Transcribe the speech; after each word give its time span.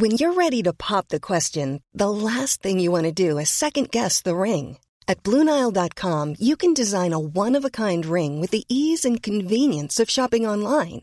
When 0.00 0.10
you're 0.10 0.34
ready 0.34 0.62
to 0.62 0.72
pop 0.72 1.08
the 1.08 1.20
question, 1.20 1.80
the 1.98 2.10
last 2.10 2.62
thing 2.62 2.84
you 2.84 3.02
want 3.02 3.16
to 3.16 3.22
do 3.28 3.40
is 3.40 3.48
second 3.48 3.90
guess 3.90 4.22
the 4.22 4.34
ring. 4.34 4.78
At 5.06 5.22
Bluenile.com 5.22 6.34
you 6.38 6.56
can 6.56 6.74
design 6.74 7.12
a 7.12 7.18
one-of-a-kind 7.18 8.12
ring 8.12 8.40
with 8.40 8.50
the 8.50 8.64
ease 8.68 9.08
and 9.08 9.22
convenience 9.22 10.02
of 10.02 10.10
shopping 10.10 10.48
online. 10.48 11.02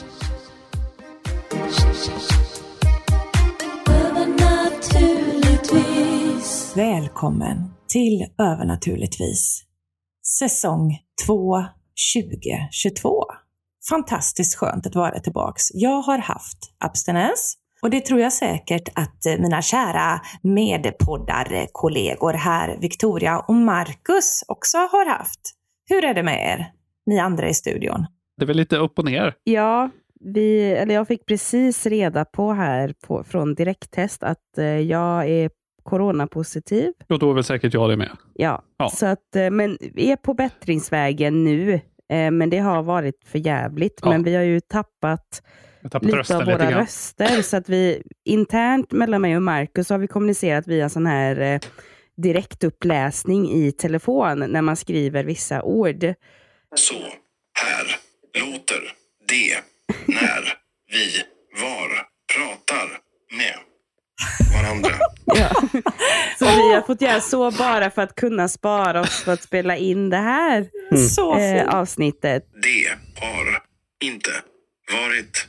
Välkommen 6.75 7.57
till 7.87 8.25
Övernaturligtvis. 8.37 9.63
Säsong 10.39 10.97
2 11.27 11.57
2022. 12.15 13.23
Fantastiskt 13.89 14.55
skönt 14.55 14.87
att 14.87 14.95
vara 14.95 15.19
tillbaks. 15.19 15.63
Jag 15.73 16.01
har 16.01 16.17
haft 16.17 16.57
abstinens 16.79 17.57
och 17.81 17.89
det 17.89 18.05
tror 18.05 18.19
jag 18.19 18.33
säkert 18.33 18.89
att 18.95 19.39
mina 19.39 19.61
kära 19.61 20.21
medpoddare, 20.43 21.67
kollegor 21.71 22.33
här, 22.33 22.77
Victoria 22.81 23.39
och 23.39 23.55
Marcus, 23.55 24.43
också 24.47 24.77
har 24.77 25.09
haft. 25.09 25.41
Hur 25.89 26.05
är 26.05 26.13
det 26.13 26.23
med 26.23 26.53
er, 26.53 26.71
ni 27.05 27.19
andra 27.19 27.49
i 27.49 27.53
studion? 27.53 28.05
Det 28.37 28.43
är 28.43 28.47
väl 28.47 28.57
lite 28.57 28.77
upp 28.77 28.99
och 28.99 29.05
ner. 29.05 29.33
Ja, 29.43 29.89
vi, 30.19 30.71
eller 30.71 30.95
jag 30.95 31.07
fick 31.07 31.25
precis 31.25 31.85
reda 31.85 32.25
på 32.25 32.53
här 32.53 32.93
på, 33.07 33.23
från 33.23 33.55
direkttest 33.55 34.23
att 34.23 34.57
eh, 34.57 34.65
jag 34.65 35.29
är 35.29 35.49
coronapositiv. 35.83 36.91
Och 37.09 37.19
då 37.19 37.29
är 37.29 37.33
väl 37.33 37.43
säkert 37.43 37.73
jag 37.73 37.89
det 37.89 37.97
med. 37.97 38.09
Ja, 38.33 38.63
Ja. 38.77 38.89
Så 38.89 39.05
att, 39.05 39.35
eh, 39.35 39.49
men 39.49 39.77
vi 39.93 40.11
är 40.11 40.15
på 40.15 40.33
bättringsvägen 40.33 41.43
nu. 41.43 41.73
eh, 42.09 42.31
Men 42.31 42.49
det 42.49 42.57
har 42.57 42.83
varit 42.83 43.15
för 43.25 43.39
jävligt. 43.39 43.99
Ja. 44.03 44.09
Men 44.09 44.23
vi 44.23 44.35
har 44.35 44.43
ju 44.43 44.59
tappat 44.59 45.41
lite 46.01 46.17
rösten 46.17 46.37
av 46.37 46.41
lite 46.45 46.57
våra 46.57 46.69
grann. 46.71 46.79
röster. 46.79 47.41
Så 47.41 47.57
att 47.57 47.69
vi 47.69 48.03
internt 48.25 48.91
mellan 48.91 49.21
mig 49.21 49.35
och 49.35 49.41
Marcus 49.41 49.89
har 49.89 49.97
vi 49.97 50.07
kommunicerat 50.07 50.67
via 50.67 50.89
sån 50.89 51.05
här 51.05 51.39
eh, 51.41 51.59
direktuppläsning 52.17 53.49
i 53.51 53.71
telefon 53.71 54.39
när 54.39 54.61
man 54.61 54.75
skriver 54.75 55.23
vissa 55.23 55.63
ord. 55.63 56.13
Så 56.75 56.93
här 57.53 57.85
låter 58.45 58.81
det 59.27 59.57
när 60.07 60.53
vi 60.91 61.23
var 61.61 61.89
pratar 62.35 62.87
med 63.37 63.55
varandra. 64.53 64.91
Ja. 65.33 65.49
Så 66.39 66.45
vi 66.45 66.73
har 66.73 66.81
fått 66.87 67.01
göra 67.01 67.21
så 67.21 67.51
bara 67.51 67.91
för 67.91 68.01
att 68.01 68.15
kunna 68.15 68.47
spara 68.47 69.01
oss 69.01 69.23
för 69.23 69.33
att 69.33 69.43
spela 69.43 69.77
in 69.77 70.09
det 70.09 70.17
här 70.17 70.67
Så 71.15 71.37
eh, 71.37 71.75
avsnittet. 71.75 72.43
Det 72.61 72.87
har 73.25 73.61
inte 74.03 74.31
varit 74.93 75.47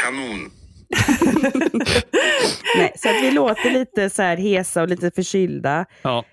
kanon. 0.00 0.50
Nej, 2.76 2.92
så 2.96 3.08
att 3.08 3.22
vi 3.22 3.30
låter 3.30 3.70
lite 3.70 4.10
så 4.10 4.22
här 4.22 4.36
hesa 4.36 4.82
och 4.82 4.88
lite 4.88 5.10
förkylda. 5.10 5.84
Ja. 6.02 6.24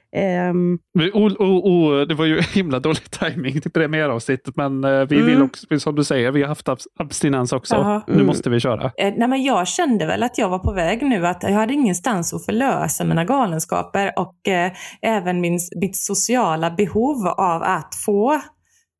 Men, 0.93 1.09
oh, 1.13 1.33
oh, 1.33 1.41
oh, 1.41 2.07
det 2.07 2.13
var 2.15 2.25
ju 2.25 2.41
himla 2.53 2.79
dålig 2.79 3.11
timing 3.11 3.61
till 3.61 3.71
premiäravsnittet, 3.71 4.55
men 4.55 4.83
eh, 4.83 4.89
vi 5.05 5.15
vill 5.21 5.35
Mm. 5.35 5.45
också, 5.45 5.79
som 5.79 5.95
du 5.95 6.03
säger, 6.03 6.31
vi 6.31 6.41
har 6.41 6.47
haft 6.47 6.67
abs- 6.67 6.85
abstinens 6.99 7.53
också. 7.53 7.75
Ja. 7.75 8.03
Nu 8.07 8.13
Mm. 8.13 8.25
måste 8.25 8.49
vi 8.49 8.59
köra. 8.59 8.85
Eh, 8.97 9.13
nej, 9.17 9.27
men 9.27 9.43
jag 9.43 9.67
kände 9.67 10.05
väl 10.05 10.23
att 10.23 10.37
jag 10.37 10.49
var 10.49 10.59
på 10.59 10.71
väg 10.71 11.01
nu, 11.01 11.27
att 11.27 11.43
jag 11.43 11.49
hade 11.51 11.73
ingenstans 11.73 12.33
att 12.33 12.45
förlösa 12.45 13.03
mina 13.03 13.25
galenskaper 13.25 14.11
och 14.19 14.47
eh, 14.47 14.71
även 15.01 15.41
min, 15.41 15.59
mitt 15.81 15.97
sociala 15.97 16.71
behov 16.71 17.27
av 17.27 17.63
att 17.63 17.95
få 18.05 18.41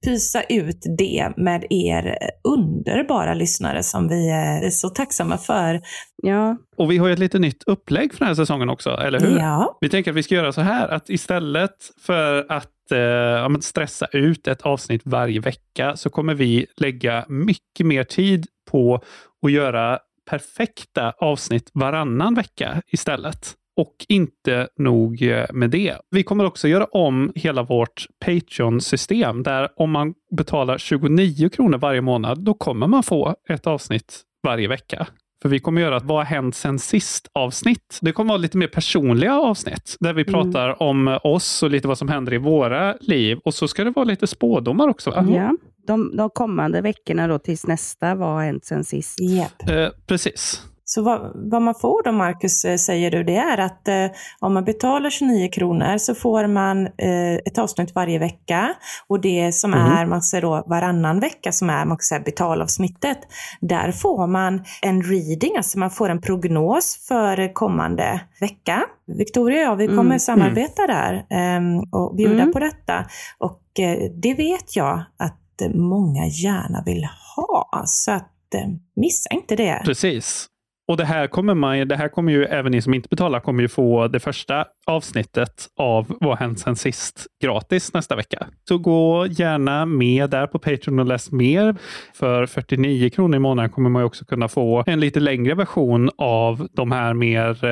pysa 0.06 0.44
ut 0.44 0.84
det 0.98 1.34
med 1.38 1.66
er 1.70 2.18
underbara 2.44 3.34
lyssnare 3.34 3.84
som 3.84 4.08
vi 4.08 4.30
är 4.30 4.70
så 4.70 4.90
tacksamma 4.90 5.38
för. 5.38 5.82
ja, 6.16 6.58
Och 6.78 6.92
vi 6.92 6.98
har 6.98 7.08
ju 7.08 7.14
ett 7.14 7.20
lite 7.20 7.40
nytt 7.40 7.64
upplägg 7.64 8.14
för 8.14 8.20
den 8.20 8.28
här 8.28 8.36
säsongen 8.36 8.70
också, 8.70 8.90
eller 8.90 9.20
hur? 9.20 9.38
Ja. 9.38 9.78
Vi 9.82 9.90
tänker 9.90 10.12
att 10.12 10.18
vi 10.18 10.24
ska 10.24 10.36
göra 10.36 10.52
så 10.52 10.62
här, 10.62 10.88
att 10.88 11.10
istället 11.10 11.76
för 12.02 12.46
att 12.50 12.92
eh, 12.92 13.60
stressa 13.60 14.06
ut 14.12 14.48
ett 14.48 14.62
avsnitt 14.62 15.02
varje 15.06 15.40
vecka, 15.40 15.96
så 15.96 16.10
kommer 16.10 16.34
vi 16.34 16.66
lägga 16.78 17.26
mycket 17.28 17.86
mer 17.86 18.04
tid 18.04 18.48
på 18.72 19.02
att 19.46 19.52
göra 19.52 20.00
perfekta 20.30 21.14
avsnitt 21.18 21.70
varannan 21.74 22.34
vecka 22.34 22.82
istället. 22.88 23.56
Och 23.76 24.06
inte 24.10 24.68
nog 24.78 25.22
eh, 25.22 25.46
med 25.54 25.70
det. 25.70 25.98
Vi 26.10 26.24
kommer 26.24 26.46
också 26.46 26.68
göra 26.68 26.86
om 26.86 27.32
hela 27.36 27.64
vårt 27.64 28.08
Patreon-system, 28.26 29.44
där 29.44 29.70
om 29.76 29.92
man 29.92 30.14
betalar 30.38 30.78
29 30.78 31.50
kronor 31.50 31.78
varje 31.78 32.02
månad, 32.02 32.44
då 32.44 32.54
kommer 32.54 32.88
man 32.88 33.04
få 33.04 33.36
ett 33.50 33.68
avsnitt 33.68 34.22
varje 34.44 34.68
vecka. 34.68 35.08
För 35.42 35.50
vi 35.50 35.60
kommer 35.60 35.82
göra 35.82 35.98
ett 35.98 36.04
Vad 36.04 36.18
har 36.18 36.26
hänt 36.26 36.56
sen 36.56 36.80
sist 36.80 37.28
avsnitt. 37.34 38.00
Det 38.02 38.12
kommer 38.12 38.28
vara 38.28 38.38
lite 38.38 38.58
mer 38.58 38.68
personliga 38.68 39.36
avsnitt 39.36 39.98
där 40.00 40.14
vi 40.14 40.24
pratar 40.24 40.82
om 40.82 41.20
oss 41.24 41.64
och 41.64 41.70
lite 41.70 41.88
vad 41.88 41.98
som 41.98 42.10
händer 42.10 42.34
i 42.34 42.38
våra 42.38 42.96
liv. 43.00 43.40
Och 43.44 43.54
så 43.54 43.68
ska 43.68 43.84
det 43.84 43.92
vara 43.92 44.06
lite 44.06 44.28
spådomar 44.28 44.88
också. 44.88 45.12
Va? 45.12 45.26
ja. 45.30 45.56
De, 45.88 46.16
de 46.18 46.30
kommande 46.30 46.82
veckorna 46.82 47.28
då 47.28 47.40
tills 47.40 47.68
nästa 47.68 48.16
Vad 48.16 48.30
har 48.30 48.44
hänt 48.44 48.66
sen 48.66 48.84
sist? 48.84 49.20
Japp. 49.20 49.70
Eh, 49.70 49.88
precis. 50.08 50.64
Så 50.88 51.02
vad, 51.02 51.32
vad 51.36 51.62
man 51.62 51.76
får 51.76 52.04
då, 52.04 52.12
Marcus, 52.12 52.66
eh, 52.66 52.78
säger 52.78 53.12
du, 53.12 53.24
det 53.24 53.36
är 53.36 53.58
att 53.58 53.88
eh, 53.88 54.06
om 54.40 54.54
man 54.54 54.64
betalar 54.66 55.10
29 55.10 55.50
kronor 55.52 55.98
så 55.98 56.16
får 56.16 56.48
man 56.48 56.86
eh, 56.86 57.36
ett 57.46 57.58
avsnitt 57.58 57.96
varje 57.96 58.20
vecka. 58.20 58.74
Och 59.08 59.22
det 59.22 59.56
som 59.56 59.74
är 59.74 60.06
man 60.06 60.22
säger 60.22 60.42
då, 60.42 60.64
varannan 60.68 61.20
vecka, 61.20 61.52
som 61.52 61.70
är 61.70 61.86
man 61.86 61.98
säga, 61.98 62.20
betalavsnittet, 62.22 63.18
där 63.62 63.92
får 63.92 64.28
man 64.28 64.64
en 64.82 65.04
reading, 65.04 65.58
alltså 65.58 65.80
man 65.80 65.92
får 65.92 66.10
en 66.10 66.22
prognos 66.22 67.06
för 67.08 67.54
kommande 67.54 68.22
vecka. 68.40 68.84
Victoria 69.18 69.58
och 69.58 69.72
jag, 69.72 69.76
vi 69.76 69.88
kommer 69.88 70.02
Mm, 70.02 70.20
samarbeta 70.20 70.88
där 70.88 71.26
ehm, 71.30 71.80
och 71.92 72.16
bjuda 72.16 72.42
Mm. 72.42 72.52
på 72.52 72.60
detta. 72.60 73.06
Och 73.38 73.80
eh, 73.80 73.98
det 74.22 74.34
vet 74.34 74.76
jag 74.76 75.04
att 75.18 75.62
eh, 75.62 75.70
många 75.70 76.26
gärna 76.26 76.84
vill 76.86 77.08
ha. 77.36 77.84
Så 77.86 78.12
att 78.12 78.54
eh, 78.56 78.68
missa 78.96 79.30
inte 79.34 79.56
det. 79.56 79.82
Precis. 79.86 80.48
Och 80.88 80.98
det 80.98 81.06
här 81.06 81.28
kommer 81.28 81.54
man 81.54 81.88
det 81.88 81.96
här 81.96 82.08
kommer 82.08 82.32
ju 82.32 82.46
även 82.46 82.72
ni 82.72 82.82
som 82.82 82.94
inte 82.94 83.10
betalar 83.10 83.40
kommer 83.40 83.62
ju 83.62 83.68
få 83.68 84.08
det 84.08 84.20
första 84.20 84.66
avsnittet 84.88 85.68
av 85.76 86.16
Vad 86.20 86.38
hänt 86.38 86.60
sen 86.60 86.76
sist 86.76 87.28
gratis 87.44 87.94
nästa 87.94 88.16
vecka. 88.16 88.48
Så 88.68 88.78
gå 88.78 89.28
gärna 89.30 89.86
med 89.86 90.30
där 90.30 90.48
på 90.48 90.60
Patreon 90.60 91.00
och 91.00 91.06
läs 91.06 91.32
mer. 91.32 91.76
För 92.14 92.46
49 92.46 93.10
kronor 93.10 93.36
i 93.36 93.40
månaden 93.40 93.72
kommer 93.72 93.90
man 93.90 94.02
ju 94.02 94.06
också 94.06 94.26
kunna 94.26 94.48
få 94.48 94.84
en 94.88 95.00
lite 95.00 95.20
längre 95.20 95.56
version 95.56 96.10
av 96.18 96.68
de 96.74 96.92
här 96.92 97.14
mer 97.14 97.66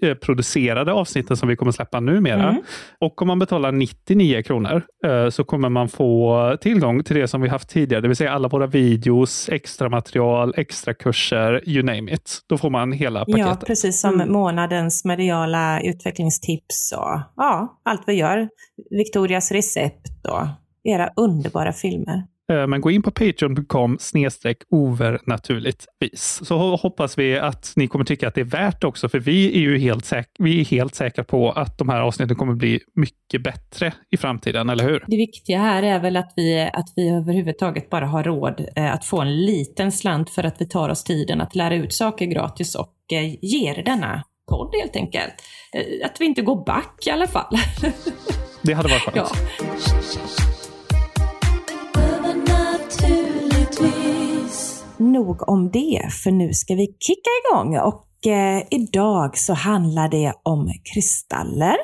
eh, 0.00 0.14
producerade 0.14 0.92
avsnitten 0.92 1.36
som 1.36 1.48
vi 1.48 1.56
kommer 1.56 1.72
släppa 1.72 2.00
numera. 2.00 2.48
Mm. 2.48 2.62
Och 3.00 3.22
om 3.22 3.28
man 3.28 3.38
betalar 3.38 3.72
99 3.72 4.42
kronor 4.42 4.82
eh, 5.06 5.28
så 5.28 5.44
kommer 5.44 5.68
man 5.68 5.88
få 5.88 6.56
tillgång 6.60 7.04
till 7.04 7.16
det 7.16 7.28
som 7.28 7.40
vi 7.40 7.48
haft 7.48 7.68
tidigare, 7.68 8.00
det 8.00 8.08
vill 8.08 8.16
säga 8.16 8.32
alla 8.32 8.48
våra 8.48 8.66
videos, 8.66 9.48
extra 9.48 9.88
material, 9.88 10.54
extra 10.56 10.94
kurser, 10.94 11.68
you 11.68 11.82
name 11.82 12.12
it. 12.12 12.40
Då 12.54 12.58
får 12.58 12.70
man 12.70 12.92
hela 12.92 13.24
paketet. 13.24 13.38
Ja, 13.46 13.56
precis 13.66 14.00
som 14.00 14.14
Mm. 14.14 14.32
månadens 14.32 15.04
mediala 15.04 15.80
utvecklingstips 15.80 16.92
och 16.96 17.20
ja, 17.36 17.80
allt 17.84 18.02
vi 18.06 18.12
gör. 18.12 18.48
Victorias 18.90 19.52
recept 19.52 20.26
och 20.28 20.46
era 20.84 21.10
underbara 21.16 21.72
filmer. 21.72 22.22
Eh, 22.52 22.66
Men 22.66 22.80
gå 22.80 22.90
in 22.90 23.02
på 23.02 23.10
patreon.com 23.10 23.96
snedstreck 24.00 24.56
overnaturligtvis. 24.70 26.40
Så 26.44 26.54
ho- 26.58 26.76
hoppas 26.82 27.18
vi 27.18 27.38
att 27.38 27.72
ni 27.76 27.88
kommer 27.88 28.04
tycka 28.04 28.28
att 28.28 28.34
det 28.34 28.40
är 28.40 28.44
värt 28.44 28.84
också, 28.84 29.08
för 29.08 29.18
vi 29.18 29.56
är 29.56 29.60
ju 29.60 29.78
helt, 29.78 30.04
säk- 30.04 30.36
vi 30.38 30.60
är 30.60 30.64
helt 30.64 30.94
säkra 30.94 31.24
på 31.24 31.50
att 31.52 31.78
de 31.78 31.88
här 31.88 32.00
avsnitten 32.00 32.36
kommer 32.36 32.54
bli 32.54 32.80
mycket 32.94 33.42
bättre 33.42 33.92
i 34.10 34.16
framtiden, 34.16 34.70
eller 34.70 34.84
hur? 34.84 35.04
Det 35.06 35.16
viktiga 35.16 35.58
här 35.58 35.82
är 35.82 36.00
väl 36.00 36.16
att 36.16 36.32
vi, 36.36 36.70
att 36.72 36.88
vi 36.96 37.08
överhuvudtaget 37.08 37.90
bara 37.90 38.06
har 38.06 38.22
råd 38.24 38.66
eh, 38.76 38.92
att 38.94 39.04
få 39.04 39.20
en 39.20 39.36
liten 39.44 39.92
slant 39.92 40.30
för 40.30 40.44
att 40.44 40.56
vi 40.60 40.68
tar 40.68 40.88
oss 40.88 41.04
tiden 41.04 41.40
att 41.40 41.54
lära 41.54 41.74
ut 41.74 41.92
saker 41.92 42.26
gratis 42.26 42.74
och 42.74 42.94
eh, 43.12 43.34
ger 43.44 43.82
denna 43.82 44.22
podd 44.50 44.74
helt 44.82 44.96
enkelt. 44.96 45.34
Att 46.04 46.20
vi 46.20 46.24
inte 46.24 46.42
går 46.42 46.64
back 46.64 47.06
i 47.06 47.10
alla 47.10 47.26
fall. 47.26 47.56
Det 48.62 48.72
hade 48.72 48.88
varit 48.88 49.02
skönt. 49.02 49.16
ja. 49.16 49.28
Nog 54.96 55.48
om 55.48 55.70
det, 55.70 56.12
för 56.22 56.30
nu 56.30 56.52
ska 56.52 56.74
vi 56.74 56.86
kicka 56.86 57.30
igång. 57.44 57.78
Och 57.78 58.26
eh, 58.26 58.62
idag 58.70 59.38
så 59.38 59.54
handlar 59.54 60.08
det 60.08 60.32
om 60.42 60.72
kristaller. 60.94 61.76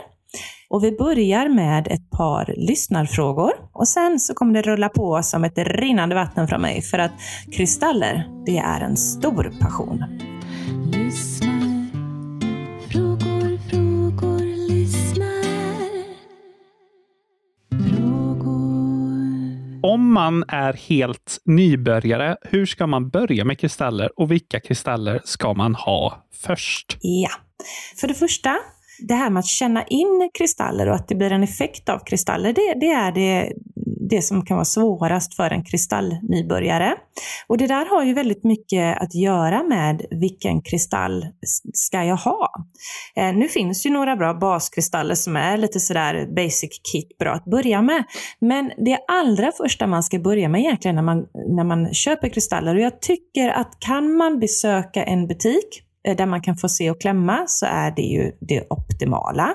Och 0.71 0.85
vi 0.85 0.93
börjar 0.93 1.49
med 1.49 1.89
ett 1.89 2.11
par 2.11 2.55
lyssnarfrågor. 2.57 3.53
Och 3.73 3.89
sen 3.89 4.21
så 4.21 4.35
kommer 4.35 4.55
det 4.55 4.63
rulla 4.63 4.89
på 4.89 5.23
som 5.23 5.45
ett 5.45 5.59
rinnande 5.59 6.15
vatten 6.15 6.49
från 6.49 6.61
mig. 6.61 6.83
För 6.83 6.99
att 6.99 7.13
kristaller, 7.53 8.29
det 8.47 8.59
är 8.59 8.81
en 8.81 8.97
stor 8.97 9.53
passion. 9.61 10.05
Lyssnar. 10.93 11.30
Om 19.83 20.13
man 20.13 20.45
är 20.49 20.73
helt 20.73 21.39
nybörjare, 21.45 22.37
hur 22.43 22.67
ska 22.67 22.87
man 22.87 23.09
börja 23.09 23.45
med 23.45 23.59
kristaller 23.59 24.21
och 24.21 24.31
vilka 24.31 24.61
kristaller 24.61 25.21
ska 25.25 25.55
man 25.55 25.75
ha 25.75 26.27
först? 26.47 26.97
Ja. 27.01 27.31
För 28.01 28.09
det 28.09 28.15
första, 28.15 28.57
det 29.09 29.15
här 29.15 29.31
med 29.31 29.41
att 29.41 29.47
känna 29.47 29.85
in 29.85 30.31
kristaller 30.39 30.89
och 30.89 30.95
att 30.95 31.09
det 31.09 31.15
blir 31.15 31.33
en 31.33 31.43
effekt 31.43 31.89
av 31.89 31.99
kristaller, 31.99 32.53
det, 32.53 32.75
det 32.81 32.91
är 32.91 33.13
det, 33.13 33.53
det 34.11 34.23
som 34.23 34.45
kan 34.45 34.57
vara 34.57 34.65
svårast 34.65 35.35
för 35.35 35.51
en 35.51 35.65
kristallnybörjare. 35.65 36.95
Och 37.47 37.59
det 37.59 37.67
där 37.67 37.87
har 37.87 38.05
ju 38.05 38.15
väldigt 38.15 38.45
mycket 38.45 39.03
att 39.03 39.15
göra 39.15 39.63
med 39.63 40.07
vilken 40.11 40.63
kristall 40.63 41.27
ska 41.75 42.05
jag 42.05 42.17
ha? 42.17 42.53
Eh, 43.17 43.35
nu 43.35 43.49
finns 43.49 43.87
ju 43.87 43.91
några 43.91 44.17
bra 44.17 44.35
baskristaller 44.35 45.15
som 45.15 45.37
är 45.37 45.57
lite 45.57 45.81
sådär 45.81 46.27
basic 46.37 46.81
kit, 46.93 47.19
bra 47.19 47.33
att 47.33 47.45
börja 47.45 47.83
med. 47.83 48.05
Men 48.39 48.73
det 48.79 48.99
allra 49.09 49.53
första 49.53 49.87
man 49.87 50.03
ska 50.03 50.19
börja 50.19 50.49
med 50.49 50.61
egentligen 50.61 50.95
när 50.95 51.03
man, 51.03 51.27
när 51.49 51.65
man 51.65 51.95
köper 51.95 52.29
kristaller, 52.29 52.75
och 52.75 52.81
jag 52.81 53.01
tycker 53.01 53.49
att 53.49 53.81
kan 53.81 54.17
man 54.17 54.41
besöka 54.41 55.05
en 55.05 55.27
butik 55.27 55.83
Eh, 56.07 56.17
där 56.17 56.27
man 56.27 56.43
kan 56.43 56.57
få 56.57 56.69
se 56.69 56.91
och 56.91 57.01
klämma 57.01 57.45
så 57.47 57.67
är 57.67 57.91
det 57.91 58.03
ju 58.03 58.33
det 58.41 58.67
optimala. 58.71 59.55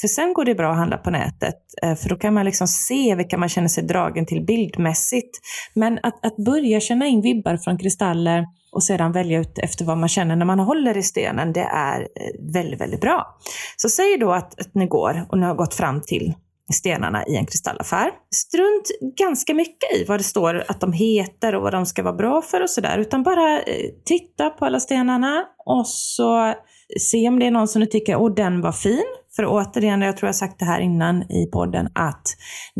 För 0.00 0.08
sen 0.08 0.34
går 0.34 0.44
det 0.44 0.54
bra 0.54 0.70
att 0.70 0.76
handla 0.76 0.96
på 0.96 1.10
nätet, 1.10 1.56
eh, 1.82 1.94
för 1.94 2.08
då 2.08 2.16
kan 2.16 2.34
man 2.34 2.44
liksom 2.44 2.68
se 2.68 3.14
vilka 3.14 3.38
man 3.38 3.48
känner 3.48 3.68
sig 3.68 3.84
dragen 3.84 4.26
till 4.26 4.44
bildmässigt. 4.44 5.38
Men 5.74 5.98
att, 6.02 6.26
att 6.26 6.36
börja 6.36 6.80
känna 6.80 7.06
in 7.06 7.22
vibbar 7.22 7.56
från 7.56 7.78
kristaller 7.78 8.46
och 8.72 8.82
sedan 8.82 9.12
välja 9.12 9.40
ut 9.40 9.58
efter 9.58 9.84
vad 9.84 9.98
man 9.98 10.08
känner 10.08 10.36
när 10.36 10.46
man 10.46 10.58
håller 10.58 10.96
i 10.96 11.02
stenen, 11.02 11.52
det 11.52 11.68
är 11.72 12.00
eh, 12.00 12.52
väldigt, 12.54 12.80
väldigt 12.80 13.00
bra. 13.00 13.36
Så 13.76 13.88
säg 13.88 14.18
då 14.18 14.32
att, 14.32 14.60
att 14.60 14.74
ni 14.74 14.86
går 14.86 15.26
och 15.28 15.38
ni 15.38 15.46
har 15.46 15.54
gått 15.54 15.74
fram 15.74 16.00
till 16.06 16.34
stenarna 16.72 17.26
i 17.26 17.36
en 17.36 17.46
kristallaffär. 17.46 18.10
Strunt 18.34 19.16
ganska 19.18 19.54
mycket 19.54 19.92
i 19.96 20.04
vad 20.04 20.20
det 20.20 20.24
står 20.24 20.64
att 20.68 20.80
de 20.80 20.92
heter 20.92 21.54
och 21.54 21.62
vad 21.62 21.72
de 21.72 21.86
ska 21.86 22.02
vara 22.02 22.14
bra 22.14 22.42
för 22.42 22.62
och 22.62 22.70
sådär, 22.70 22.98
utan 22.98 23.22
bara 23.22 23.62
eh, 23.62 23.90
titta 24.04 24.50
på 24.50 24.64
alla 24.64 24.80
stenarna 24.80 25.44
och 25.66 25.86
så 25.86 26.46
eh, 26.46 26.54
se 27.00 27.28
om 27.28 27.38
det 27.38 27.46
är 27.46 27.50
någon 27.50 27.68
som 27.68 27.80
du 27.80 27.86
tycker, 27.86 28.16
åh 28.16 28.34
den 28.34 28.60
var 28.60 28.72
fin. 28.72 29.04
För 29.36 29.46
återigen, 29.46 30.02
jag 30.02 30.16
tror 30.16 30.28
jag 30.28 30.36
sagt 30.36 30.58
det 30.58 30.64
här 30.64 30.80
innan 30.80 31.22
i 31.22 31.46
podden, 31.52 31.88
att 31.94 32.22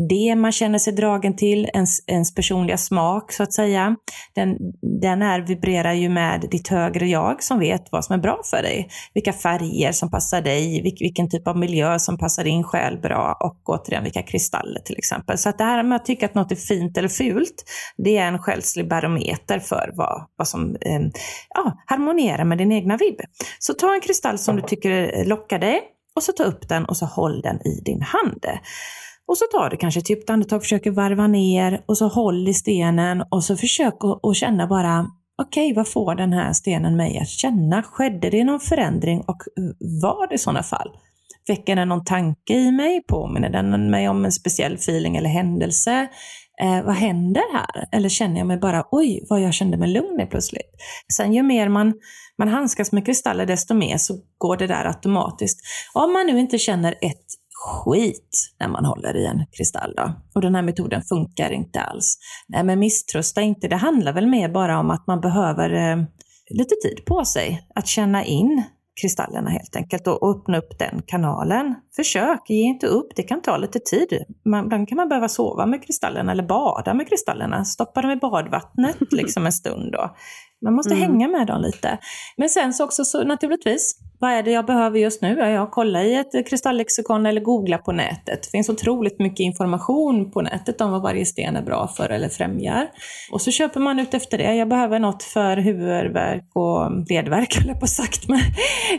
det 0.09 0.35
man 0.35 0.51
känner 0.51 0.79
sig 0.79 0.93
dragen 0.93 1.35
till, 1.35 1.69
ens, 1.73 2.09
ens 2.09 2.35
personliga 2.35 2.77
smak 2.77 3.31
så 3.31 3.43
att 3.43 3.53
säga, 3.53 3.95
den, 4.35 4.57
den 5.01 5.21
är, 5.21 5.39
vibrerar 5.39 5.93
ju 5.93 6.09
med 6.09 6.47
ditt 6.51 6.67
högre 6.67 7.07
jag 7.07 7.43
som 7.43 7.59
vet 7.59 7.87
vad 7.91 8.05
som 8.05 8.13
är 8.13 8.19
bra 8.19 8.41
för 8.45 8.61
dig. 8.61 8.89
Vilka 9.13 9.33
färger 9.33 9.91
som 9.91 10.11
passar 10.11 10.41
dig, 10.41 10.81
vilk, 10.81 11.01
vilken 11.01 11.29
typ 11.29 11.47
av 11.47 11.57
miljö 11.57 11.99
som 11.99 12.17
passar 12.17 12.43
din 12.43 12.63
själ 12.63 12.97
bra 12.97 13.37
och 13.39 13.69
återigen 13.69 14.03
vilka 14.03 14.21
kristaller 14.23 14.79
till 14.79 14.97
exempel. 14.97 15.37
Så 15.37 15.49
att 15.49 15.57
det 15.57 15.63
här 15.63 15.83
med 15.83 15.95
att 15.95 16.05
tycka 16.05 16.25
att 16.25 16.35
något 16.35 16.51
är 16.51 16.55
fint 16.55 16.97
eller 16.97 17.09
fult, 17.09 17.63
det 17.97 18.17
är 18.17 18.27
en 18.27 18.39
själslig 18.39 18.89
barometer 18.89 19.59
för 19.59 19.91
vad, 19.93 20.25
vad 20.35 20.47
som 20.47 20.75
eh, 20.81 21.01
ja, 21.49 21.77
harmonierar 21.85 22.43
med 22.43 22.57
din 22.57 22.71
egna 22.71 22.97
vibb. 22.97 23.19
Så 23.59 23.73
ta 23.73 23.93
en 23.93 24.01
kristall 24.01 24.37
som 24.37 24.55
du 24.55 24.61
tycker 24.61 25.25
lockar 25.25 25.59
dig 25.59 25.81
och 26.15 26.23
så 26.23 26.31
ta 26.31 26.43
upp 26.43 26.69
den 26.69 26.85
och 26.85 26.97
så 26.97 27.05
håll 27.05 27.41
den 27.41 27.67
i 27.67 27.81
din 27.85 28.01
hand. 28.01 28.45
Och 29.27 29.37
så 29.37 29.45
tar 29.51 29.69
du 29.69 29.77
kanske 29.77 30.01
typ 30.01 30.07
ett 30.07 30.09
djupt 30.09 30.29
andetag, 30.29 30.61
försöker 30.61 30.91
varva 30.91 31.27
ner 31.27 31.83
och 31.85 31.97
så 31.97 32.07
håll 32.07 32.47
i 32.47 32.53
stenen 32.53 33.23
och 33.29 33.43
så 33.43 33.57
försök 33.57 33.97
att, 34.23 34.35
känna 34.35 34.67
bara 34.67 35.07
Okej, 35.41 35.73
vad 35.73 35.87
får 35.87 36.15
den 36.15 36.33
här 36.33 36.53
stenen 36.53 36.97
mig 36.97 37.19
att 37.19 37.29
känna? 37.29 37.83
Skedde 37.83 38.29
det 38.29 38.43
någon 38.43 38.59
förändring 38.59 39.21
och 39.27 39.41
var 40.01 40.27
det 40.27 40.35
i 40.35 40.37
sådana 40.37 40.63
fall? 40.63 40.89
Väcker 41.47 41.75
den 41.75 41.89
någon 41.89 42.05
tanke 42.05 42.53
i 42.53 42.71
mig? 42.71 43.03
Påminner 43.07 43.49
den 43.49 43.91
mig 43.91 44.09
om 44.09 44.25
en 44.25 44.31
speciell 44.31 44.73
feeling 44.73 45.17
eller 45.17 45.29
händelse? 45.29 46.07
Eh, 46.61 46.83
vad 46.83 46.95
händer 46.95 47.53
här? 47.53 47.87
Eller 47.91 48.09
känner 48.09 48.37
jag 48.37 48.47
mig 48.47 48.57
bara, 48.57 48.85
oj, 48.91 49.25
vad 49.29 49.41
jag 49.41 49.53
kände 49.53 49.77
mig 49.77 49.89
lugn 49.89 50.21
i 50.21 50.25
plötsligt. 50.25 50.71
Sen 51.13 51.33
ju 51.33 51.43
mer 51.43 51.69
man, 51.69 51.93
man 52.37 52.47
handskas 52.47 52.91
med 52.91 53.05
kristaller, 53.05 53.45
desto 53.45 53.73
mer 53.73 53.97
så 53.97 54.13
går 54.37 54.57
det 54.57 54.67
där 54.67 54.85
automatiskt. 54.85 55.59
Om 55.93 56.13
man 56.13 56.25
nu 56.25 56.39
inte 56.39 56.57
känner 56.57 56.91
ett 56.91 57.25
skit 57.63 58.53
när 58.59 58.67
man 58.67 58.85
håller 58.85 59.17
i 59.17 59.25
en 59.25 59.45
kristall 59.57 59.93
då, 59.97 60.13
och 60.35 60.41
den 60.41 60.55
här 60.55 60.61
metoden 60.61 61.01
funkar 61.01 61.51
inte 61.51 61.81
alls. 61.81 62.17
Nej, 62.47 62.63
men 62.63 62.79
misströsta 62.79 63.41
inte. 63.41 63.67
Det 63.67 63.75
handlar 63.75 64.13
väl 64.13 64.27
mer 64.27 64.49
bara 64.49 64.79
om 64.79 64.91
att 64.91 65.07
man 65.07 65.21
behöver 65.21 65.73
eh, 65.73 66.03
lite 66.49 66.75
tid 66.75 67.05
på 67.05 67.25
sig 67.25 67.67
att 67.75 67.87
känna 67.87 68.25
in 68.25 68.63
kristallerna 69.01 69.49
helt 69.49 69.75
enkelt 69.75 70.07
och 70.07 70.29
öppna 70.29 70.57
upp 70.57 70.79
den 70.79 71.01
kanalen. 71.07 71.75
Försök, 71.95 72.49
ge 72.49 72.61
inte 72.61 72.87
upp, 72.87 73.07
det 73.15 73.23
kan 73.23 73.41
ta 73.41 73.57
lite 73.57 73.79
tid. 73.79 74.23
Man, 74.45 74.65
ibland 74.65 74.89
kan 74.89 74.95
man 74.95 75.09
behöva 75.09 75.29
sova 75.29 75.65
med 75.65 75.83
kristallerna 75.83 76.31
eller 76.31 76.43
bada 76.43 76.93
med 76.93 77.07
kristallerna, 77.09 77.65
stoppa 77.65 78.01
dem 78.01 78.11
i 78.11 78.15
badvattnet 78.15 78.97
liksom 79.11 79.45
en 79.45 79.51
stund 79.51 79.91
då. 79.91 80.15
Man 80.65 80.73
måste 80.73 80.93
Mm. 80.93 81.01
hänga 81.01 81.27
med 81.27 81.47
dem 81.47 81.61
lite. 81.61 81.97
Men 82.37 82.49
sen 82.49 82.73
så 82.73 82.83
också 82.83 83.05
så 83.05 83.23
naturligtvis, 83.23 83.95
vad 84.21 84.31
är 84.31 84.43
det 84.43 84.51
jag 84.51 84.65
behöver 84.65 84.99
just 84.99 85.21
nu? 85.21 85.35
Ja, 85.39 85.49
jag 85.49 85.71
kollar 85.71 86.03
i 86.03 86.15
ett 86.15 86.47
kristalllexikon 86.49 87.25
eller 87.25 87.41
googlar 87.41 87.77
på 87.77 87.91
nätet. 87.91 88.43
Det 88.43 88.49
finns 88.51 88.69
otroligt 88.69 89.19
mycket 89.19 89.39
information 89.39 90.31
på 90.31 90.41
nätet 90.41 90.81
om 90.81 90.91
vad 90.91 91.01
varje 91.01 91.25
sten 91.25 91.55
är 91.55 91.61
bra 91.61 91.87
för 91.87 92.09
eller 92.09 92.29
främjar. 92.29 92.87
Och 93.31 93.41
så 93.41 93.51
köper 93.51 93.79
man 93.79 93.99
ut 93.99 94.13
efter 94.13 94.37
det. 94.37 94.55
Jag 94.55 94.69
behöver 94.69 94.99
något 94.99 95.23
för 95.23 95.57
huvudvärk 95.57 96.43
och 96.53 96.91
ledvärk, 97.09 97.55
höll 97.59 97.67
jag 97.67 97.79
på 97.79 97.87
sagt. 97.87 98.27
Men 98.27 98.39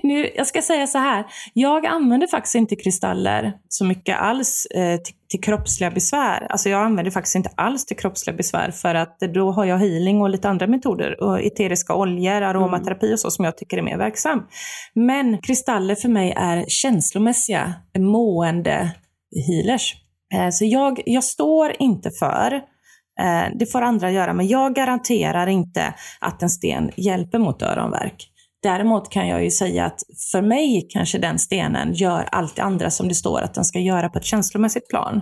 nu, 0.03 0.31
jag 0.35 0.47
ska 0.47 0.63
säga 0.63 0.87
så 0.87 0.99
här, 0.99 1.25
jag 1.53 1.87
använder 1.87 2.27
faktiskt 2.27 2.55
inte 2.55 2.77
kristaller 2.77 3.53
så 3.69 3.85
mycket 3.85 4.19
alls 4.19 4.67
eh, 4.67 4.97
till, 4.97 5.15
till 5.29 5.41
kroppsliga 5.41 5.91
besvär. 5.91 6.47
Alltså 6.51 6.69
jag 6.69 6.83
använder 6.83 7.11
faktiskt 7.11 7.37
inte 7.37 7.51
alls 7.55 7.87
till 7.87 7.97
kroppsliga 7.97 8.37
besvär 8.37 8.71
för 8.71 8.95
att 8.95 9.19
då 9.35 9.53
har 9.53 9.65
jag 9.65 9.79
healing 9.79 10.21
och 10.21 10.31
lite 10.31 10.49
andra 10.49 10.67
metoder 10.67 11.23
och 11.23 11.41
eteriska 11.41 11.95
oljor, 11.95 12.43
aromaterapi 12.43 13.15
och 13.15 13.21
så 13.21 13.31
som 13.31 13.45
jag 13.45 13.57
tycker 13.57 13.79
är 13.79 13.83
mer 13.83 13.99
verksam. 13.99 14.47
Men 14.95 15.12
men 15.13 15.39
kristaller 15.39 15.95
för 15.95 16.09
mig 16.09 16.33
är 16.37 16.65
känslomässiga, 16.69 17.75
mående 17.99 18.91
healers. 19.47 19.95
Eh, 20.35 20.51
så 20.51 20.65
jag, 20.65 21.03
jag 21.07 21.25
står 21.25 21.73
inte 21.79 22.11
för 22.11 22.53
eh, 23.21 23.57
Det 23.59 23.67
får 23.73 23.83
andra 23.83 24.11
göra, 24.11 24.33
men 24.33 24.49
jag 24.49 24.75
garanterar 24.75 25.47
inte 25.47 25.95
att 26.21 26.43
en 26.43 26.51
sten 26.51 26.91
hjälper 26.97 27.39
mot 27.39 27.63
öronvärk. 27.63 28.29
Däremot 28.63 29.11
kan 29.11 29.29
jag 29.29 29.45
ju 29.45 29.51
säga 29.51 29.85
att 29.85 30.01
för 30.33 30.43
mig 30.43 30.87
kanske 30.91 31.19
den 31.19 31.39
stenen 31.39 31.93
gör 31.95 32.29
allt 32.33 32.57
det 32.57 32.63
andra 32.63 32.91
som 32.91 33.09
det 33.09 33.15
står 33.15 33.41
att 33.43 33.55
den 33.55 33.65
ska 33.65 33.79
göra 33.79 34.09
på 34.09 34.19
ett 34.19 34.25
känslomässigt 34.25 34.89
plan. 34.89 35.21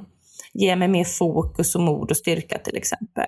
Ge 0.54 0.76
mig 0.76 0.88
mer 0.88 1.04
fokus 1.04 1.75
och 1.75 1.80
mod 1.80 2.11
och 2.11 2.16
styrka 2.16 2.59
till 2.59 2.76
exempel. 2.76 3.26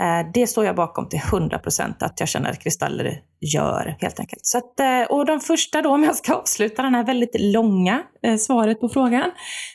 Eh, 0.00 0.30
det 0.34 0.46
står 0.46 0.64
jag 0.64 0.76
bakom 0.76 1.08
till 1.08 1.18
100% 1.18 1.94
att 2.00 2.20
jag 2.20 2.28
känner 2.28 2.50
att 2.50 2.62
kristaller 2.62 3.20
gör 3.40 3.96
helt 4.00 4.20
enkelt. 4.20 4.46
Så 4.46 4.58
att, 4.58 4.80
eh, 4.80 5.02
och 5.02 5.26
de 5.26 5.40
första 5.40 5.82
då, 5.82 5.90
om 5.90 6.04
jag 6.04 6.16
ska 6.16 6.34
avsluta 6.34 6.82
den 6.82 6.94
här 6.94 7.04
väldigt 7.04 7.40
långa 7.40 8.02
eh, 8.22 8.36
svaret 8.36 8.80
på 8.80 8.88
frågan. 8.88 9.30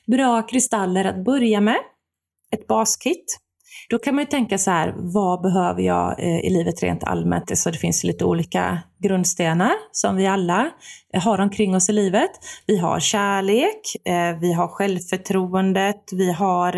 Bra 0.07 0.41
kristaller 0.41 1.05
att 1.05 1.25
börja 1.25 1.61
med. 1.61 1.77
Ett 2.53 2.67
baskit. 2.67 3.37
Då 3.91 3.99
kan 3.99 4.15
man 4.15 4.21
ju 4.23 4.29
tänka 4.29 4.57
så 4.57 4.71
här, 4.71 4.93
vad 4.97 5.41
behöver 5.41 5.81
jag 5.81 6.19
eh, 6.19 6.39
i 6.39 6.49
livet 6.49 6.83
rent 6.83 7.03
allmänt? 7.03 7.57
Så 7.57 7.71
det 7.71 7.77
finns 7.77 8.03
lite 8.03 8.25
olika 8.25 8.79
grundstenar 8.99 9.71
som 9.91 10.15
vi 10.15 10.27
alla 10.27 10.71
eh, 11.13 11.21
har 11.21 11.39
omkring 11.39 11.75
oss 11.75 11.89
i 11.89 11.93
livet. 11.93 12.31
Vi 12.67 12.77
har 12.77 12.99
kärlek, 12.99 13.95
eh, 14.05 14.39
vi 14.39 14.53
har 14.53 14.67
självförtroendet, 14.67 16.09
vi 16.11 16.31
har 16.31 16.75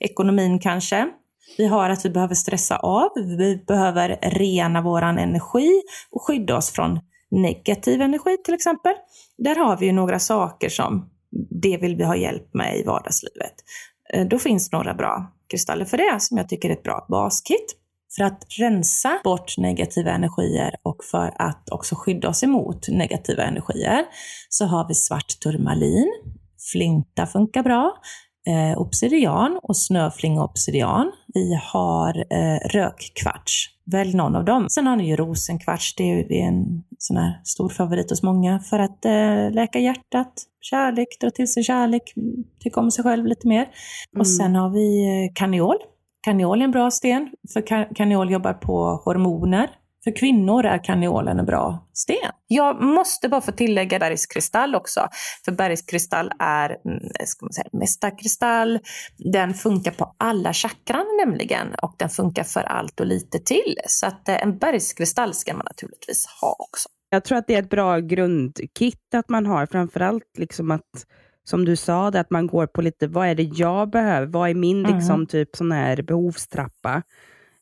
ekonomin 0.00 0.58
kanske. 0.58 1.08
Vi 1.58 1.66
har 1.66 1.90
att 1.90 2.04
vi 2.04 2.10
behöver 2.10 2.34
stressa 2.34 2.76
av, 2.76 3.08
vi 3.38 3.64
behöver 3.66 4.18
rena 4.22 4.82
våran 4.82 5.18
energi 5.18 5.82
och 6.10 6.22
skydda 6.22 6.56
oss 6.56 6.70
från 6.70 7.00
negativ 7.30 8.00
energi 8.00 8.36
till 8.44 8.54
exempel. 8.54 8.92
Där 9.38 9.56
har 9.56 9.76
vi 9.76 9.86
ju 9.86 9.92
några 9.92 10.18
saker 10.18 10.68
som 10.68 11.10
det 11.62 11.76
vill 11.76 11.96
vi 11.96 12.04
ha 12.04 12.16
hjälp 12.16 12.54
med 12.54 12.78
i 12.78 12.82
vardagslivet. 12.82 13.54
Då 14.30 14.38
finns 14.38 14.72
några 14.72 14.94
bra 14.94 15.32
kristaller 15.52 15.84
för 15.84 15.96
det 15.96 16.20
som 16.20 16.36
jag 16.36 16.48
tycker 16.48 16.68
är 16.68 16.72
ett 16.72 16.82
bra 16.82 17.06
baskit. 17.08 17.78
För 18.16 18.24
att 18.24 18.46
rensa 18.58 19.20
bort 19.24 19.58
negativa 19.58 20.10
energier 20.10 20.74
och 20.82 21.04
för 21.10 21.34
att 21.38 21.70
också 21.70 21.94
skydda 21.94 22.28
oss 22.28 22.42
emot 22.42 22.88
negativa 22.88 23.42
energier 23.42 24.04
så 24.48 24.64
har 24.64 24.88
vi 24.88 24.94
svart 24.94 25.40
turmalin, 25.42 26.12
flinta 26.72 27.26
funkar 27.26 27.62
bra, 27.62 27.92
eh, 28.46 28.80
obsidian 28.80 29.60
och 29.62 29.76
snöflinga 29.76 30.44
obsidian. 30.44 31.12
Vi 31.34 31.60
har 31.62 32.18
eh, 32.18 32.68
rökkvarts. 32.68 33.68
Välj 33.84 34.16
någon 34.16 34.36
av 34.36 34.44
dem. 34.44 34.68
Sen 34.68 34.86
har 34.86 34.96
ni 34.96 35.08
ju 35.08 35.16
rosenkvarts, 35.16 35.94
det 35.94 36.12
är, 36.12 36.28
det 36.28 36.40
är 36.40 36.48
en 36.48 36.82
sån 36.98 37.16
här 37.16 37.40
stor 37.44 37.68
favorit 37.68 38.10
hos 38.10 38.22
många 38.22 38.58
för 38.58 38.78
att 38.78 39.04
eh, 39.04 39.50
läka 39.50 39.78
hjärtat, 39.78 40.32
kärlek, 40.60 41.08
dra 41.20 41.30
till 41.30 41.52
sig 41.52 41.62
kärlek, 41.62 42.02
tycka 42.60 42.80
om 42.80 42.90
sig 42.90 43.04
själv 43.04 43.26
lite 43.26 43.48
mer. 43.48 43.62
Mm. 43.62 44.20
Och 44.20 44.26
sen 44.26 44.54
har 44.54 44.70
vi 44.70 45.04
eh, 45.06 45.32
kaniol. 45.34 45.76
Kaniol 46.22 46.60
är 46.60 46.64
en 46.64 46.70
bra 46.70 46.90
sten, 46.90 47.30
för 47.52 47.60
ka- 47.60 47.94
kaniol 47.94 48.30
jobbar 48.30 48.52
på 48.52 49.02
hormoner. 49.04 49.70
För 50.04 50.16
kvinnor 50.16 50.64
är 50.64 50.84
kaniolen 50.84 51.38
en 51.38 51.46
bra 51.46 51.88
sten. 51.92 52.30
Jag 52.46 52.82
måste 52.82 53.28
bara 53.28 53.40
få 53.40 53.52
tillägga 53.52 53.98
bergskristall 53.98 54.74
också. 54.74 55.08
För 55.44 55.52
bergskristall 55.52 56.32
är 56.38 56.68
mm, 56.68 57.00
ska 57.24 57.46
man 57.46 57.52
säga, 57.52 57.68
mästarkristall. 57.72 58.78
Den 59.18 59.54
funkar 59.54 59.90
på 59.90 60.14
alla 60.18 60.52
chakran 60.52 61.06
nämligen 61.26 61.74
och 61.82 61.94
den 61.98 62.08
funkar 62.08 62.44
för 62.44 62.60
allt 62.60 63.00
och 63.00 63.06
lite 63.06 63.38
till. 63.38 63.76
Så 63.86 64.06
att 64.06 64.28
eh, 64.28 64.42
en 64.42 64.58
bergskristall 64.58 65.34
ska 65.34 65.54
man 65.54 65.64
naturligtvis 65.64 66.26
ha 66.40 66.56
också. 66.58 66.88
Jag 67.10 67.24
tror 67.24 67.38
att 67.38 67.46
det 67.46 67.54
är 67.54 67.62
ett 67.62 67.70
bra 67.70 67.98
grundkit 67.98 69.14
att 69.14 69.28
man 69.28 69.46
har, 69.46 69.66
framförallt 69.66 70.38
liksom 70.38 70.70
att, 70.70 71.06
som 71.44 71.64
du 71.64 71.76
sa, 71.76 72.10
det, 72.10 72.20
att 72.20 72.30
man 72.30 72.46
går 72.46 72.66
på 72.66 72.82
lite, 72.82 73.06
vad 73.06 73.28
är 73.28 73.34
det 73.34 73.42
jag 73.42 73.90
behöver? 73.90 74.26
Vad 74.26 74.50
är 74.50 74.54
min 74.54 74.86
Mm. 74.86 74.96
liksom, 74.96 75.26
typ 75.26 75.56
sån 75.56 75.72
här 75.72 76.02
behovstrappa? 76.02 77.02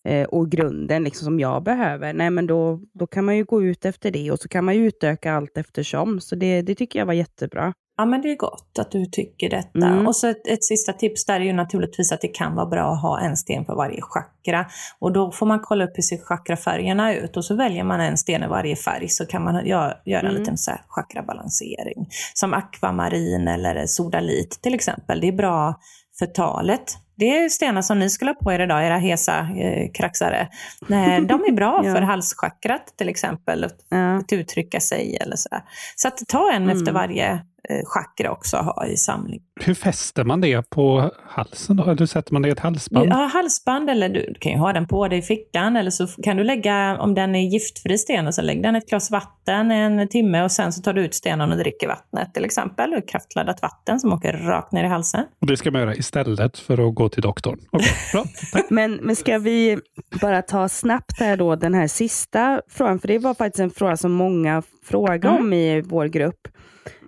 Eh, 0.08 0.24
och 0.26 0.50
grunden 0.50 1.04
liksom, 1.04 1.24
som 1.24 1.40
jag 1.40 1.62
behöver. 1.62 2.12
Nej, 2.12 2.30
men 2.30 2.46
då, 2.46 2.80
då 2.98 3.06
kan 3.06 3.24
man 3.24 3.36
ju 3.36 3.44
gå 3.44 3.62
ut 3.62 3.84
efter 3.84 4.10
det 4.10 4.30
och 4.30 4.38
så 4.38 4.48
kan 4.48 4.64
man 4.64 4.74
ju 4.74 4.86
utöka 4.86 5.32
allt 5.32 5.56
eftersom. 5.58 6.20
Så 6.20 6.36
det, 6.36 6.62
det 6.62 6.74
tycker 6.74 6.98
jag 6.98 7.06
var 7.06 7.12
jättebra. 7.12 7.72
Ja, 7.96 8.04
men 8.06 8.22
det 8.22 8.32
är 8.32 8.36
gott 8.36 8.78
att 8.78 8.90
du 8.90 9.04
tycker 9.06 9.50
detta. 9.50 9.86
Mm. 9.86 10.06
Och 10.06 10.16
så 10.16 10.26
ett, 10.26 10.46
ett 10.46 10.64
sista 10.64 10.92
tips 10.92 11.26
där 11.26 11.40
är 11.40 11.44
ju 11.44 11.52
naturligtvis 11.52 12.12
att 12.12 12.20
det 12.20 12.28
kan 12.28 12.54
vara 12.54 12.66
bra 12.66 12.92
att 12.92 13.02
ha 13.02 13.20
en 13.20 13.36
sten 13.36 13.64
för 13.64 13.74
varje 13.74 14.00
chakra. 14.02 14.66
Och 14.98 15.12
då 15.12 15.32
får 15.32 15.46
man 15.46 15.60
kolla 15.62 15.84
upp 15.84 15.90
hur 15.94 16.02
ser 16.02 16.18
chakrafärgerna 16.18 17.14
ut 17.14 17.36
och 17.36 17.44
så 17.44 17.54
väljer 17.54 17.84
man 17.84 18.00
en 18.00 18.16
sten 18.16 18.42
i 18.42 18.46
varje 18.46 18.76
färg 18.76 19.08
så 19.08 19.26
kan 19.26 19.44
man 19.44 19.66
göra, 19.66 19.94
göra 20.04 20.20
en 20.20 20.26
Mm. 20.26 20.40
liten 20.40 20.58
så 20.58 20.70
här 20.70 20.80
chakrabalansering. 20.88 22.08
Som 22.34 22.54
akvamarin 22.54 23.48
eller 23.48 23.86
sodalit 23.86 24.50
till 24.62 24.74
exempel. 24.74 25.20
Det 25.20 25.28
är 25.28 25.32
bra 25.32 25.74
för 26.18 26.26
talet. 26.26 26.84
Det 27.20 27.38
är 27.38 27.48
stenar 27.48 27.82
som 27.82 27.98
ni 27.98 28.10
skulle 28.10 28.30
ha 28.30 28.34
på 28.34 28.52
er 28.52 28.58
idag, 28.60 28.86
era 28.86 28.96
hesa 28.98 29.38
eh, 29.58 29.90
kraxare. 29.94 30.48
Nej, 30.88 31.20
de 31.28 31.44
är 31.44 31.52
bra 31.52 31.82
Ja. 31.84 31.94
för 31.94 32.02
halschakrat 32.02 32.94
till 32.98 33.08
exempel 33.08 33.66
Ja. 33.88 34.16
att 34.16 34.32
uttrycka 34.32 34.80
sig 34.80 35.16
eller 35.20 35.36
sådär. 35.36 35.62
Så 35.96 36.08
att 36.08 36.18
ta 36.28 36.52
en 36.52 36.62
Mm. 36.62 36.76
efter 36.76 36.92
varje 36.92 37.40
chakra 37.84 38.30
också 38.32 38.56
ha 38.56 38.86
i 38.86 38.96
samling. 38.96 39.40
Hur 39.60 39.74
fäster 39.74 40.24
man 40.24 40.40
det 40.40 40.70
på 40.70 41.10
halsen 41.28 41.76
då? 41.76 41.84
Eller 41.84 42.06
sätter 42.06 42.32
man 42.32 42.42
det 42.42 42.48
i 42.48 42.52
ett 42.52 42.58
halsband? 42.60 43.08
Ja, 43.08 43.30
halsband 43.32 43.90
eller 43.90 44.08
du 44.08 44.34
kan 44.40 44.52
ju 44.52 44.58
ha 44.58 44.72
den 44.72 44.86
på 44.88 45.08
dig 45.08 45.18
i 45.18 45.22
fickan 45.22 45.76
eller 45.76 45.90
så 45.90 46.06
kan 46.06 46.36
du 46.36 46.44
lägga, 46.44 46.98
om 47.00 47.14
den 47.14 47.34
är 47.34 47.40
giftfri 47.48 47.98
sten, 47.98 48.26
och 48.26 48.34
så 48.34 48.42
lägg 48.42 48.62
den 48.62 48.74
i 48.76 48.78
ett 48.78 48.88
glas 48.88 49.10
vatten 49.10 49.70
en 49.70 50.08
timme 50.08 50.42
och 50.42 50.52
sen 50.52 50.72
så 50.72 50.82
tar 50.82 50.92
du 50.92 51.04
ut 51.04 51.14
stenen 51.14 51.52
och 51.52 51.58
dricker 51.58 51.88
vattnet 51.88 52.34
till 52.34 52.44
exempel. 52.44 53.02
Kraftladdat 53.08 53.62
vatten 53.62 54.00
som 54.00 54.12
åker 54.12 54.32
rakt 54.32 54.72
ner 54.72 54.84
i 54.84 54.88
halsen. 54.88 55.24
Och 55.40 55.46
det 55.46 55.56
ska 55.56 55.70
man 55.70 55.80
göra 55.80 55.94
istället 55.94 56.58
för 56.58 56.88
att 56.88 56.94
gå 56.94 57.08
till 57.08 57.22
doktorn. 57.22 57.58
Okej, 57.70 57.88
bra. 58.12 58.24
Tack. 58.52 58.70
Men, 58.70 58.92
men 58.94 59.16
ska 59.16 59.38
vi 59.38 59.78
bara 60.20 60.42
ta 60.42 60.68
snabbt 60.68 61.20
här 61.20 61.36
då 61.36 61.56
den 61.56 61.74
här 61.74 61.86
sista 61.86 62.60
frågan, 62.70 62.98
för 62.98 63.08
det 63.08 63.18
var 63.18 63.34
faktiskt 63.34 63.60
en 63.60 63.70
fråga 63.70 63.96
som 63.96 64.12
många 64.12 64.62
frågade 64.84 65.28
Mm. 65.28 65.42
om 65.42 65.52
i 65.52 65.80
vår 65.80 66.06
grupp. 66.06 66.48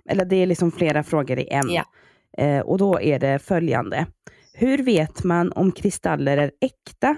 Eller 0.09 0.25
det 0.25 0.35
är 0.35 0.45
liksom 0.45 0.71
flera 0.71 1.03
frågor 1.03 1.39
i 1.39 1.47
en. 1.47 1.69
Ja. 1.69 1.83
Eh, 2.37 2.59
och 2.59 2.77
då 2.77 3.01
är 3.01 3.19
det 3.19 3.39
följande. 3.39 4.05
Hur 4.53 4.77
vet 4.77 5.23
man 5.23 5.51
om 5.51 5.71
kristaller 5.71 6.37
är 6.37 6.51
äkta? 6.61 7.15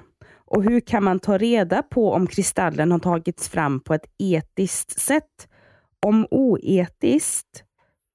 Och 0.48 0.64
hur 0.64 0.80
kan 0.80 1.04
man 1.04 1.20
ta 1.20 1.38
reda 1.38 1.84
på 1.84 2.14
om 2.14 2.28
kristallen 2.28 2.92
har 2.92 3.00
tagits 3.00 3.50
fram 3.50 3.80
på 3.80 3.94
ett 3.94 4.06
etiskt 4.18 5.00
sätt? 5.00 5.48
Om 6.06 6.28
oetiskt, 6.32 7.64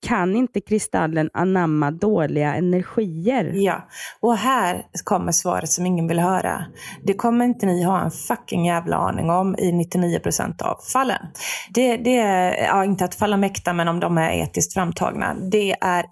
kan 0.02 0.37
inte 0.37 0.61
kristallen 0.61 1.30
anamma 1.33 1.90
dåliga 1.90 2.54
energier? 2.54 3.52
Ja, 3.54 3.88
och 4.21 4.37
här 4.37 4.83
kommer 5.04 5.33
svaret 5.33 5.69
som 5.69 5.87
ingen 5.87 6.09
vill 6.09 6.19
höra. 6.19 6.64
Det 7.04 7.14
kommer 7.14 7.45
inte 7.45 7.66
ni 7.66 7.83
ha 7.85 8.04
en 8.04 8.11
fucking 8.11 8.66
jävla 8.66 8.97
aning 8.97 9.30
om 9.30 9.57
i 9.59 9.73
99% 9.73 10.62
av 10.62 10.76
fallen. 10.92 11.26
Det, 11.75 11.97
det 11.97 12.16
är, 12.16 12.66
ja, 12.66 12.85
inte 12.85 13.04
att 13.04 13.14
falla 13.14 13.37
mäkta, 13.37 13.73
men 13.73 13.88
om 13.88 14.00
de 14.00 14.19
är 14.19 14.30
etiskt 14.30 14.75
framtagna. 14.75 15.35
Det 15.35 15.73
är 15.80 16.04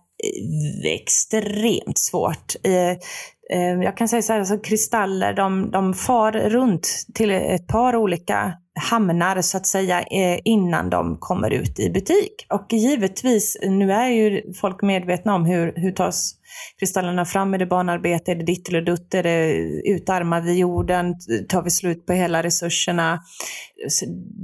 extremt 0.84 1.98
svårt. 1.98 2.54
Eh, 2.64 2.96
jag 3.82 3.96
kan 3.96 4.08
säga 4.08 4.22
så 4.22 4.32
här, 4.32 4.40
alltså 4.40 4.58
kristaller 4.58 5.32
de, 5.32 5.70
de 5.70 5.94
far 5.94 6.32
runt 6.32 6.88
till 7.14 7.30
ett 7.30 7.66
par 7.66 7.96
olika 7.96 8.52
hamnar 8.78 9.42
så 9.42 9.56
att 9.56 9.66
säga 9.66 10.00
eh, 10.00 10.40
innan 10.44 10.90
de 10.90 11.16
kommer 11.20 11.50
ut 11.50 11.78
i 11.78 11.90
butik. 11.90 12.46
Och 12.48 12.66
givetvis, 12.72 13.56
nu 13.62 13.92
är 13.92 14.08
ju 14.08 14.52
folk 14.52 14.82
medvetna 14.82 15.34
om 15.34 15.44
hur, 15.44 15.72
hur 15.76 15.92
tas 15.92 16.34
kristallerna 16.78 17.24
fram? 17.24 17.54
Är 17.54 17.58
det 17.58 17.66
barnarbete? 17.66 18.30
Är 18.30 18.34
det 18.34 18.44
ditt 18.44 18.68
eller 18.68 18.82
dutt? 18.82 19.14
Är 19.14 19.22
det 19.22 19.52
utarmar 19.90 20.40
vi 20.40 20.58
jorden? 20.58 21.14
Tar 21.48 21.62
vi 21.62 21.70
slut 21.70 22.06
på 22.06 22.12
hela 22.12 22.42
resurserna? 22.42 23.20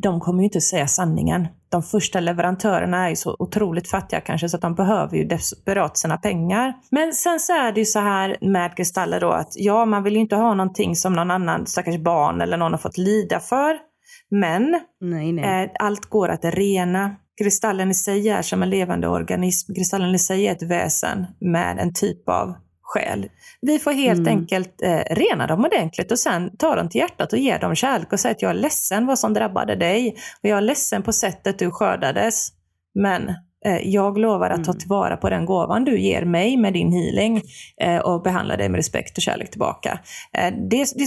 De 0.02 0.20
kommer 0.20 0.38
ju 0.38 0.44
inte 0.44 0.60
säga 0.60 0.86
sanningen. 0.86 1.48
De 1.68 1.82
första 1.82 2.20
leverantörerna 2.20 3.04
är 3.04 3.08
ju 3.08 3.16
så 3.16 3.36
otroligt 3.38 3.90
fattiga 3.90 4.20
kanske 4.20 4.48
så 4.48 4.56
att 4.56 4.62
de 4.62 4.74
behöver 4.74 5.16
ju 5.16 5.24
desperat 5.24 5.98
sina 5.98 6.16
pengar. 6.16 6.74
Men 6.90 7.12
sen 7.12 7.40
så 7.40 7.52
är 7.52 7.72
det 7.72 7.80
ju 7.80 7.86
så 7.86 7.98
här 7.98 8.36
med 8.40 8.76
kristaller 8.76 9.20
då 9.20 9.30
att 9.30 9.52
ja, 9.56 9.84
man 9.84 10.02
vill 10.02 10.14
ju 10.14 10.20
inte 10.20 10.36
ha 10.36 10.54
någonting 10.54 10.96
som 10.96 11.12
någon 11.12 11.30
annan 11.30 11.66
stackars 11.66 11.98
barn 11.98 12.40
eller 12.40 12.56
någon 12.56 12.72
har 12.72 12.78
fått 12.78 12.98
lida 12.98 13.40
för. 13.40 13.93
Men 14.30 14.80
Nej, 15.00 15.32
nej. 15.32 15.64
Eh, 15.64 15.70
Allt 15.78 16.04
går 16.06 16.28
att 16.28 16.44
rena. 16.44 17.16
Kristallen 17.42 17.90
i 17.90 17.94
sig 17.94 18.28
är 18.28 18.42
som 18.42 18.62
en 18.62 18.70
levande 18.70 19.08
organism. 19.08 19.74
Kristallen 19.74 20.14
i 20.14 20.18
sig 20.18 20.46
är 20.48 20.52
ett 20.52 20.62
väsen 20.62 21.26
med 21.40 21.78
en 21.78 21.94
typ 21.94 22.28
av 22.28 22.54
själ. 22.82 23.28
Vi 23.60 23.78
får 23.78 23.92
helt 23.92 24.18
Mm. 24.20 24.38
enkelt 24.38 24.82
eh, 24.82 25.00
rena 25.10 25.46
dem 25.46 25.64
ordentligt 25.64 26.12
och 26.12 26.18
sen 26.18 26.56
ta 26.56 26.74
dem 26.76 26.88
till 26.88 27.00
hjärtat 27.00 27.32
och 27.32 27.38
ge 27.38 27.56
dem 27.58 27.74
kärlek 27.74 28.12
och 28.12 28.20
säga 28.20 28.32
att 28.32 28.42
jag 28.42 28.50
är 28.50 28.54
ledsen 28.54 29.06
vad 29.06 29.18
som 29.18 29.34
drabbade 29.34 29.76
dig 29.76 30.16
och 30.42 30.48
jag 30.48 30.58
är 30.58 30.62
ledsen 30.62 31.02
på 31.02 31.12
sättet 31.12 31.58
du 31.58 31.70
skördades. 31.70 32.48
Men 32.94 33.28
eh, 33.64 33.78
jag 33.88 34.18
lovar 34.18 34.50
att 34.50 34.64
ta 34.64 34.70
Mm. 34.70 34.78
tillvara 34.80 35.16
på 35.16 35.30
den 35.30 35.46
gåvan 35.46 35.84
du 35.84 36.00
ger 36.00 36.24
mig 36.24 36.56
med 36.56 36.72
din 36.72 36.92
healing 36.92 37.42
eh, 37.80 37.98
och 37.98 38.22
behandla 38.22 38.56
dig 38.56 38.68
med 38.68 38.78
respekt 38.78 39.16
och 39.18 39.22
kärlek 39.22 39.50
tillbaka. 39.50 39.98
Eh, 40.38 40.54
det, 40.70 40.84
det, 40.98 41.06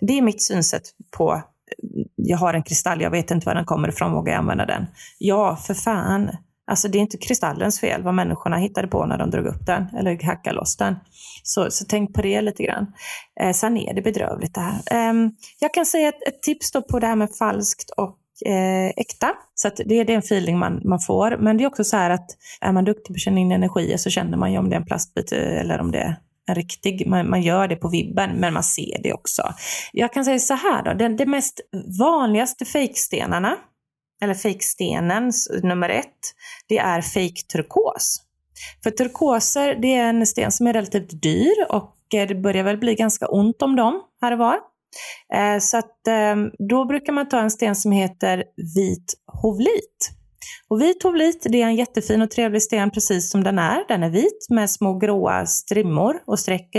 det 0.00 0.18
är 0.18 0.22
mitt 0.22 0.42
synsätt 0.42 0.82
på 1.16 1.42
jag 2.16 2.38
har 2.38 2.54
en 2.54 2.62
kristall, 2.62 3.00
jag 3.00 3.10
vet 3.10 3.30
inte 3.30 3.46
var 3.46 3.54
den 3.54 3.64
kommer 3.64 3.88
ifrån, 3.88 4.12
vågar 4.12 4.32
jag 4.32 4.38
använda 4.38 4.66
den? 4.66 4.86
Ja, 5.18 5.56
för 5.56 5.74
fan. 5.74 6.30
Alltså 6.66 6.88
det 6.88 6.98
är 6.98 7.00
inte 7.00 7.18
kristallens 7.18 7.80
fel 7.80 8.02
vad 8.02 8.14
människorna 8.14 8.56
hittade 8.56 8.88
på 8.88 9.06
när 9.06 9.18
de 9.18 9.30
drog 9.30 9.46
upp 9.46 9.66
den 9.66 9.86
eller 9.98 10.22
hackade 10.22 10.56
loss 10.56 10.76
den. 10.76 10.96
Så, 11.42 11.70
så 11.70 11.84
tänk 11.88 12.14
på 12.14 12.22
det 12.22 12.40
lite 12.40 12.62
grann. 12.62 12.86
Eh, 13.40 13.52
sen 13.52 13.76
är 13.76 13.94
det 13.94 14.02
bedrövligt 14.02 14.54
det 14.54 14.60
här. 14.60 14.80
Eh, 14.90 15.30
jag 15.58 15.74
kan 15.74 15.86
säga 15.86 16.08
ett, 16.08 16.28
ett 16.28 16.42
tips 16.42 16.72
då 16.72 16.82
på 16.82 16.98
det 16.98 17.06
här 17.06 17.16
med 17.16 17.28
falskt 17.38 17.90
och 17.90 18.18
eh, 18.46 18.88
äkta. 18.96 19.30
Så 19.54 19.68
att 19.68 19.76
det, 19.76 20.04
det 20.04 20.12
är 20.12 20.16
en 20.16 20.18
feeling 20.18 20.58
man, 20.58 20.80
man 20.84 21.00
får. 21.00 21.36
Men 21.40 21.56
det 21.56 21.64
är 21.64 21.68
också 21.68 21.84
så 21.84 21.96
här 21.96 22.10
att 22.10 22.26
är 22.60 22.72
man 22.72 22.84
duktig 22.84 23.06
på 23.06 23.12
att 23.12 23.20
känna 23.20 23.40
in 23.40 23.52
energier 23.52 23.96
så 23.96 24.10
känner 24.10 24.38
man 24.38 24.52
ju 24.52 24.58
om 24.58 24.70
det 24.70 24.76
är 24.76 24.80
en 24.80 24.86
plastbit 24.86 25.32
eh, 25.32 25.60
eller 25.60 25.80
om 25.80 25.90
det 25.90 25.98
är 25.98 26.16
en 26.48 26.54
riktig. 26.54 27.06
Man, 27.06 27.30
man 27.30 27.42
gör 27.42 27.68
det 27.68 27.76
på 27.76 27.88
vibben, 27.88 28.30
men 28.30 28.54
man 28.54 28.62
ser 28.62 29.02
det 29.02 29.12
också. 29.12 29.42
Jag 29.92 30.12
kan 30.12 30.24
säga 30.24 30.38
så 30.38 30.54
här 30.54 30.82
då, 30.82 30.94
den, 30.94 31.16
det 31.16 31.26
mest 31.26 31.60
vanligaste 31.98 32.64
fejkstenarna, 32.64 33.56
eller 34.22 34.34
fejkstenen 34.34 35.32
nummer 35.62 35.88
ett, 35.88 36.34
det 36.68 36.78
är 36.78 37.00
fejkturkos. 37.00 38.22
För 38.82 38.90
turkoser, 38.90 39.74
det 39.74 39.94
är 39.94 40.08
en 40.08 40.26
sten 40.26 40.52
som 40.52 40.66
är 40.66 40.72
relativt 40.72 41.22
dyr 41.22 41.66
och 41.68 41.96
eh, 42.14 42.28
det 42.28 42.34
börjar 42.34 42.64
väl 42.64 42.78
bli 42.78 42.94
ganska 42.94 43.26
ont 43.26 43.62
om 43.62 43.76
dem 43.76 44.02
här 44.20 44.32
och 44.32 44.38
var. 44.38 44.58
Eh, 45.34 45.58
så 45.58 45.78
att 45.78 46.06
eh, 46.06 46.36
då 46.68 46.84
brukar 46.84 47.12
man 47.12 47.28
ta 47.28 47.40
en 47.40 47.50
sten 47.50 47.76
som 47.76 47.92
heter 47.92 48.44
vit 48.76 49.14
hovlit. 49.26 50.21
Och 50.72 50.80
vit 50.80 51.02
hovlit, 51.02 51.46
det 51.50 51.62
är 51.62 51.66
en 51.66 51.76
jättefin 51.76 52.22
och 52.22 52.30
trevlig 52.30 52.62
sten 52.62 52.90
precis 52.90 53.30
som 53.30 53.44
den 53.44 53.58
är. 53.58 53.84
Den 53.88 54.02
är 54.02 54.10
vit 54.10 54.46
med 54.50 54.70
små 54.70 54.98
gråa 54.98 55.46
strimmor 55.46 56.22
och 56.26 56.38
streck. 56.38 56.76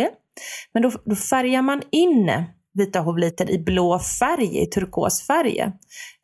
Men 0.73 0.83
då, 0.83 0.91
då 1.05 1.15
färgar 1.15 1.61
man 1.61 1.81
in 1.91 2.45
vita 2.73 2.99
hovliten 2.99 3.49
i 3.49 3.59
blå 3.59 3.99
färg, 3.99 4.63
i 4.63 4.65
turkosfärg. 4.65 5.59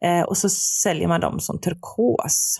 Eh, 0.06 0.22
och 0.22 0.38
så 0.38 0.50
säljer 0.50 1.08
man 1.08 1.22
dem 1.22 1.40
som 1.40 1.62
turkos. 1.62 2.58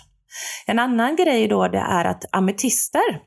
En 0.66 0.80
annan 0.80 1.16
grej 1.16 1.48
då 1.48 1.68
det 1.68 1.86
är 1.90 2.06
att 2.06 2.26
ametister, 2.32 3.22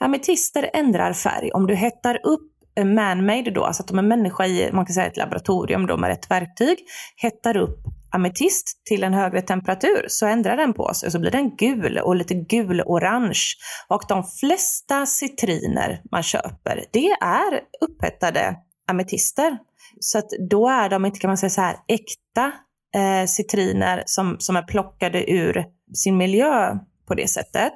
ametister 0.00 0.70
ändrar 0.72 1.12
färg. 1.12 1.50
Om 1.52 1.66
du 1.66 1.74
hettar 1.74 2.26
upp 2.26 2.52
man-made 2.84 3.50
då, 3.50 3.64
alltså 3.64 3.82
att 3.82 3.88
de 3.88 3.98
är 3.98 4.02
människa 4.02 4.46
i 4.46 4.72
man 4.72 4.86
kan 4.86 4.94
säga 4.94 5.06
ett 5.06 5.16
laboratorium 5.16 5.86
då 5.86 5.96
med 5.96 6.08
rätt 6.08 6.30
verktyg, 6.30 6.78
hettar 7.16 7.56
upp 7.56 7.78
ametist 8.12 8.82
till 8.84 9.04
en 9.04 9.14
högre 9.14 9.42
temperatur 9.42 10.04
så 10.08 10.26
ändrar 10.26 10.56
den 10.56 10.72
på 10.72 10.94
sig 10.94 11.06
och 11.06 11.12
så 11.12 11.18
blir 11.18 11.30
den 11.30 11.56
gul 11.56 11.98
och 11.98 12.16
lite 12.16 12.34
gul-orange. 12.34 13.42
Och 13.88 14.02
de 14.08 14.24
flesta 14.24 15.06
citriner 15.06 16.02
man 16.10 16.22
köper, 16.22 16.84
det 16.92 17.10
är 17.20 17.60
upphettade 17.80 18.56
ametister. 18.88 19.58
Så 20.00 20.18
att 20.18 20.30
då 20.50 20.68
är 20.68 20.88
de 20.88 21.04
inte, 21.04 21.18
kan 21.18 21.28
man 21.28 21.38
säga 21.38 21.50
så 21.50 21.60
här, 21.60 21.76
äkta 21.88 22.52
eh, 22.94 23.26
citriner 23.26 24.02
som, 24.06 24.36
som 24.38 24.56
är 24.56 24.62
plockade 24.62 25.30
ur 25.30 25.64
sin 25.94 26.16
miljö 26.16 26.78
på 27.08 27.14
det 27.14 27.28
sättet. 27.28 27.72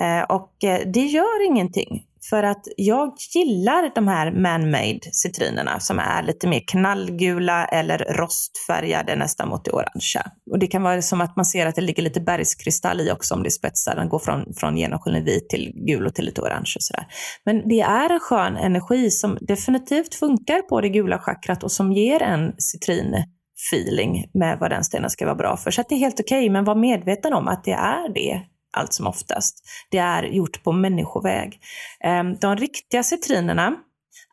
Eh, 0.00 0.22
och 0.22 0.64
eh, 0.64 0.80
det 0.86 1.04
gör 1.04 1.46
ingenting. 1.46 2.04
För 2.30 2.42
att 2.42 2.68
jag 2.76 3.14
gillar 3.34 3.90
de 3.94 4.08
här 4.08 4.30
man-made 4.30 5.00
citrinerna 5.12 5.80
som 5.80 5.98
är 5.98 6.22
lite 6.22 6.48
mer 6.48 6.62
knallgula 6.66 7.64
eller 7.64 7.98
rostfärgade 7.98 9.16
nästan 9.16 9.48
mot 9.48 9.64
det 9.64 9.70
orangea. 9.70 10.22
Och 10.50 10.58
det 10.58 10.66
kan 10.66 10.82
vara 10.82 11.02
som 11.02 11.20
att 11.20 11.36
man 11.36 11.44
ser 11.44 11.66
att 11.66 11.74
det 11.74 11.80
ligger 11.80 12.02
lite 12.02 12.20
bergskristall 12.20 13.00
i 13.00 13.12
också 13.12 13.34
om 13.34 13.42
det 13.42 13.50
spetsar. 13.50 13.96
Den 13.96 14.08
går 14.08 14.18
från, 14.18 14.54
från 14.54 14.76
genomskinlig 14.76 15.24
vit 15.24 15.48
till 15.48 15.72
gul 15.86 16.06
och 16.06 16.14
till 16.14 16.24
lite 16.24 16.40
orange 16.40 16.72
och 16.76 16.82
sådär. 16.82 17.06
Men 17.44 17.68
det 17.68 17.80
är 17.80 18.10
en 18.10 18.20
skön 18.20 18.56
energi 18.56 19.10
som 19.10 19.38
definitivt 19.40 20.14
funkar 20.14 20.62
på 20.62 20.80
det 20.80 20.88
gula 20.88 21.18
chakrat 21.18 21.62
och 21.62 21.72
som 21.72 21.92
ger 21.92 22.22
en 22.22 22.52
citrin 22.58 23.24
feeling 23.72 24.30
med 24.34 24.58
vad 24.58 24.70
den 24.70 24.84
stenen 24.84 25.10
ska 25.10 25.24
vara 25.24 25.34
bra 25.34 25.56
för. 25.56 25.70
Så 25.70 25.84
det 25.88 25.94
är 25.94 25.98
helt 25.98 26.20
okej, 26.20 26.38
okay, 26.38 26.50
men 26.50 26.64
var 26.64 26.74
medveten 26.74 27.32
om 27.32 27.48
att 27.48 27.64
det 27.64 27.72
är 27.72 28.14
det 28.14 28.40
allt 28.76 28.92
som 28.92 29.06
oftast. 29.06 29.62
Det 29.90 29.98
är 29.98 30.22
gjort 30.22 30.62
på 30.62 30.72
människoväg. 30.72 31.60
Ehm, 32.04 32.36
de 32.36 32.56
riktiga 32.56 33.02
citrinerna 33.02 33.76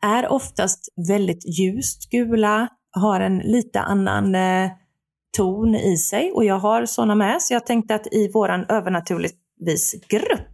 är 0.02 0.32
oftast 0.32 0.88
väldigt 1.08 1.58
ljust 1.58 2.10
gula, 2.10 2.68
har 2.92 3.20
en 3.20 3.38
lite 3.38 3.80
annan 3.80 4.34
eh, 4.34 4.70
ton 5.36 5.74
i 5.74 5.96
sig 5.96 6.32
och 6.32 6.44
jag 6.44 6.58
har 6.58 6.86
sådana 6.86 7.14
med. 7.14 7.42
Så 7.42 7.54
jag 7.54 7.66
tänkte 7.66 7.94
att 7.94 8.06
i 8.06 8.32
våran 8.32 8.66
övernaturligtvis 8.68 9.94
grupp 10.08 10.48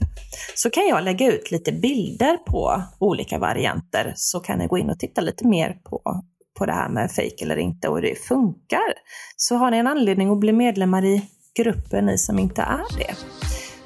så 0.54 0.70
kan 0.70 0.86
jag 0.88 1.04
lägga 1.04 1.32
ut 1.32 1.50
lite 1.50 1.72
bilder 1.72 2.36
på 2.36 2.82
olika 2.98 3.38
varianter 3.38 4.12
så 4.16 4.40
kan 4.40 4.58
ni 4.58 4.66
gå 4.66 4.78
in 4.78 4.90
och 4.90 4.98
titta 4.98 5.20
lite 5.20 5.46
mer 5.46 5.72
på, 5.84 6.22
på 6.58 6.66
det 6.66 6.72
här 6.72 6.88
med 6.88 7.10
fake 7.10 7.36
eller 7.42 7.56
inte 7.56 7.88
och 7.88 7.94
hur 7.94 8.02
det 8.02 8.18
funkar. 8.18 8.92
Så 9.36 9.56
har 9.56 9.70
ni 9.70 9.76
en 9.76 9.86
anledning 9.86 10.30
att 10.30 10.40
bli 10.40 10.52
medlemmar 10.52 11.04
i 11.04 11.22
gruppen, 11.56 12.06
ni 12.06 12.18
som 12.18 12.38
inte 12.38 12.62
är 12.62 12.98
det. 12.98 13.14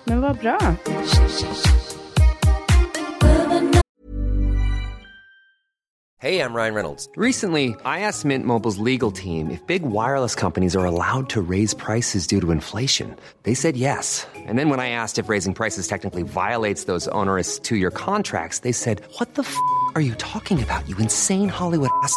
Men 0.06 0.20
vad 0.20 0.38
bra. 0.38 0.58
Hey, 6.18 6.40
I'm 6.40 6.54
Ryan 6.54 6.75
Reynolds. 6.75 7.08
Recently, 7.14 7.76
I 7.84 8.00
asked 8.00 8.25
Mint 8.25 8.44
Mobile's 8.44 8.78
legal 8.78 9.12
team 9.12 9.50
if 9.50 9.64
big 9.66 9.82
wireless 9.82 10.34
companies 10.34 10.75
are 10.75 10.84
allowed 10.84 11.28
to 11.28 11.40
raise 11.40 11.75
prices 11.75 12.26
due 12.26 12.40
to 12.40 12.50
inflation. 12.50 13.14
They 13.42 13.54
said 13.54 13.76
yes. 13.76 14.26
And 14.34 14.58
then 14.58 14.70
when 14.70 14.80
I 14.80 14.88
asked 14.88 15.18
if 15.18 15.28
raising 15.28 15.54
prices 15.54 15.86
technically 15.86 16.22
violates 16.22 16.84
those 16.84 17.06
onerous 17.08 17.58
two-year 17.58 17.90
contracts, 17.90 18.60
they 18.60 18.72
said, 18.72 19.02
"What 19.18 19.34
the 19.34 19.42
f*** 19.42 19.56
are 19.94 20.00
you 20.00 20.14
talking 20.14 20.62
about? 20.62 20.88
You 20.88 20.96
insane 20.98 21.48
Hollywood 21.48 21.90
ass." 22.02 22.16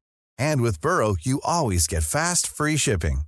And 0.41 0.61
with 0.61 0.81
Burrow, 0.81 1.15
you 1.21 1.39
always 1.45 1.85
get 1.85 2.03
fast, 2.03 2.47
free 2.47 2.77
shipping. 2.77 3.21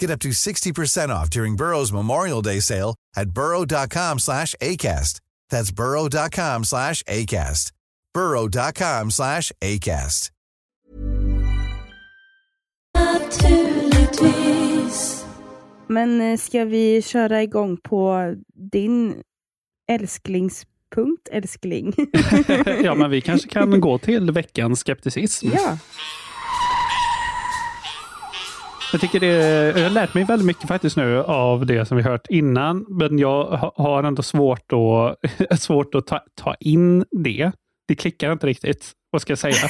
Get 0.00 0.10
up 0.10 0.20
to 0.20 0.30
60% 0.30 1.10
off 1.10 1.28
during 1.28 1.56
Burrow's 1.56 1.92
Memorial 1.92 2.40
Day 2.40 2.60
sale 2.60 2.94
at 3.16 3.30
burrow.com 3.30 4.18
slash 4.18 4.54
ACAST. 4.62 5.20
That's 5.50 5.70
burrow.com 5.70 6.64
slash 6.64 7.02
ACAST. 7.02 7.72
burrow.com 8.14 9.10
slash 9.10 9.52
ACAST. 9.60 10.30
Men 15.86 16.20
eh, 16.20 16.38
ska 16.38 16.64
vi 16.64 17.02
köra 17.02 17.42
igång 17.42 17.76
på 17.76 18.34
din 18.72 19.22
älsklingspunkt, 19.92 21.28
älskling? 21.30 21.94
ja, 22.82 22.94
men 22.94 23.10
vi 23.10 23.20
kanske 23.20 23.48
kan 23.48 23.80
gå 23.80 23.98
till 23.98 24.30
veckans 24.30 24.80
skepticism. 24.80 25.48
Ja. 25.54 25.78
Jag 28.92 29.00
tycker 29.00 29.20
det, 29.20 29.26
jag 29.78 29.82
har 29.82 29.90
lärt 29.90 30.14
mig 30.14 30.24
väldigt 30.24 30.46
mycket 30.46 30.68
faktiskt 30.68 30.96
nu 30.96 31.22
av 31.22 31.66
det 31.66 31.86
som 31.86 31.96
vi 31.96 32.02
hört 32.02 32.26
innan, 32.28 32.86
men 32.88 33.18
jag 33.18 33.72
har 33.76 34.02
ändå 34.02 34.22
svårt 34.22 34.72
att, 34.72 35.60
svårt 35.60 35.94
att 35.94 36.06
ta, 36.06 36.20
ta 36.34 36.54
in 36.60 37.04
det. 37.10 37.52
Det 37.88 37.94
klickar 37.94 38.32
inte 38.32 38.46
riktigt. 38.46 38.92
Vad 39.10 39.22
ska 39.22 39.30
jag 39.30 39.38
säga? 39.38 39.54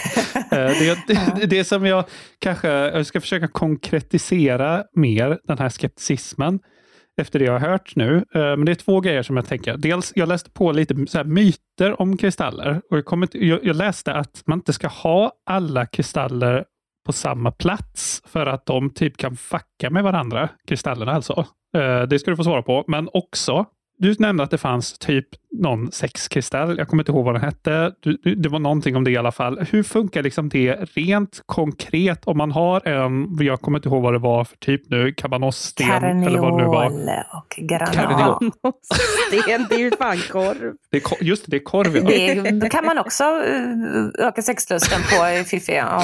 Eh, 0.52 0.56
det, 0.56 0.98
det, 1.06 1.46
det 1.46 1.64
som 1.64 1.86
jag 1.86 2.04
kanske, 2.38 2.68
jag 2.68 3.06
ska 3.06 3.20
försöka 3.20 3.48
konkretisera 3.48 4.84
mer, 4.96 5.38
den 5.44 5.58
här 5.58 5.68
skepticismen, 5.68 6.60
efter 7.20 7.38
det 7.38 7.44
jag 7.44 7.52
har 7.52 7.68
hört 7.70 7.96
nu. 7.96 8.16
Eh, 8.16 8.40
men 8.40 8.64
det 8.64 8.72
är 8.72 8.74
två 8.74 9.00
grejer 9.00 9.22
som 9.22 9.36
jag 9.36 9.46
tänker. 9.46 9.76
Dels, 9.76 10.12
jag 10.14 10.28
läste 10.28 10.50
på 10.50 10.72
lite 10.72 11.06
så 11.08 11.24
myter 11.24 12.00
om 12.00 12.16
kristaller. 12.16 12.80
Och 12.90 12.96
jag, 12.96 13.04
kom, 13.04 13.26
jag, 13.32 13.64
jag 13.64 13.76
läste 13.76 14.12
att 14.12 14.42
man 14.46 14.58
inte 14.58 14.72
ska 14.72 14.88
ha 14.88 15.32
alla 15.50 15.86
kristaller 15.86 16.64
på 17.08 17.12
samma 17.12 17.50
plats 17.50 18.22
för 18.26 18.46
att 18.46 18.66
de 18.66 18.90
typ 18.90 19.16
kan 19.16 19.36
fucka 19.36 19.90
med 19.90 20.02
varandra, 20.02 20.48
kristallerna 20.66 21.12
alltså. 21.12 21.46
Eh, 21.76 22.02
det 22.02 22.18
ska 22.18 22.30
du 22.30 22.36
få 22.36 22.44
svara 22.44 22.62
på, 22.62 22.84
men 22.88 23.08
också 23.12 23.66
du 23.98 24.14
nämnde 24.18 24.42
att 24.42 24.50
det 24.50 24.58
fanns 24.58 24.98
typ 24.98 25.26
någon 25.50 25.92
sexkristall. 25.92 26.78
Jag 26.78 26.88
kommer 26.88 27.02
inte 27.02 27.12
ihåg 27.12 27.24
vad 27.24 27.34
den 27.34 27.42
hette. 27.42 27.92
Du, 28.00 28.34
det 28.34 28.48
var 28.48 28.58
någonting 28.58 28.96
om 28.96 29.04
det 29.04 29.10
i 29.10 29.16
alla 29.16 29.32
fall. 29.32 29.58
Hur 29.70 29.82
funkar 29.82 30.22
liksom 30.22 30.48
det 30.48 30.74
rent 30.74 31.42
konkret 31.46 32.24
om 32.24 32.38
man 32.38 32.52
har 32.52 32.88
en, 32.88 33.36
jag 33.40 33.60
kommer 33.60 33.78
inte 33.78 33.88
ihåg 33.88 34.02
vad 34.02 34.12
det 34.12 34.18
var 34.18 34.44
för 34.44 34.56
typ 34.56 34.90
nu, 34.90 35.12
kabanossten 35.12 36.04
eller 36.22 36.38
vad 36.38 36.52
det 36.52 36.64
nu 36.64 36.64
var. 36.64 36.86
och 37.36 37.56
granat. 37.56 38.42
Sten, 39.28 39.66
det 39.68 39.74
är 39.74 39.78
ju 39.78 39.90
fan 39.90 40.18
korv. 40.32 40.74
Det 40.90 40.96
är, 40.96 41.24
just 41.24 41.44
det, 41.44 41.50
det 41.50 41.56
är 41.56 41.64
korv 41.64 41.96
ja. 41.96 42.50
Det 42.52 42.68
kan 42.68 42.84
man 42.84 42.98
också 42.98 43.24
eh, 43.24 44.26
öka 44.26 44.42
sexlusten 44.42 45.00
på 45.00 45.44
fiffiga. 45.44 46.02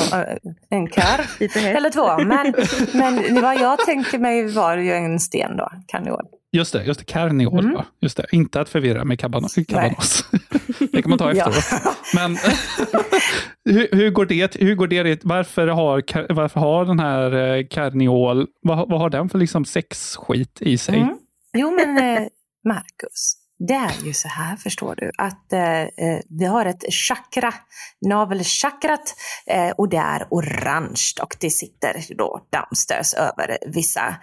En 0.70 0.88
kör 0.88 1.20
eller 1.64 1.90
två. 1.90 2.24
Men, 2.24 2.54
men 2.92 3.42
vad 3.42 3.60
jag 3.60 3.78
tänkte 3.78 4.18
mig 4.18 4.54
var 4.54 4.76
ju 4.76 4.92
en 4.92 5.20
sten 5.20 5.56
då, 5.56 5.70
karneol. 5.86 6.24
Just 6.54 6.72
det, 6.72 6.84
just 6.84 7.00
det 7.00 7.06
karneol. 7.06 7.64
Mm. 7.64 7.82
Just 8.00 8.16
det. 8.16 8.26
Inte 8.32 8.60
att 8.60 8.68
förvirra 8.68 9.04
med 9.04 9.20
kabanos. 9.20 9.54
det 10.92 11.02
kan 11.02 11.10
man 11.10 11.18
ta 11.18 11.30
efteråt. 11.32 11.96
Men 12.14 12.36
hur, 13.64 13.88
hur, 13.92 14.10
går 14.10 14.26
det? 14.26 14.56
Hur 14.56 14.74
går 14.74 14.86
det 14.86 15.24
varför, 15.24 15.66
har, 15.66 16.32
varför 16.34 16.60
har 16.60 16.84
den 16.84 16.98
här 16.98 17.56
eh, 17.56 17.66
karneol, 17.70 18.46
vad, 18.62 18.90
vad 18.90 19.00
har 19.00 19.10
den 19.10 19.28
för 19.28 19.38
liksom 19.38 19.64
sexskit 19.64 20.62
i 20.62 20.78
sig? 20.78 20.98
Mm. 20.98 21.18
Jo 21.56 21.70
men 21.70 21.98
eh, 21.98 22.28
Marcus, 22.68 23.36
det 23.58 23.74
är 23.74 24.06
ju 24.06 24.12
så 24.12 24.28
här, 24.28 24.56
förstår 24.56 24.94
du, 24.96 25.10
att 25.18 25.52
eh, 25.52 25.82
eh 25.82 26.20
vi 26.28 26.44
har 26.44 26.66
ett 26.66 26.92
chakra, 26.92 27.54
navelchakrat, 28.06 29.14
eh, 29.46 29.70
och 29.70 29.88
det 29.88 29.96
är 29.96 30.26
orange 30.30 31.12
och 31.22 31.36
det 31.40 31.50
sitter 31.50 32.16
då 32.16 32.46
downstairs 32.52 33.14
över 33.14 33.58
vissa 33.66 34.16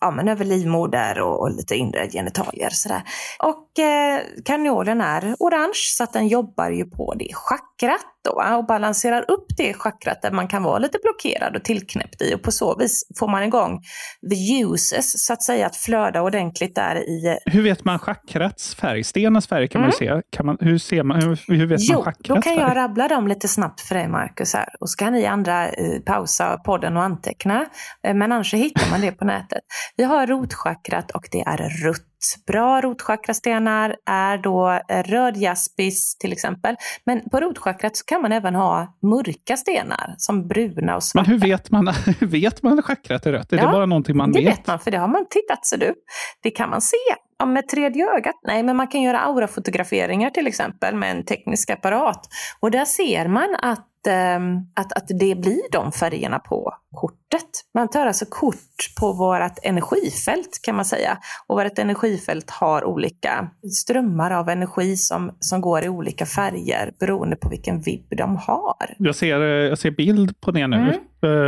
ja, 0.00 0.10
men 0.10 0.28
över 0.28 0.44
livmoder 0.44 1.20
och, 1.20 1.40
och, 1.40 1.50
lite 1.50 1.74
inre 1.74 2.08
genitalier. 2.08 2.70
Sådär. 2.70 3.02
Och 3.38 3.78
eh, 3.78 4.20
kanjolen 4.44 5.00
är 5.00 5.36
orange 5.38 5.80
så 5.96 6.04
att 6.04 6.12
den 6.12 6.28
jobbar 6.28 6.70
ju 6.70 6.84
på 6.84 7.14
det 7.14 7.28
chakrat 7.34 8.06
då, 8.24 8.56
och 8.58 8.66
balanserar 8.66 9.30
upp 9.30 9.46
det 9.56 9.74
chakrat 9.74 10.22
där 10.22 10.30
man 10.30 10.48
kan 10.48 10.62
vara 10.62 10.78
lite 10.78 10.98
blockerad 11.02 11.56
och 11.56 11.64
tillknäppt 11.64 12.22
i 12.22 12.34
och 12.34 12.42
på 12.42 12.50
så 12.50 12.76
vis 12.76 13.04
får 13.18 13.28
man 13.28 13.42
igång 13.42 13.82
the 14.30 14.62
uses 14.62 15.26
så 15.26 15.32
att 15.32 15.42
säga 15.42 15.66
att 15.66 15.76
flöda 15.76 16.22
ordentligt 16.22 16.74
där 16.74 16.96
i. 16.96 17.38
Hur 17.46 17.62
vet 17.62 17.84
man 17.84 17.98
chakrats 17.98 18.74
färg? 18.74 19.04
Stenens 19.04 19.46
färg 19.46 19.68
kan 19.68 19.80
mm. 19.80 19.86
man 19.86 19.92
se. 19.92 20.22
Kan 20.30 20.46
man, 20.46 20.56
hur, 20.60 20.78
ser 20.78 21.02
man, 21.02 21.22
hur, 21.22 21.56
hur 21.56 21.66
vet 21.66 21.80
jo, 21.80 21.94
man 21.94 22.04
chakrats 22.04 22.28
färg? 22.28 22.56
då 22.56 22.62
kan 22.62 22.68
jag 22.68 22.76
rabbla 22.76 23.08
dem 23.08 23.28
lite 23.28 23.48
snabbt 23.48 23.80
för 23.80 23.94
dig 23.94 24.08
Marcus 24.08 24.54
här 24.54 24.68
och 24.80 24.90
så 24.90 24.96
kan 24.96 25.12
ni 25.12 25.26
andra 25.26 25.68
eh, 25.68 26.00
pausa 26.06 26.58
podden 26.64 26.96
och 26.96 27.02
anteckna. 27.02 27.66
Eh, 28.06 28.14
men 28.14 28.32
annars 28.32 28.54
hittar 28.54 28.90
man 28.90 29.00
det 29.00 29.12
på 29.12 29.24
nätet 29.32 29.51
nätet. 29.54 29.64
Vi 29.96 30.04
har 30.04 30.26
rotchakrat 30.26 31.10
och 31.10 31.28
det 31.30 31.40
är 31.40 31.56
rutt. 31.84 32.06
Bra 32.46 32.80
rotchakrastenar 32.80 33.96
är 34.10 34.38
då 34.38 34.80
eh, 34.88 35.02
röd 35.02 35.36
jaspis 35.36 36.18
till 36.18 36.32
exempel. 36.32 36.76
Men 37.06 37.30
på 37.30 37.40
rotchakrat 37.40 37.96
så 37.96 38.04
kan 38.04 38.22
man 38.22 38.32
även 38.32 38.54
ha 38.54 38.98
mörka 39.02 39.56
stenar 39.56 40.14
som 40.18 40.48
bruna 40.48 40.96
och 40.96 41.02
svarta. 41.02 41.30
Men 41.30 41.40
hur 41.40 41.48
vet 41.48 41.70
man, 41.70 41.88
hur 42.20 42.26
vet 42.26 42.62
man 42.62 42.82
chakrat 42.82 43.26
är 43.26 43.32
rött? 43.32 43.52
Är 43.52 43.56
Ja, 43.56 43.66
det 43.66 43.72
bara 43.72 43.86
någonting 43.86 44.16
man 44.16 44.32
det 44.32 44.40
vet? 44.40 44.58
vet 44.58 44.66
man, 44.66 44.78
för 44.78 44.90
det 44.90 44.98
har 44.98 45.08
man 45.08 45.26
tittat, 45.30 45.66
så 45.66 45.76
du. 45.76 45.94
Det 46.42 46.50
kan 46.50 46.70
man 46.70 46.80
se. 46.80 46.96
Ja, 47.42 47.46
med 47.46 47.68
tredje 47.68 48.06
ögat? 48.16 48.34
Nej, 48.46 48.62
men 48.62 48.76
man 48.76 48.88
kan 48.88 49.02
göra 49.02 49.20
aurafotograferingar 49.20 50.30
till 50.30 50.46
exempel 50.46 50.94
med 50.94 51.10
en 51.10 51.24
teknisk 51.24 51.70
apparat. 51.70 52.20
Och 52.60 52.70
där 52.70 52.84
ser 52.84 53.28
man 53.28 53.56
att, 53.62 54.06
ehm, 54.08 54.56
att, 54.74 54.92
att 54.92 55.08
det 55.08 55.34
blir 55.40 55.72
de 55.72 55.92
färgerna 55.92 56.38
på 56.38 56.72
kortet. 56.94 57.50
Man 57.74 57.88
tar 57.90 58.06
alltså 58.06 58.24
kort 58.28 58.94
på 59.00 59.12
vårt 59.12 59.58
energifält 59.62 60.60
kan 60.62 60.76
man 60.76 60.84
säga. 60.84 61.18
Och 61.46 61.56
vårt 61.56 61.78
energifält 61.78 62.50
har 62.50 62.84
olika 62.84 63.50
strömmar 63.82 64.30
av 64.30 64.48
energi 64.48 64.96
som, 64.96 65.36
som 65.40 65.60
går 65.60 65.84
i 65.84 65.88
olika 65.88 66.26
färger 66.26 66.92
beroende 67.00 67.36
på 67.36 67.48
vilken 67.48 67.80
vibb 67.80 68.06
de 68.16 68.36
har. 68.36 68.94
Jag 68.98 69.16
ser, 69.16 69.40
eh, 69.40 69.68
jag 69.68 69.78
ser 69.78 69.90
bild 69.90 70.40
på 70.40 70.50
det 70.50 70.66
nu 70.66 70.76
Mm. 70.76 70.94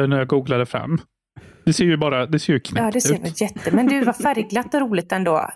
eh, 0.03 0.09
när 0.09 0.19
jag 0.19 0.29
googlade 0.29 0.67
fram. 0.67 0.99
Det 1.65 1.73
ser 1.73 1.85
ju 1.85 1.97
bara 1.97 2.27
det 2.27 2.39
ser 2.39 2.53
ju 2.53 2.61
knäppt 2.61 2.85
Ja, 2.85 2.91
det 2.91 3.01
ser 3.01 3.15
ut. 3.27 3.41
jätte... 3.41 3.71
Men 3.71 3.87
du, 3.87 4.05
vad 4.05 4.17
färgglatt 4.17 4.75
och 4.75 4.81
roligt 4.81 5.13
ändå. 5.13 5.51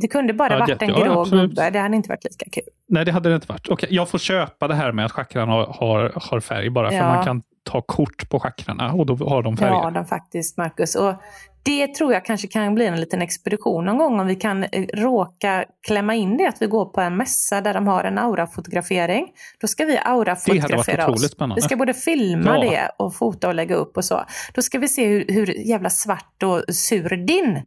Det 0.00 0.08
kunde 0.08 0.32
bara 0.32 0.52
Ja, 0.52 0.58
varit 0.58 0.68
jätte- 0.68 0.84
en 0.84 0.90
ja, 0.90 1.04
grå 1.04 1.20
absolut. 1.20 1.50
gubbe. 1.50 1.70
Det 1.70 1.78
hade 1.78 1.96
inte 1.96 2.08
varit 2.08 2.24
lika 2.24 2.50
kul. 2.52 2.62
Nej, 2.88 3.04
det 3.04 3.12
hade 3.12 3.28
det 3.28 3.34
inte 3.34 3.46
varit. 3.48 3.68
Okej, 3.68 3.88
jag 3.92 4.08
får 4.08 4.18
köpa 4.18 4.68
det 4.68 4.74
här 4.74 4.92
med 4.92 5.04
att 5.04 5.12
chakran 5.12 5.48
har, 5.48 5.66
har, 5.66 6.12
har 6.30 6.40
färg 6.40 6.70
bara 6.70 6.88
för 6.90 6.96
Ja. 6.96 7.14
man 7.14 7.24
kan 7.24 7.42
ta 7.62 7.82
kort 7.82 8.30
på 8.30 8.40
chakrarna 8.40 8.92
och 8.92 9.06
då 9.06 9.16
har 9.16 9.42
de 9.42 9.56
färger. 9.56 9.72
Ja, 9.72 9.90
de 9.90 10.04
faktiskt, 10.06 10.56
Marcus. 10.56 10.94
Och 10.94 11.14
det 11.62 11.94
tror 11.94 12.12
jag 12.12 12.24
kanske 12.24 12.48
kan 12.48 12.74
bli 12.74 12.86
en 12.86 13.00
liten 13.00 13.22
expedition 13.22 13.84
någon 13.84 13.98
gång 13.98 14.20
om 14.20 14.26
vi 14.26 14.34
kan 14.34 14.64
eh, 14.64 14.86
råka 14.94 15.64
klämma 15.86 16.14
in 16.14 16.36
det 16.36 16.46
att 16.46 16.62
vi 16.62 16.66
går 16.66 16.84
på 16.84 17.00
en 17.00 17.16
mässa 17.16 17.60
där 17.60 17.74
de 17.74 17.86
har 17.86 18.04
en 18.04 18.18
aurafotografering. 18.18 19.26
Då 19.60 19.66
ska 19.66 19.84
vi 19.84 19.98
aurafotografera 19.98 21.08
oss. 21.08 21.34
Vi 21.56 21.62
ska 21.62 21.76
både 21.76 21.94
filma 21.94 22.56
Ja. 22.56 22.70
det 22.70 22.90
och 22.98 23.14
fota 23.14 23.48
och 23.48 23.54
lägga 23.54 23.74
upp 23.74 23.96
och 23.96 24.04
så. 24.04 24.24
Då 24.54 24.62
ska 24.62 24.78
vi 24.78 24.88
se 24.88 25.06
hur, 25.06 25.24
hur 25.28 25.46
jävla 25.46 25.90
svart 25.90 26.42
och 26.42 26.74
sur 26.74 27.26
din 27.26 27.62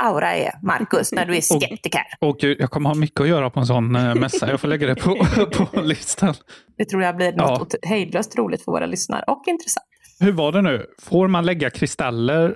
aura 0.00 0.34
är, 0.36 0.52
Marcus, 0.62 1.12
när 1.12 1.26
du 1.26 1.36
är 1.36 1.40
skeptiker. 1.60 2.02
Och 2.20 2.38
gud, 2.38 2.56
jag 2.60 2.70
kommer 2.70 2.88
ha 2.90 2.94
mycket 2.96 3.20
att 3.20 3.28
göra 3.28 3.50
på 3.50 3.60
en 3.60 3.66
sån 3.66 3.96
eh, 3.96 4.14
mässa. 4.14 4.50
Jag 4.50 4.60
får 4.60 4.68
lägga 4.68 4.86
det 4.86 4.94
på, 4.94 5.16
på 5.72 5.80
listan. 5.80 6.34
Det 6.78 6.84
tror 6.84 7.02
jag 7.02 7.16
blir 7.16 7.34
Ja. 7.36 7.58
något 7.58 7.74
hejdlöst 7.82 8.38
roligt 8.38 8.64
för 8.64 8.72
våra 8.72 8.86
lyssnare 8.86 9.24
och 9.26 9.42
intressant. 9.46 9.86
Hur 10.20 10.32
var 10.32 10.52
det 10.52 10.62
nu? 10.62 10.86
Får 11.02 11.28
man 11.28 11.46
lägga 11.46 11.70
kristaller 11.70 12.54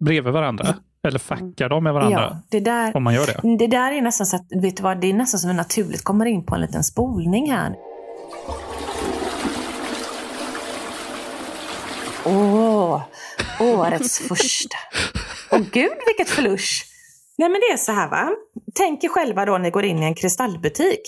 bredvid 0.00 0.32
varandra? 0.32 0.66
Eller 1.08 1.18
facka 1.18 1.68
dem 1.68 1.84
med 1.84 1.92
varandra? 1.94 2.20
Ja, 2.30 2.42
det 2.50 2.60
där, 2.60 2.96
Om 2.96 3.02
man 3.02 3.14
gör 3.14 3.26
det? 3.26 3.56
det 3.58 3.66
där 3.66 3.92
är 3.92 4.02
nästan 4.02 4.26
så 4.26 4.36
att, 4.36 4.46
vet 4.62 4.76
du 4.76 4.82
vad, 4.82 5.00
det 5.00 5.06
är 5.06 5.14
nästan 5.14 5.40
som 5.40 5.50
vi 5.50 5.56
naturligt 5.56 6.04
kommer 6.04 6.26
in 6.26 6.46
på 6.46 6.54
en 6.54 6.60
liten 6.60 6.84
spolning 6.84 7.50
här. 7.50 7.74
Åh, 12.24 13.02
årets 13.60 14.18
första. 14.18 14.76
Åh 15.50 15.60
gud 15.72 15.98
vilket 16.06 16.28
flush. 16.28 16.89
Nej 17.40 17.48
men 17.48 17.60
det 17.60 17.72
är 17.72 17.76
så 17.76 17.92
här 17.92 18.08
va. 18.08 18.30
Tänk 18.74 19.04
er 19.04 19.08
själva 19.08 19.44
då 19.44 19.58
ni 19.58 19.70
går 19.70 19.84
in 19.84 20.02
i 20.02 20.06
en 20.06 20.14
kristallbutik. 20.14 21.00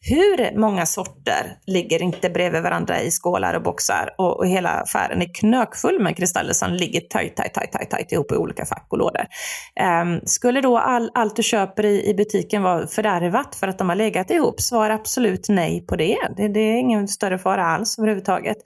Hur 0.00 0.58
många 0.58 0.86
sorter 0.86 1.56
ligger 1.66 2.02
inte 2.02 2.30
bredvid 2.30 2.62
varandra 2.62 3.00
i 3.00 3.10
skålar 3.10 3.54
och 3.54 3.62
boxar 3.62 4.14
och, 4.18 4.38
och 4.38 4.46
hela 4.46 4.70
affären 4.70 5.22
är 5.22 5.34
knökfull 5.34 6.02
med 6.02 6.16
kristaller 6.16 6.52
som 6.52 6.72
ligger 6.72 7.00
tajt, 7.00 7.36
tajt, 7.36 7.54
tajt, 7.54 7.72
tajt, 7.72 7.90
tajt 7.90 8.12
ihop 8.12 8.32
i 8.32 8.36
olika 8.36 8.66
fack 8.66 8.86
och 8.90 8.98
lådor. 8.98 9.26
Um, 10.02 10.20
skulle 10.24 10.60
då 10.60 10.78
all, 10.78 11.10
allt 11.14 11.36
du 11.36 11.42
köper 11.42 11.84
i, 11.84 12.10
i 12.10 12.14
butiken 12.14 12.62
vara 12.62 12.86
fördärvat 12.86 13.54
för 13.54 13.68
att 13.68 13.78
de 13.78 13.88
har 13.88 13.96
legat 13.96 14.30
ihop? 14.30 14.60
Svar 14.60 14.90
absolut 14.90 15.48
nej 15.48 15.86
på 15.86 15.96
det. 15.96 16.18
Det, 16.36 16.48
det 16.48 16.60
är 16.60 16.76
ingen 16.76 17.08
större 17.08 17.38
fara 17.38 17.66
alls 17.66 17.98
överhuvudtaget. 17.98 18.56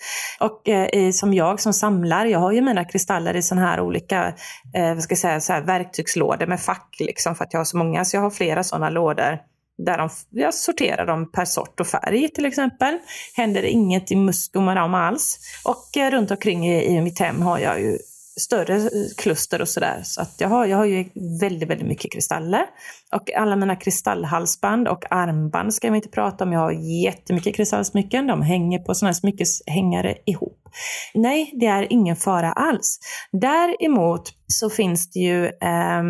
Och 0.41 0.69
eh, 0.69 1.11
som 1.11 1.35
jag 1.35 1.61
som 1.61 1.73
samlar, 1.73 2.27
jag 2.27 2.39
har 2.39 2.53
ju 2.53 2.61
mina 2.61 2.85
kristaller 2.85 3.37
i 3.37 3.43
sådana 3.43 3.67
här 3.67 3.81
olika 3.81 4.35
eh, 4.75 4.95
vad 4.95 5.03
ska 5.03 5.13
jag 5.13 5.19
säga, 5.19 5.41
så 5.41 5.53
här, 5.53 5.63
verktygslådor 5.63 6.47
med 6.47 6.61
fack 6.61 6.97
liksom, 7.09 7.35
för 7.35 7.45
att 7.45 7.53
jag 7.53 7.61
har 7.61 7.65
så 7.65 7.77
många. 7.77 8.05
Så 8.05 8.17
jag 8.17 8.23
har 8.23 8.31
flera 8.31 8.65
sådana 8.65 8.91
lådor 8.91 9.39
där 9.79 9.99
de, 9.99 10.11
jag 10.31 10.55
sorterar 10.55 11.07
dem 11.07 11.31
per 11.33 11.45
sort 11.45 11.81
och 11.81 11.87
färg 11.87 12.29
till 12.29 12.47
exempel. 12.47 12.99
Händer 13.37 13.63
inget 13.63 14.13
i 14.13 14.17
muskum 14.17 14.69
och 14.69 14.99
alls. 14.99 15.39
Och 15.65 15.97
eh, 15.97 16.11
runt 16.11 16.31
omkring 16.31 16.69
i, 16.69 16.85
i 16.85 17.01
mitt 17.01 17.19
hem 17.19 17.43
har 17.43 17.59
jag 17.59 17.81
ju 17.81 17.99
större 18.39 18.91
kluster 19.17 19.61
och 19.61 19.69
sådär. 19.69 20.01
Så 20.05 20.23
att 20.23 20.35
jag, 20.39 20.49
har, 20.49 20.67
jag 20.67 20.77
har 20.77 20.85
ju 20.85 21.05
väldigt, 21.41 21.69
väldigt 21.69 21.89
mycket 21.89 22.13
kristaller. 22.13 22.67
Och 23.13 23.33
alla 23.33 23.57
mina 23.57 23.77
kristallhalsband 23.77 24.89
och 24.89 25.13
armband 25.13 25.75
ska 25.75 25.91
vi 25.91 25.97
inte 25.97 26.09
prata 26.09 26.45
om. 26.45 26.53
Jag 26.53 26.61
har 26.61 26.73
jättemycket 27.05 27.57
kristallsmycken. 27.57 28.27
De 28.27 28.43
hänger 28.43 28.79
på 28.79 28.95
sådana 28.95 29.09
här 29.09 29.15
smyckeshängare 29.15 30.15
ihop. 30.27 30.69
Nej, 31.15 31.53
det 31.61 31.67
är 31.67 31.93
ingen 31.93 32.17
fara 32.17 32.53
alls. 32.53 32.99
Däremot 33.33 34.23
så 34.47 34.71
finns 34.71 35.11
det 35.11 35.21
ju 35.21 35.47
eh, 35.47 36.03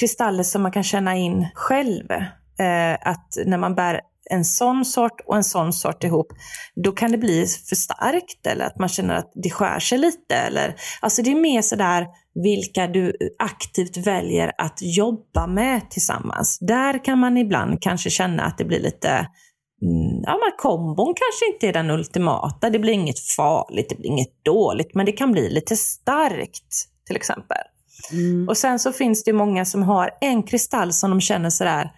kristaller 0.00 0.42
som 0.42 0.62
man 0.62 0.72
kan 0.72 0.82
känna 0.82 1.16
in 1.16 1.48
själv. 1.54 2.10
Eh, 2.58 3.08
att 3.08 3.28
när 3.46 3.58
man 3.58 3.74
bär 3.74 4.00
en 4.30 4.44
sån 4.44 4.84
sort 4.84 5.20
och 5.26 5.36
en 5.36 5.44
sån 5.44 5.72
sort 5.72 6.04
ihop, 6.04 6.32
då 6.84 6.92
kan 6.92 7.12
det 7.12 7.18
bli 7.18 7.46
för 7.68 7.76
starkt 7.76 8.46
eller 8.46 8.64
att 8.64 8.78
man 8.78 8.88
känner 8.88 9.14
att 9.14 9.32
det 9.34 9.50
skär 9.50 9.78
sig 9.78 9.98
lite. 9.98 10.34
Eller, 10.34 10.74
alltså 11.00 11.22
det 11.22 11.30
är 11.30 11.40
mer 11.40 11.62
sådär 11.62 12.06
vilka 12.34 12.86
du 12.86 13.16
aktivt 13.38 13.96
väljer 13.96 14.52
att 14.58 14.78
jobba 14.80 15.46
med 15.46 15.90
tillsammans. 15.90 16.58
Där 16.60 17.04
kan 17.04 17.18
man 17.18 17.36
ibland 17.36 17.82
kanske 17.82 18.10
känna 18.10 18.42
att 18.42 18.58
det 18.58 18.64
blir 18.64 18.80
lite 18.80 19.26
Mm, 19.82 20.22
ja, 20.22 20.32
men 20.32 20.52
kombon 20.58 21.14
kanske 21.14 21.54
inte 21.54 21.68
är 21.68 21.72
den 21.72 21.90
ultimata. 21.90 22.70
Det 22.70 22.78
blir 22.78 22.92
inget 22.92 23.20
farligt, 23.20 23.88
det 23.88 23.96
blir 23.96 24.10
inget 24.10 24.44
dåligt, 24.44 24.94
men 24.94 25.06
det 25.06 25.12
kan 25.12 25.32
bli 25.32 25.50
lite 25.50 25.76
starkt 25.76 26.74
till 27.06 27.16
exempel. 27.16 27.62
Och 28.48 28.56
sen 28.56 28.78
så 28.78 28.92
finns 28.92 29.24
det 29.24 29.32
många 29.32 29.64
som 29.64 29.82
har 29.82 30.10
en 30.20 30.42
kristall 30.42 30.92
som 30.92 31.10
de 31.10 31.20
känner 31.20 31.50
sådär, 31.50 31.90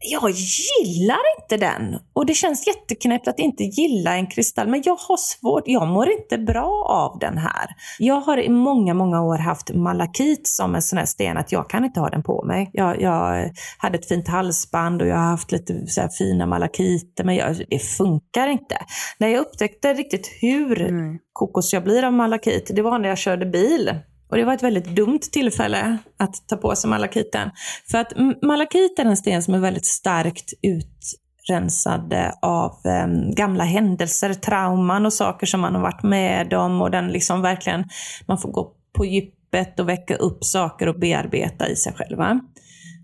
jag 0.00 0.30
gillar 0.30 1.18
inte 1.38 1.56
den. 1.56 1.98
Och 2.12 2.26
det 2.26 2.34
känns 2.34 2.66
jätteknäppt 2.66 3.28
att 3.28 3.38
inte 3.38 3.64
gilla 3.64 4.16
en 4.16 4.26
kristall, 4.26 4.68
men 4.68 4.82
jag 4.84 4.96
har 4.96 5.16
svårt, 5.16 5.62
jag 5.66 5.88
mår 5.88 6.10
inte 6.10 6.38
bra 6.38 6.86
av 6.88 7.18
den 7.18 7.38
här. 7.38 7.66
Jag 7.98 8.20
har 8.20 8.38
i 8.38 8.48
många, 8.48 8.94
många 8.94 9.22
år 9.22 9.38
haft 9.38 9.74
malakit 9.74 10.48
som 10.48 10.74
en 10.74 10.82
sån 10.82 10.98
här 10.98 11.06
sten 11.06 11.36
att 11.36 11.52
jag 11.52 11.70
kan 11.70 11.84
inte 11.84 12.00
ha 12.00 12.08
den 12.08 12.22
på 12.22 12.44
mig. 12.44 12.70
Jag, 12.72 13.00
jag 13.00 13.50
hade 13.78 13.98
ett 13.98 14.08
fint 14.08 14.28
halsband 14.28 15.02
och 15.02 15.08
jag 15.08 15.16
har 15.16 15.30
haft 15.30 15.52
lite 15.52 15.86
så 15.86 16.08
fina 16.18 16.46
malakiter, 16.46 17.24
men 17.24 17.36
jag, 17.36 17.56
det 17.68 17.78
funkar 17.78 18.48
inte. 18.48 18.76
När 19.18 19.28
jag 19.28 19.40
upptäckte 19.40 19.94
riktigt 19.94 20.28
hur 20.40 20.88
kokos 21.32 21.72
jag 21.72 21.84
blir 21.84 22.04
av 22.04 22.12
malakit, 22.12 22.70
det 22.74 22.82
var 22.82 22.98
när 22.98 23.08
jag 23.08 23.18
körde 23.18 23.46
bil. 23.46 23.90
Och 24.30 24.36
det 24.36 24.44
var 24.44 24.54
ett 24.54 24.62
väldigt 24.62 24.96
dumt 24.96 25.20
tillfälle 25.32 25.98
att 26.16 26.48
ta 26.48 26.56
på 26.56 26.76
sig 26.76 26.90
malakiten. 26.90 27.50
För 27.90 27.98
att 27.98 28.12
malakit 28.42 28.98
är 28.98 29.04
en 29.04 29.16
sten 29.16 29.42
som 29.42 29.54
är 29.54 29.58
väldigt 29.58 29.86
starkt 29.86 30.52
utrensad 30.62 32.14
av 32.42 32.72
em, 32.86 33.34
gamla 33.34 33.64
händelser, 33.64 34.34
trauman 34.34 35.06
och 35.06 35.12
saker 35.12 35.46
som 35.46 35.60
man 35.60 35.74
har 35.74 35.82
varit 35.82 36.02
med 36.02 36.54
om. 36.54 36.82
Och 36.82 36.90
den 36.90 37.08
liksom 37.08 37.42
verkligen, 37.42 37.84
man 38.26 38.38
får 38.38 38.52
gå 38.52 38.72
på 38.96 39.04
djupet 39.04 39.80
och 39.80 39.88
väcka 39.88 40.14
upp 40.14 40.44
saker 40.44 40.88
och 40.88 40.98
bearbeta 40.98 41.68
i 41.68 41.76
sig 41.76 41.92
själva. 41.92 42.40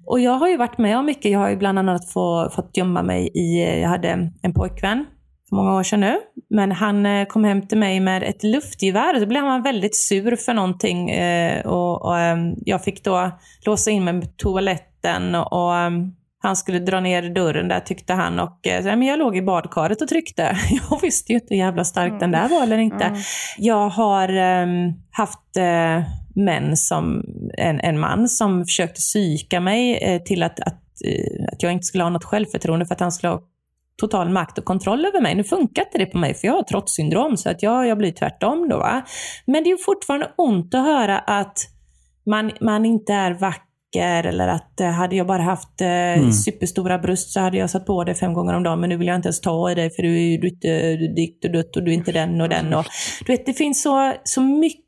Och 0.06 0.20
jag 0.20 0.32
har 0.32 0.48
ju 0.48 0.56
varit 0.56 0.78
med 0.78 0.98
om 0.98 1.06
mycket. 1.06 1.32
Jag 1.32 1.38
har 1.38 1.50
ju 1.50 1.56
bland 1.56 1.78
annat 1.78 2.08
få, 2.12 2.50
fått 2.54 2.76
gömma 2.76 3.02
mig 3.02 3.30
i, 3.34 3.80
jag 3.80 3.88
hade 3.88 4.30
en 4.42 4.54
pojkvän 4.54 5.04
för 5.48 5.56
många 5.56 5.74
år 5.74 5.82
sedan 5.82 6.00
nu. 6.00 6.18
Men 6.50 6.72
han 6.72 7.06
eh, 7.06 7.26
kom 7.26 7.44
hem 7.44 7.66
till 7.66 7.78
mig 7.78 8.00
med 8.00 8.22
ett 8.22 8.42
luftgevär 8.42 9.14
och 9.14 9.20
då 9.20 9.26
blev 9.26 9.44
han 9.44 9.62
väldigt 9.62 9.96
sur 9.96 10.36
för 10.36 10.54
någonting. 10.54 11.10
Eh, 11.10 11.66
och, 11.66 12.04
och, 12.04 12.18
ehm, 12.18 12.54
jag 12.64 12.84
fick 12.84 13.04
då 13.04 13.30
låsa 13.66 13.90
in 13.90 14.04
mig 14.04 14.20
på 14.20 14.26
toaletten 14.36 15.34
och, 15.34 15.76
ehm, 15.76 16.12
han 16.38 16.56
skulle 16.56 16.78
dra 16.78 17.00
ner 17.00 17.34
dörren 17.34 17.68
där 17.68 17.80
tyckte 17.80 18.12
han 18.12 18.40
och 18.40 18.66
eh, 18.66 18.82
så, 18.82 18.88
men 18.88 19.02
jag 19.02 19.18
låg 19.18 19.36
i 19.36 19.42
badkaret 19.42 20.02
och 20.02 20.08
tryckte. 20.08 20.42
Jag 20.90 21.00
visste 21.02 21.32
ju 21.32 21.38
inte 21.38 21.54
hur 21.54 21.60
jävla 21.60 21.84
stark 21.84 22.20
den 22.20 22.30
där 22.30 22.48
var 22.48 22.62
eller 22.62 22.78
inte. 22.78 23.22
Jag 23.58 23.88
har 23.88 24.28
ehm, 24.28 24.92
haft 25.10 25.56
eh, 25.56 26.02
män 26.34 26.76
som, 26.76 27.24
en, 27.58 27.80
en 27.80 28.00
man 28.00 28.28
som 28.28 28.64
försökte 28.64 28.98
psyka 28.98 29.60
mig 29.60 29.98
eh, 30.02 30.22
till 30.22 30.42
att, 30.42 30.60
att, 30.60 30.82
eh, 31.04 31.44
att 31.52 31.62
jag 31.62 31.72
inte 31.72 31.84
skulle 31.84 32.04
ha 32.04 32.10
något 32.10 32.24
självförtroende 32.24 32.86
för 32.86 32.94
att 32.94 33.00
han 33.00 33.12
skulle 33.12 33.30
ha 33.32 33.40
total 34.00 34.28
makt 34.28 34.58
och 34.58 34.64
kontroll 34.64 35.04
över 35.04 35.20
mig. 35.20 35.34
Nu 35.34 35.44
funkar 35.44 35.82
inte 35.82 35.98
det 35.98 36.06
på 36.06 36.18
mig 36.18 36.34
för 36.34 36.46
jag 36.46 36.54
har 36.54 36.62
trotssyndrom 36.62 37.36
så 37.36 37.50
att 37.50 37.62
jag, 37.62 37.86
jag 37.86 37.98
blir 37.98 38.12
tvärtom 38.12 38.68
då. 38.68 38.78
Va? 38.78 39.02
Men 39.46 39.64
det 39.64 39.70
är 39.70 39.84
fortfarande 39.84 40.32
ont 40.36 40.74
att 40.74 40.84
höra 40.84 41.18
att 41.18 41.58
man, 42.26 42.52
man 42.60 42.84
inte 42.84 43.12
är 43.12 43.34
vacker 43.34 44.26
eller 44.26 44.48
att 44.48 44.80
eh, 44.80 44.90
hade 44.90 45.16
jag 45.16 45.26
bara 45.26 45.42
haft 45.42 45.80
eh, 45.80 46.30
superstora 46.30 46.98
bröst 46.98 47.30
så 47.30 47.40
hade 47.40 47.56
jag 47.56 47.70
satt 47.70 47.86
på 47.86 48.04
det 48.04 48.14
fem 48.14 48.34
gånger 48.34 48.54
om 48.54 48.62
dagen 48.62 48.80
men 48.80 48.88
nu 48.88 48.96
vill 48.96 49.06
jag 49.06 49.16
inte 49.16 49.28
ens 49.28 49.40
ta 49.40 49.70
i 49.70 49.74
dig 49.74 49.90
för 49.90 50.02
du 50.02 50.34
är 50.34 50.44
inte 50.44 50.96
dikt 50.96 51.44
och 51.44 51.50
dött 51.50 51.76
och 51.76 51.82
du 51.82 51.90
är 51.90 51.94
inte 51.94 52.12
den 52.12 52.40
och 52.40 52.48
den. 52.48 52.74
Och, 52.74 52.84
du 53.26 53.32
vet, 53.32 53.46
det 53.46 53.54
finns 53.54 53.82
så, 53.82 54.12
så 54.24 54.40
mycket 54.40 54.82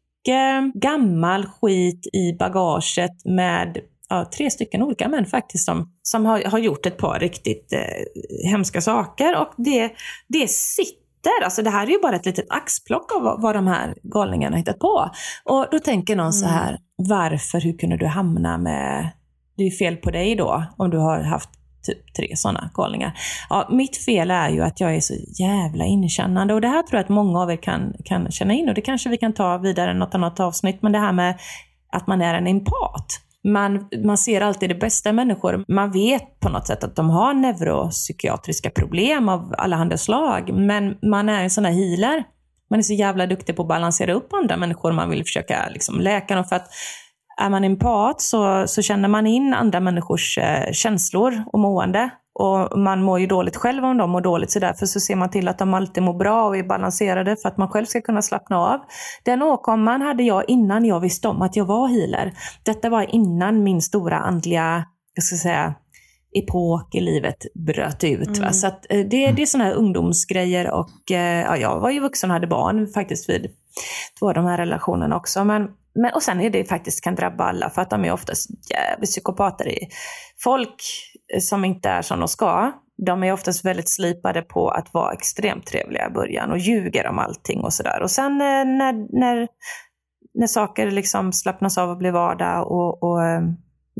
gammal 0.74 1.46
skit 1.46 2.06
i 2.12 2.32
bagaget 2.32 3.24
med 3.24 3.78
ja, 4.08 4.30
tre 4.36 4.50
stycken 4.50 4.82
olika 4.82 5.08
män 5.08 5.26
faktiskt 5.26 5.64
som, 5.64 5.92
som 6.02 6.26
har, 6.26 6.42
har 6.44 6.58
gjort 6.58 6.86
ett 6.86 6.96
par 6.96 7.18
riktigt 7.18 7.72
eh, 7.72 8.50
hemska 8.50 8.80
saker. 8.80 9.40
Och 9.40 9.52
det, 9.56 9.92
det 10.28 10.50
sitter 10.50 10.98
Alltså 11.44 11.62
det 11.62 11.70
här 11.70 11.86
är 11.86 11.90
ju 11.90 11.98
bara 12.02 12.16
ett 12.16 12.26
litet 12.26 12.46
axplock 12.48 13.12
av 13.12 13.22
vad, 13.22 13.42
vad 13.42 13.56
de 13.56 13.66
här 13.66 13.94
galningarna 14.02 14.56
hittat 14.56 14.78
på. 14.78 15.10
Och 15.44 15.66
då 15.70 15.78
tänker 15.78 16.16
någon 16.16 16.24
mm. 16.24 16.32
så 16.32 16.46
här, 16.46 16.78
varför, 16.96 17.60
hur 17.60 17.78
kunde 17.78 17.96
du 17.96 18.06
hamna 18.06 18.58
med, 18.58 19.10
det 19.56 19.62
är 19.62 19.64
ju 19.64 19.76
fel 19.76 19.96
på 19.96 20.10
dig 20.10 20.34
då, 20.34 20.64
om 20.76 20.90
du 20.90 20.98
har 20.98 21.20
haft 21.20 21.50
typ 21.86 22.14
tre 22.14 22.36
sådana 22.36 22.70
galningar. 22.74 23.18
Ja, 23.50 23.68
mitt 23.70 23.96
fel 23.96 24.30
är 24.30 24.50
ju 24.50 24.62
att 24.62 24.80
jag 24.80 24.96
är 24.96 25.00
så 25.00 25.14
jävla 25.38 25.84
inkännande 25.84 26.54
och 26.54 26.60
det 26.60 26.68
här 26.68 26.82
tror 26.82 26.98
jag 26.98 27.04
att 27.04 27.08
många 27.08 27.40
av 27.40 27.50
er 27.50 27.56
kan, 27.56 27.92
kan 28.04 28.30
känna 28.30 28.54
in 28.54 28.68
och 28.68 28.74
det 28.74 28.80
kanske 28.80 29.08
vi 29.08 29.16
kan 29.16 29.32
ta 29.32 29.58
vidare 29.58 29.90
i 29.90 29.94
något 29.94 30.14
annat 30.14 30.40
avsnitt, 30.40 30.82
men 30.82 30.92
det 30.92 30.98
här 30.98 31.12
med 31.12 31.38
att 31.92 32.06
man 32.06 32.22
är 32.22 32.34
en 32.34 32.46
empat. 32.46 33.06
Man, 33.44 33.88
man 34.04 34.18
ser 34.18 34.40
alltid 34.40 34.70
det 34.70 34.74
bästa 34.74 35.10
i 35.10 35.12
människor. 35.12 35.64
Man 35.68 35.90
vet 35.90 36.40
på 36.40 36.48
något 36.48 36.66
sätt 36.66 36.84
att 36.84 36.96
de 36.96 37.10
har 37.10 37.34
neuropsykiatriska 37.34 38.70
problem 38.70 39.28
av 39.28 39.54
allehanda 39.58 39.96
slag, 39.96 40.52
men 40.54 40.98
man 41.02 41.28
är 41.28 41.42
en 41.42 41.50
sån 41.50 41.64
här 41.64 41.72
healer. 41.72 42.24
Man 42.70 42.78
är 42.78 42.82
så 42.82 42.92
jävla 42.92 43.26
duktig 43.26 43.56
på 43.56 43.62
att 43.62 43.68
balansera 43.68 44.12
upp 44.12 44.32
andra 44.32 44.56
människor. 44.56 44.92
Man 44.92 45.10
vill 45.10 45.24
försöka 45.24 45.68
liksom 45.72 46.00
läka 46.00 46.34
dem 46.34 46.44
för 46.44 46.56
att 46.56 46.68
är 47.40 47.50
man 47.50 47.64
empat 47.64 48.20
så, 48.20 48.64
så 48.66 48.82
känner 48.82 49.08
man 49.08 49.26
in 49.26 49.54
andra 49.54 49.80
människors 49.80 50.38
eh, 50.38 50.72
känslor 50.72 51.44
och 51.52 51.58
mående. 51.58 52.10
Och 52.38 52.78
man 52.78 53.02
mår 53.02 53.20
ju 53.20 53.26
dåligt 53.26 53.56
själv 53.56 53.84
om 53.84 53.96
de 53.96 54.10
mår 54.10 54.20
dåligt, 54.20 54.50
så 54.50 54.58
därför 54.58 54.86
så 54.86 55.00
ser 55.00 55.16
man 55.16 55.30
till 55.30 55.48
att 55.48 55.58
de 55.58 55.74
alltid 55.74 56.02
mår 56.02 56.14
bra 56.14 56.46
och 56.46 56.56
är 56.56 56.62
balanserade 56.62 57.36
för 57.36 57.48
att 57.48 57.58
man 57.58 57.68
själv 57.68 57.86
ska 57.86 58.00
kunna 58.00 58.22
slappna 58.22 58.58
av. 58.58 58.80
Den 59.24 59.42
åkomman 59.42 60.02
hade 60.02 60.22
jag 60.22 60.44
innan 60.48 60.84
jag 60.84 61.00
visste 61.00 61.28
om 61.28 61.42
att 61.42 61.56
jag 61.56 61.64
var 61.64 61.88
healer. 61.88 62.32
Detta 62.62 62.90
var 62.90 63.14
innan 63.14 63.62
min 63.62 63.82
stora 63.82 64.18
andliga, 64.18 64.84
jag 65.14 65.24
ska 65.24 65.36
säga, 65.36 65.74
epok 66.32 66.94
i 66.94 67.00
livet 67.00 67.46
bröt 67.54 68.04
ut. 68.04 68.38
Mm. 68.38 68.52
Så 68.52 68.66
att, 68.66 68.86
eh, 68.90 68.98
det, 68.98 69.32
det 69.32 69.42
är 69.42 69.46
sådana 69.46 69.70
här 69.70 69.76
ungdomsgrejer 69.76 70.70
och 70.70 71.10
eh, 71.10 71.44
ja, 71.44 71.56
jag 71.56 71.80
var 71.80 71.90
ju 71.90 72.00
vuxen 72.00 72.30
och 72.30 72.34
hade 72.34 72.46
barn 72.46 72.86
faktiskt 72.86 73.28
vid 73.28 73.46
två 74.18 74.28
av 74.28 74.34
de 74.34 74.44
här 74.44 74.58
relationerna 74.58 75.16
också. 75.16 75.44
Men 75.44 75.68
men, 75.94 76.12
och 76.14 76.22
sen 76.22 76.40
är 76.40 76.50
det 76.50 76.64
faktiskt 76.64 77.04
kan 77.04 77.14
drabba 77.14 77.44
alla 77.44 77.70
för 77.70 77.82
att 77.82 77.90
de 77.90 78.04
är 78.04 78.12
oftast 78.12 78.50
jävligt 78.70 79.10
psykopater. 79.10 79.68
I. 79.68 79.88
Folk 80.44 80.82
som 81.40 81.64
inte 81.64 81.88
är 81.88 82.02
som 82.02 82.18
de 82.18 82.28
ska, 82.28 82.72
de 83.06 83.22
är 83.24 83.32
oftast 83.32 83.64
väldigt 83.64 83.88
slipade 83.88 84.42
på 84.42 84.68
att 84.68 84.94
vara 84.94 85.12
extremt 85.12 85.66
trevliga 85.66 86.06
i 86.06 86.12
början 86.12 86.50
och 86.50 86.58
ljuger 86.58 87.06
om 87.06 87.18
allting 87.18 87.60
och 87.60 87.72
sådär. 87.72 88.02
Och 88.02 88.10
sen 88.10 88.32
eh, 88.32 88.64
när, 88.64 89.18
när, 89.18 89.48
när 90.34 90.46
saker 90.46 90.90
liksom 90.90 91.32
slappnas 91.32 91.78
av 91.78 91.90
och 91.90 91.96
blir 91.96 92.10
vardag 92.10 92.70
och, 92.72 93.02
och 93.02 93.24
eh, 93.24 93.42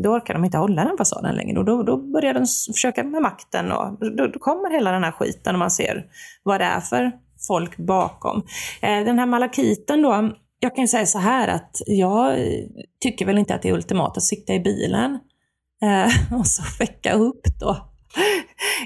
då 0.03 0.11
orkar 0.11 0.35
de 0.35 0.45
inte 0.45 0.59
hålla 0.59 0.85
den 0.85 0.97
fasaden 0.99 1.35
längre. 1.35 1.59
Och 1.59 1.65
då, 1.65 1.83
då 1.83 1.97
börjar 1.97 2.35
de 2.35 2.47
försöka 2.75 3.05
med 3.05 3.23
makten 3.23 3.73
och 3.73 4.17
då, 4.17 4.27
då 4.27 4.39
kommer 4.39 4.71
hela 4.71 4.93
den 4.93 5.05
här 5.05 5.13
skiten 5.13 5.55
och 5.55 5.59
man 5.59 5.71
ser 5.71 6.07
vad 6.43 6.61
det 6.61 6.65
är 6.65 6.81
för 6.81 7.13
folk 7.49 7.77
bakom. 7.77 8.43
Eh, 8.83 9.05
den 9.05 9.19
här 9.19 9.27
malakiten 9.27 10.03
då, 10.03 10.31
jag 10.61 10.77
kan 10.77 10.89
säga 10.89 11.07
så 11.07 11.19
här 11.19 11.49
att 11.49 11.71
jag 11.87 12.39
tycker 13.03 13.27
väl 13.27 13.39
inte 13.39 13.55
att 13.55 13.63
det 13.63 13.69
är 13.69 13.75
ultimat 13.75 14.17
att 14.17 14.23
sitta 14.23 14.55
i 14.55 14.61
bilen 14.61 15.19
eh, 15.83 16.39
och 16.39 16.47
så 16.47 16.63
väcka 16.79 17.13
upp 17.13 17.43
då 17.61 17.89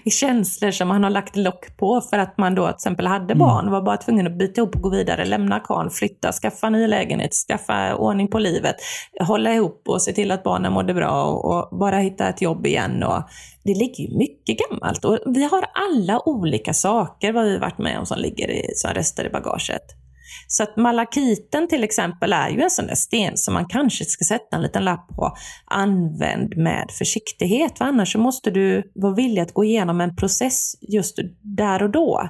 i 0.05 0.11
känslor 0.11 0.71
som 0.71 0.89
man 0.89 1.05
har 1.05 1.11
lagt 1.11 1.37
lock 1.37 1.77
på 1.77 2.01
för 2.01 2.19
att 2.19 2.39
man 2.39 2.55
då 2.55 2.67
till 2.67 2.75
exempel 2.75 3.07
hade 3.07 3.35
barn 3.35 3.67
och 3.67 3.73
var 3.73 3.83
bara 3.83 3.97
tvungen 3.97 4.27
att 4.27 4.39
byta 4.39 4.61
ihop 4.61 4.75
och 4.75 4.83
gå 4.83 4.89
vidare, 4.89 5.25
lämna 5.25 5.61
karln, 5.61 5.91
flytta, 5.91 6.33
skaffa 6.33 6.71
ny 6.71 6.87
lägenhet, 6.87 7.35
skaffa 7.49 7.95
ordning 7.95 8.29
på 8.29 8.39
livet, 8.39 8.77
hålla 9.21 9.55
ihop 9.55 9.83
och 9.89 10.03
se 10.03 10.13
till 10.13 10.31
att 10.31 10.43
barnen 10.43 10.73
mådde 10.73 10.95
bra 10.95 11.25
och, 11.25 11.45
och 11.45 11.79
bara 11.79 11.99
hitta 11.99 12.29
ett 12.29 12.43
jobb 12.43 12.67
igen. 12.67 13.03
Och 13.03 13.23
det 13.65 13.75
ligger 13.75 14.05
ju 14.05 14.17
mycket 14.19 14.59
gammalt 14.59 15.05
och 15.05 15.19
vi 15.27 15.45
har 15.45 15.65
alla 15.75 16.29
olika 16.29 16.73
saker 16.73 17.33
vad 17.33 17.45
vi 17.45 17.59
varit 17.59 17.79
med 17.79 17.99
om 17.99 18.07
som 18.07 18.19
ligger 18.19 18.51
i, 18.51 18.71
som 18.75 18.91
rester 18.91 19.27
i 19.27 19.31
bagaget. 19.31 20.02
Så 20.47 20.63
att 20.63 20.77
malakiten 20.77 21.69
till 21.69 21.85
exempel 21.85 22.33
är 22.33 22.49
ju 22.51 22.63
en 22.63 22.71
sån 22.71 22.87
där 22.87 22.95
sten 22.95 23.37
som 23.37 23.55
man 23.55 23.69
kanske 23.69 24.05
ska 24.05 24.25
sätta 24.25 24.57
en 24.57 24.63
liten 24.63 24.85
lapp 24.85 25.09
på. 25.09 25.37
Använd 25.65 26.57
med 26.57 26.91
försiktighet, 26.99 27.79
för 27.79 27.85
annars 27.85 28.17
måste 28.17 28.51
du 28.51 28.93
vara 28.95 29.15
villig 29.15 29.43
att 29.43 29.55
gå 29.55 29.65
igenom 29.65 30.01
en 30.01 30.17
process 30.17 30.75
just 30.81 31.19
där 31.43 31.83
och 31.83 31.91
då. 31.91 32.29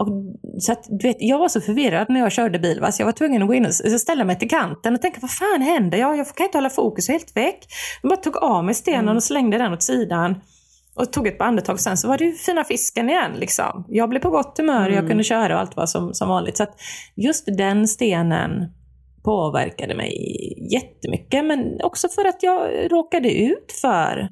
Och, 0.00 0.08
så 0.58 0.72
att, 0.72 0.84
du 0.88 1.08
vet, 1.08 1.16
jag 1.20 1.38
var 1.38 1.48
så 1.48 1.60
förvirrad 1.60 2.06
när 2.10 2.20
jag 2.20 2.32
körde 2.32 2.58
bil, 2.58 2.80
va? 2.80 2.92
så 2.92 3.02
jag 3.02 3.06
var 3.06 3.12
tvungen 3.12 3.42
att 3.42 3.48
gå 3.48 3.54
in 3.54 3.66
och 3.66 3.74
ställa 3.74 4.24
mig 4.24 4.38
till 4.38 4.50
kanten 4.50 4.94
och 4.94 5.02
tänka, 5.02 5.18
vad 5.20 5.30
fan 5.30 5.62
händer? 5.62 5.98
Jag, 5.98 6.18
jag 6.18 6.34
kan 6.34 6.46
inte 6.46 6.58
hålla 6.58 6.70
fokus, 6.70 7.08
helt 7.08 7.36
väck. 7.36 7.66
Jag 8.02 8.08
bara 8.08 8.20
tog 8.20 8.36
av 8.36 8.64
mig 8.64 8.74
stenen 8.74 9.04
mm. 9.04 9.16
och 9.16 9.22
slängde 9.22 9.58
den 9.58 9.72
åt 9.72 9.82
sidan 9.82 10.40
och 10.96 11.12
tog 11.12 11.26
ett 11.26 11.38
par 11.38 11.44
andetag 11.44 11.80
sen 11.80 11.96
så 11.96 12.08
var 12.08 12.18
det 12.18 12.24
ju 12.24 12.32
fina 12.32 12.64
fisken 12.64 13.10
igen. 13.10 13.32
Liksom. 13.32 13.84
Jag 13.88 14.08
blev 14.08 14.20
på 14.20 14.30
gott 14.30 14.58
humör, 14.58 14.86
mm. 14.86 14.94
jag 14.94 15.08
kunde 15.08 15.24
köra 15.24 15.54
och 15.54 15.60
allt 15.60 15.76
var 15.76 15.86
som, 15.86 16.14
som 16.14 16.28
vanligt. 16.28 16.56
Så 16.56 16.66
just 17.16 17.44
den 17.56 17.88
stenen 17.88 18.50
påverkade 19.24 19.94
mig 19.94 20.12
jättemycket. 20.72 21.44
Men 21.44 21.80
också 21.82 22.08
för 22.08 22.24
att 22.24 22.42
jag 22.42 22.92
råkade 22.92 23.34
ut 23.34 23.72
för 23.80 24.28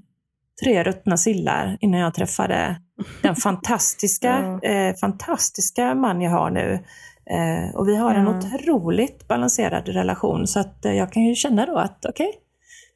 tre 0.64 0.84
ruttna 0.84 1.16
sillar 1.16 1.78
innan 1.80 2.00
jag 2.00 2.14
träffade 2.14 2.80
den 3.22 3.36
fantastiska, 3.36 4.60
eh, 4.62 4.94
fantastiska 4.94 5.94
man 5.94 6.20
jag 6.20 6.30
har 6.30 6.50
nu. 6.50 6.84
Eh, 7.30 7.76
och 7.76 7.88
vi 7.88 7.96
har 7.96 8.14
en 8.14 8.26
mm. 8.26 8.38
otroligt 8.38 9.28
balanserad 9.28 9.88
relation. 9.88 10.46
Så 10.46 10.60
att 10.60 10.84
eh, 10.84 10.92
jag 10.92 11.12
kan 11.12 11.22
ju 11.24 11.34
känna 11.34 11.66
då 11.66 11.76
att 11.76 12.04
okej, 12.04 12.28
okay, 12.28 12.40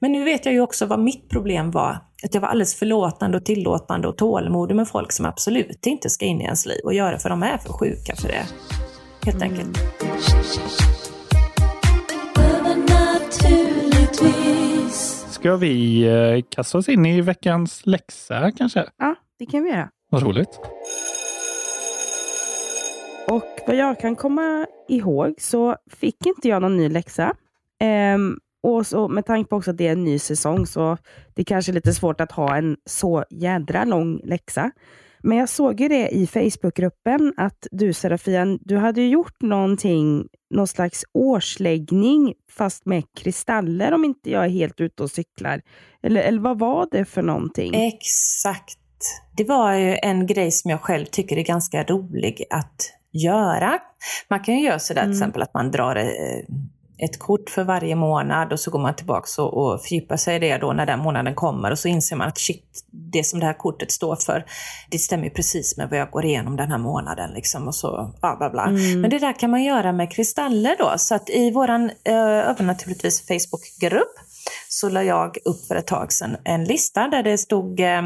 men 0.00 0.12
nu 0.12 0.24
vet 0.24 0.46
jag 0.46 0.54
ju 0.54 0.60
också 0.60 0.86
vad 0.86 0.98
mitt 0.98 1.28
problem 1.28 1.70
var. 1.70 1.98
Att 2.24 2.34
jag 2.34 2.40
var 2.40 2.48
alldeles 2.48 2.74
förlåtande 2.74 3.36
och 3.36 3.44
tillåtande 3.44 4.08
och 4.08 4.16
tålmodig 4.16 4.76
med 4.76 4.88
folk 4.88 5.12
som 5.12 5.26
absolut 5.26 5.86
inte 5.86 6.10
ska 6.10 6.24
in 6.24 6.40
i 6.40 6.44
ens 6.44 6.66
liv 6.66 6.80
och 6.84 6.94
göra 6.94 7.18
för 7.18 7.28
de 7.28 7.42
är 7.42 7.58
för 7.58 7.72
sjuka 7.72 8.16
för 8.16 8.28
det. 8.28 8.46
Helt 9.24 9.42
mm. 9.42 9.50
enkelt. 9.50 9.78
Ska 15.30 15.56
vi 15.56 16.02
eh, 16.02 16.44
kasta 16.48 16.78
oss 16.78 16.88
in 16.88 17.06
i 17.06 17.20
veckans 17.20 17.86
läxa 17.86 18.52
kanske? 18.52 18.86
Ja, 18.98 19.14
det 19.38 19.46
kan 19.46 19.62
vi 19.62 19.70
göra. 19.70 19.88
Vad 20.10 20.22
roligt. 20.22 20.60
Och 23.28 23.58
vad 23.66 23.76
jag 23.76 24.00
kan 24.00 24.16
komma 24.16 24.66
ihåg 24.88 25.34
så 25.38 25.76
fick 25.90 26.26
inte 26.26 26.48
jag 26.48 26.62
någon 26.62 26.76
ny 26.76 26.88
läxa. 26.88 27.34
Um, 28.14 28.38
och 28.62 28.86
så, 28.86 29.08
med 29.08 29.26
tanke 29.26 29.48
på 29.48 29.56
också 29.56 29.70
att 29.70 29.78
det 29.78 29.86
är 29.86 29.92
en 29.92 30.04
ny 30.04 30.18
säsong 30.18 30.66
så 30.66 30.96
det 31.34 31.44
kanske 31.44 31.72
är 31.72 31.74
lite 31.74 31.94
svårt 31.94 32.20
att 32.20 32.32
ha 32.32 32.56
en 32.56 32.76
så 32.86 33.24
jädra 33.30 33.84
lång 33.84 34.20
läxa. 34.24 34.70
Men 35.22 35.38
jag 35.38 35.48
såg 35.48 35.80
ju 35.80 35.88
det 35.88 36.08
i 36.08 36.26
Facebookgruppen 36.26 37.34
att 37.36 37.66
du 37.70 37.92
Serafian, 37.92 38.58
du 38.62 38.76
hade 38.76 39.02
gjort 39.02 39.42
någonting, 39.42 40.28
någon 40.54 40.66
slags 40.66 41.04
årsläggning 41.12 42.34
fast 42.50 42.86
med 42.86 43.04
kristaller 43.16 43.92
om 43.92 44.04
inte 44.04 44.30
jag 44.30 44.44
är 44.44 44.48
helt 44.48 44.80
ute 44.80 45.02
och 45.02 45.10
cyklar. 45.10 45.60
Eller, 46.02 46.20
eller 46.20 46.40
vad 46.40 46.58
var 46.58 46.88
det 46.90 47.04
för 47.04 47.22
någonting? 47.22 47.74
Exakt. 47.74 48.78
Det 49.36 49.44
var 49.44 49.74
ju 49.74 49.96
en 50.02 50.26
grej 50.26 50.50
som 50.50 50.70
jag 50.70 50.80
själv 50.80 51.04
tycker 51.04 51.36
är 51.36 51.44
ganska 51.44 51.84
rolig 51.84 52.44
att 52.50 52.92
göra. 53.12 53.78
Man 54.28 54.40
kan 54.40 54.54
ju 54.54 54.66
göra 54.66 54.78
sådär 54.78 55.02
mm. 55.02 55.12
till 55.12 55.18
exempel 55.18 55.42
att 55.42 55.54
man 55.54 55.70
drar 55.70 55.96
eh, 55.96 56.04
ett 57.04 57.18
kort 57.18 57.50
för 57.50 57.64
varje 57.64 57.94
månad 57.96 58.52
och 58.52 58.60
så 58.60 58.70
går 58.70 58.78
man 58.78 58.96
tillbaka 58.96 59.42
och, 59.42 59.56
och 59.56 59.82
fördjupar 59.82 60.16
sig 60.16 60.36
i 60.36 60.38
det 60.38 60.58
då 60.58 60.72
när 60.72 60.86
den 60.86 60.98
månaden 60.98 61.34
kommer 61.34 61.70
och 61.70 61.78
så 61.78 61.88
inser 61.88 62.16
man 62.16 62.28
att 62.28 62.38
shit, 62.38 62.84
det 62.90 63.24
som 63.24 63.40
det 63.40 63.46
här 63.46 63.58
kortet 63.58 63.92
står 63.92 64.16
för, 64.16 64.44
det 64.90 64.98
stämmer 64.98 65.30
precis 65.30 65.76
med 65.76 65.90
vad 65.90 65.98
jag 65.98 66.10
går 66.10 66.24
igenom 66.24 66.56
den 66.56 66.70
här 66.70 66.78
månaden. 66.78 67.30
Liksom, 67.34 67.68
och 67.68 67.74
så, 67.74 68.14
bla, 68.20 68.36
bla, 68.36 68.50
bla. 68.50 68.64
Mm. 68.64 69.00
Men 69.00 69.10
det 69.10 69.18
där 69.18 69.32
kan 69.32 69.50
man 69.50 69.62
göra 69.62 69.92
med 69.92 70.12
kristaller 70.12 70.76
då. 70.78 70.92
Så 70.96 71.14
att 71.14 71.30
i 71.30 71.50
våran 71.50 71.90
eh, 72.04 72.14
övernaturligtvis 72.50 73.26
Facebookgrupp 73.26 74.14
så 74.68 74.88
la 74.88 75.02
jag 75.02 75.36
upp 75.44 75.66
för 75.68 75.74
ett 75.74 75.86
tag 75.86 76.12
sedan 76.12 76.36
en 76.44 76.64
lista 76.64 77.08
där 77.08 77.22
det 77.22 77.38
stod 77.38 77.80
eh, 77.80 78.02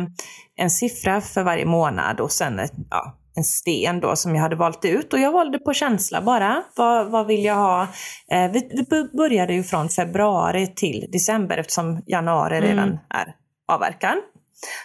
en 0.57 0.71
siffra 0.71 1.21
för 1.21 1.43
varje 1.43 1.65
månad 1.65 2.21
och 2.21 2.33
sen 2.33 2.61
ja, 2.91 3.17
en 3.37 3.45
sten 3.45 4.01
då 4.01 4.17
som 4.17 4.35
jag 4.35 4.43
hade 4.43 4.57
valt 4.57 4.85
ut 4.85 5.13
och 5.13 5.19
jag 5.19 5.33
valde 5.33 5.59
på 5.59 5.73
känsla 5.73 6.23
bara. 6.23 6.63
Vad, 6.77 7.11
vad 7.11 7.27
vill 7.27 7.45
jag 7.45 7.55
ha? 7.55 7.83
Eh, 8.31 8.51
vi, 8.51 8.85
vi, 8.91 9.09
började 9.17 9.55
ju 9.55 9.63
från 9.63 9.89
februari 9.89 10.75
till 10.77 11.09
december 11.13 11.59
eftersom 11.59 12.03
januari 12.07 12.57
mm. 12.57 12.69
redan 12.69 12.99
är 13.11 13.35
avverkan. 13.73 14.23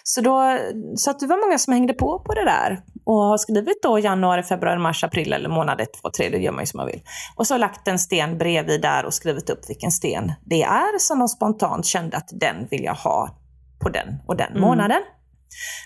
Så, 0.03 0.21
då, 0.21 0.57
så 0.95 1.11
att 1.11 1.19
det 1.19 1.27
var 1.27 1.47
många 1.47 1.57
som 1.57 1.73
hängde 1.73 1.93
på 1.93 2.19
på 2.19 2.33
det 2.33 2.45
där 2.45 2.81
och 3.05 3.15
har 3.15 3.37
skrivit 3.37 3.81
då 3.81 3.99
januari, 3.99 4.43
februari, 4.43 4.79
mars, 4.79 5.03
april 5.03 5.33
eller 5.33 5.49
månad 5.49 5.81
1, 5.81 5.89
2, 6.01 6.09
3, 6.17 6.29
det 6.29 6.37
gör 6.37 6.51
man 6.51 6.61
ju 6.61 6.65
som 6.65 6.77
man 6.77 6.87
vill. 6.87 7.01
Och 7.35 7.47
så 7.47 7.57
lagt 7.57 7.87
en 7.87 7.99
sten 7.99 8.37
bredvid 8.37 8.81
där 8.81 9.05
och 9.05 9.13
skrivit 9.13 9.49
upp 9.49 9.69
vilken 9.69 9.91
sten 9.91 10.31
det 10.45 10.63
är 10.63 10.99
som 10.99 11.19
de 11.19 11.27
spontant 11.27 11.85
kände 11.85 12.17
att 12.17 12.29
den 12.31 12.67
vill 12.71 12.83
jag 12.83 12.95
ha 12.95 13.37
på 13.79 13.89
den 13.89 14.07
och 14.27 14.37
den 14.37 14.51
mm. 14.51 14.61
månaden. 14.61 15.01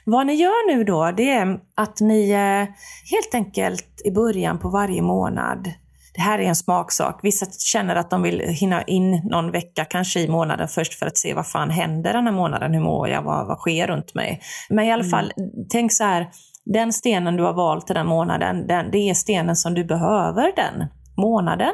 Vad 0.06 0.28
ni 0.28 0.34
gör 0.34 0.76
nu 0.76 0.84
då, 0.84 1.12
det 1.12 1.30
är 1.30 1.60
att 1.76 2.00
ni 2.00 2.32
eh, 2.32 2.76
helt 3.12 3.34
enkelt 3.34 4.02
i 4.06 4.12
början 4.12 4.60
på 4.60 4.70
varje 4.70 5.02
månad 5.02 5.74
det 6.16 6.22
här 6.22 6.40
är 6.40 6.44
en 6.44 6.56
smaksak. 6.56 7.20
Vissa 7.24 7.46
känner 7.46 7.96
att 7.96 8.10
de 8.10 8.22
vill 8.22 8.40
hinna 8.40 8.84
in 8.84 9.22
någon 9.24 9.52
vecka 9.52 9.86
kanske 9.86 10.20
i 10.20 10.28
månaden 10.28 10.68
först 10.68 10.94
för 10.94 11.06
att 11.06 11.18
se 11.18 11.34
vad 11.34 11.48
fan 11.48 11.70
händer 11.70 12.14
den 12.14 12.26
här 12.26 12.34
månaden, 12.34 12.74
hur 12.74 12.82
mår 12.82 13.10
jag, 13.10 13.22
vad, 13.22 13.48
vad 13.48 13.58
sker 13.58 13.88
runt 13.88 14.14
mig. 14.14 14.42
Men 14.70 14.86
i 14.86 14.92
alla 14.92 15.04
fall, 15.04 15.32
tänk 15.70 15.94
så 15.94 16.04
här, 16.04 16.28
den 16.66 16.94
stenen 16.94 17.36
du 17.36 17.44
har 17.44 17.54
valt 17.54 17.88
till 17.88 17.96
den 17.96 18.08
månaden, 18.08 18.68
den, 18.68 18.92
det 18.92 19.10
är 19.10 19.14
stenen 19.14 19.56
som 19.56 19.74
du 19.74 19.84
behöver 19.84 20.56
den 20.56 20.88
månaden. 21.18 21.74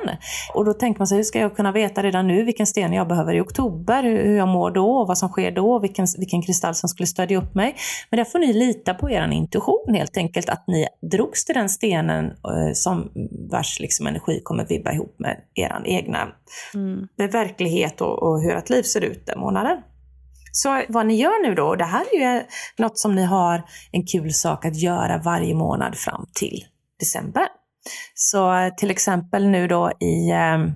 Och 0.54 0.66
då 0.66 0.74
tänker 0.74 1.00
man 1.00 1.08
sig, 1.08 1.18
hur 1.18 1.24
ska 1.24 1.40
jag 1.40 1.56
kunna 1.56 1.72
veta 1.72 2.04
redan 2.04 2.28
nu 2.28 2.44
vilken 2.44 2.68
sten 2.68 2.94
jag 2.94 3.08
behöver 3.08 3.34
i 3.34 3.42
oktober, 3.42 4.04
hur 4.04 4.38
jag 4.38 4.48
mår 4.48 4.72
då, 4.72 5.06
vad 5.06 5.18
som 5.18 5.30
sker 5.30 5.52
då, 5.52 5.80
vilken, 5.80 6.08
vilken 6.18 6.42
kristall 6.42 6.76
som 6.76 6.90
skulle 6.90 7.08
stödja 7.08 7.38
upp 7.38 7.56
mig. 7.56 7.76
Men 8.10 8.18
där 8.18 8.26
får 8.26 8.40
ni 8.40 8.54
lita 8.54 8.94
på 8.94 9.10
er 9.10 9.32
intuition 9.32 9.94
helt 9.96 10.18
enkelt, 10.18 10.50
att 10.50 10.64
ni 10.68 10.88
drogs 11.12 11.46
till 11.46 11.56
den 11.56 11.70
stenen 11.70 12.26
eh, 12.26 12.74
som 12.74 13.12
vars 13.52 13.80
liksom, 13.80 14.08
energi 14.08 14.42
kommer 14.44 14.66
vibba 14.66 14.92
ihop 14.92 15.16
med 15.20 15.38
er 15.56 15.82
egna 15.86 16.28
med 17.18 17.32
verklighet 17.32 18.02
och, 18.02 18.24
och 18.24 18.42
hur 18.42 18.56
ert 18.56 18.70
liv 18.70 18.84
ser 18.84 19.02
ut 19.02 19.26
den 19.26 19.40
månaden. 19.40 19.78
Så 20.52 20.84
vad 20.90 21.06
ni 21.06 21.16
gör 21.16 21.48
nu 21.48 21.56
då, 21.56 21.68
och 21.68 21.78
det 21.78 21.84
här 21.84 22.06
är 22.12 22.36
ju 22.36 22.44
något 22.78 23.00
som 23.00 23.16
ni 23.16 23.24
har 23.24 23.64
en 23.92 24.06
kul 24.06 24.34
sak 24.34 24.66
att 24.66 24.76
göra 24.76 25.18
varje 25.18 25.56
månad 25.56 25.98
fram 25.98 26.26
till 26.34 26.66
december. 27.00 27.48
Så 28.14 28.72
till 28.78 28.92
exempel 28.92 29.48
nu 29.48 29.68
då 29.68 29.92
i, 30.00 30.32
ehm, 30.32 30.72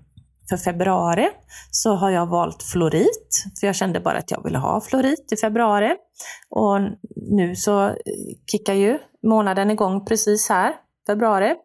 för 0.50 0.58
februari 0.58 1.30
så 1.72 1.96
har 1.96 2.10
jag 2.10 2.26
valt 2.26 2.64
florit, 2.64 3.46
för 3.60 3.68
jag 3.68 3.76
kände 3.76 4.00
bara 4.00 4.18
att 4.18 4.32
jag 4.32 4.44
ville 4.44 4.58
ha 4.58 4.82
florit 4.82 5.32
i 5.32 5.38
februari. 5.38 5.96
Och 6.50 6.80
nu 7.16 7.56
så 7.56 7.86
eh, 7.88 7.94
kickar 8.52 8.74
ju 8.74 9.00
månaden 9.24 9.72
igång 9.72 10.06
precis 10.06 10.50
här, 10.50 10.74
februari. 11.08 11.56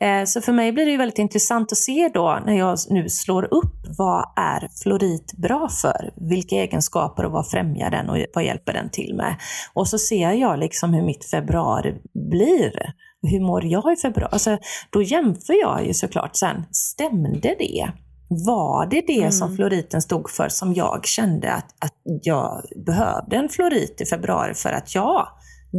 Eh, 0.00 0.24
så 0.24 0.40
för 0.40 0.52
mig 0.52 0.72
blir 0.72 0.84
det 0.84 0.90
ju 0.90 0.96
väldigt 0.96 1.18
intressant 1.18 1.72
att 1.72 1.78
se 1.78 2.10
då 2.14 2.42
när 2.46 2.58
jag 2.58 2.78
nu 2.90 3.08
slår 3.08 3.54
upp 3.54 3.74
vad 3.98 4.24
är 4.36 4.68
florit 4.82 5.32
bra 5.32 5.68
för? 5.68 6.28
Vilka 6.30 6.56
egenskaper 6.56 7.24
och 7.24 7.32
vad 7.32 7.50
främjar 7.50 7.90
den 7.90 8.10
och 8.10 8.16
vad 8.34 8.44
hjälper 8.44 8.72
den 8.72 8.90
till 8.90 9.14
med? 9.14 9.36
Och 9.74 9.88
så 9.88 9.98
ser 9.98 10.32
jag 10.32 10.58
liksom 10.58 10.94
hur 10.94 11.02
mitt 11.02 11.30
februari 11.30 11.94
blir. 12.30 12.92
Hur 13.22 13.40
mår 13.40 13.64
jag 13.64 13.92
i 13.92 13.96
februari? 13.96 14.28
Alltså, 14.32 14.58
då 14.90 15.02
jämför 15.02 15.60
jag 15.60 15.86
ju 15.86 15.94
såklart 15.94 16.36
sen, 16.36 16.64
stämde 16.70 17.56
det? 17.58 17.90
Var 18.28 18.86
det 18.86 19.00
det 19.06 19.32
som 19.32 19.56
floriten 19.56 20.02
stod 20.02 20.30
för 20.30 20.48
som 20.48 20.74
jag 20.74 21.06
kände 21.06 21.52
att, 21.52 21.74
att 21.78 21.94
jag 22.04 22.62
behövde 22.86 23.36
en 23.36 23.48
florit 23.48 24.00
i 24.00 24.06
februari 24.06 24.54
för 24.54 24.72
att 24.72 24.94
ja, 24.94 25.28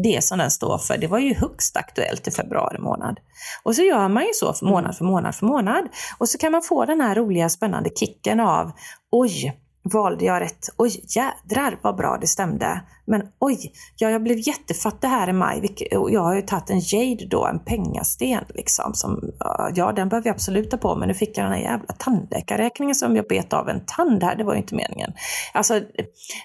det 0.04 0.24
som 0.24 0.38
den 0.38 0.52
står 0.52 0.78
för, 0.78 0.98
det 0.98 1.08
var 1.08 1.20
ju 1.20 1.34
högst 1.34 1.78
aktuellt 1.78 2.28
i 2.28 2.32
februari 2.32 2.80
månad. 2.80 3.20
Och 3.64 3.76
så 3.76 3.82
gör 3.82 4.08
man 4.08 4.24
ju 4.24 4.34
så 4.34 4.54
för 4.54 4.66
månad 4.66 4.98
för 4.98 5.06
månad 5.06 5.36
för 5.36 5.46
månad. 5.46 5.88
Och 6.18 6.30
så 6.30 6.38
kan 6.38 6.52
man 6.52 6.62
få 6.62 6.86
den 6.86 7.02
här 7.02 7.16
roliga 7.16 7.50
spännande 7.50 7.90
kicken 7.90 8.40
av, 8.40 8.72
oj, 9.12 9.54
valde 9.84 10.26
jag 10.26 10.42
rätt? 10.42 10.70
Oj, 10.78 11.06
jädrar 11.16 11.80
vad 11.82 11.96
bra 11.96 12.18
det 12.22 12.28
stämde. 12.28 12.82
Men 13.06 13.22
oj, 13.40 13.72
ja, 13.98 14.10
jag 14.10 14.24
blev 14.24 14.38
jättefattig 14.48 15.08
här 15.08 15.30
i 15.30 15.34
maj. 15.34 15.62
vilket- 15.62 15.98
och 15.98 16.12
Jag 16.12 16.22
har 16.22 16.36
ju 16.36 16.42
tagit 16.42 16.70
en 16.70 16.80
jade 16.80 17.26
då, 17.28 17.46
en 17.48 17.60
pengasten 17.60 18.44
liksom. 18.50 18.94
Som, 18.94 19.32
ja, 19.76 19.92
den 19.92 20.10
behöver 20.10 20.28
jag 20.28 20.34
absolut 20.34 20.72
ta 20.72 20.78
på, 20.78 20.96
men 20.96 21.08
nu 21.08 21.14
fick 21.14 21.38
jag 21.38 21.46
den 21.46 21.54
här 21.54 21.60
jävla 21.60 21.94
tandläkarräkningen 21.94 22.96
som 22.96 23.16
jag 23.16 23.28
bet 23.28 23.54
av 23.54 23.70
en 23.70 23.86
tand 23.86 24.24
här. 24.24 24.36
Det 24.36 24.44
var 24.44 24.54
ju 24.54 24.60
inte 24.60 24.76
meningen. 24.76 25.14
Alltså, 25.54 25.82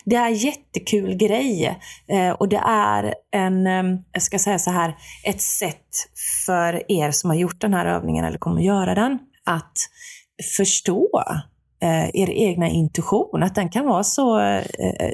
det 0.04 0.16
är 0.16 0.26
en 0.26 0.34
jättekul 0.34 1.14
grej. 1.14 1.78
Eh, 2.08 2.30
och 2.30 2.48
det 2.48 2.62
är 2.66 3.14
en, 3.30 3.66
ehm, 3.66 3.98
jag 4.12 4.22
ska 4.22 4.38
säga 4.38 4.58
så 4.58 4.70
här, 4.70 4.96
ett 5.24 5.42
sätt 5.42 5.88
för 6.46 6.92
er 6.92 7.10
som 7.10 7.30
har 7.30 7.36
gjort 7.36 7.60
den 7.60 7.74
här 7.74 7.86
övningen 7.86 8.24
eller 8.24 8.38
kommer 8.38 8.58
att 8.58 8.64
göra 8.66 8.94
den, 8.94 9.18
att 9.44 9.72
förstå 10.56 11.08
er 12.14 12.30
egna 12.30 12.68
intuition. 12.68 13.42
Att 13.42 13.54
den 13.54 13.68
kan 13.68 13.86
vara 13.86 14.04
så, 14.04 14.40
eh, 14.40 14.62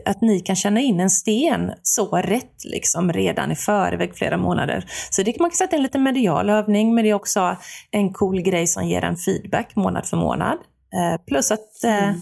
att 0.05 0.21
ni 0.21 0.41
kan 0.41 0.57
känna 0.57 0.81
in 0.81 1.01
en 1.01 1.11
sten 1.11 1.73
så 1.83 2.17
rätt 2.17 2.65
liksom 2.65 3.13
redan 3.13 3.53
i 3.53 3.57
förväg 3.57 4.17
flera 4.17 4.37
månader. 4.37 4.85
Så 5.11 5.23
det, 5.23 5.41
man 5.41 5.51
kan 5.51 5.57
sätta 5.57 5.77
en 5.77 5.83
liten 5.83 6.03
medial 6.03 6.51
övning, 6.51 6.95
men 6.95 7.05
det 7.05 7.11
är 7.11 7.15
också 7.15 7.57
en 7.91 8.13
cool 8.13 8.41
grej 8.41 8.67
som 8.67 8.89
ger 8.89 9.05
en 9.05 9.17
feedback 9.17 9.77
månad 9.77 10.07
för 10.07 10.17
månad. 10.17 10.59
Eh, 10.95 11.21
plus 11.27 11.51
att 11.51 11.85
eh, 11.85 12.13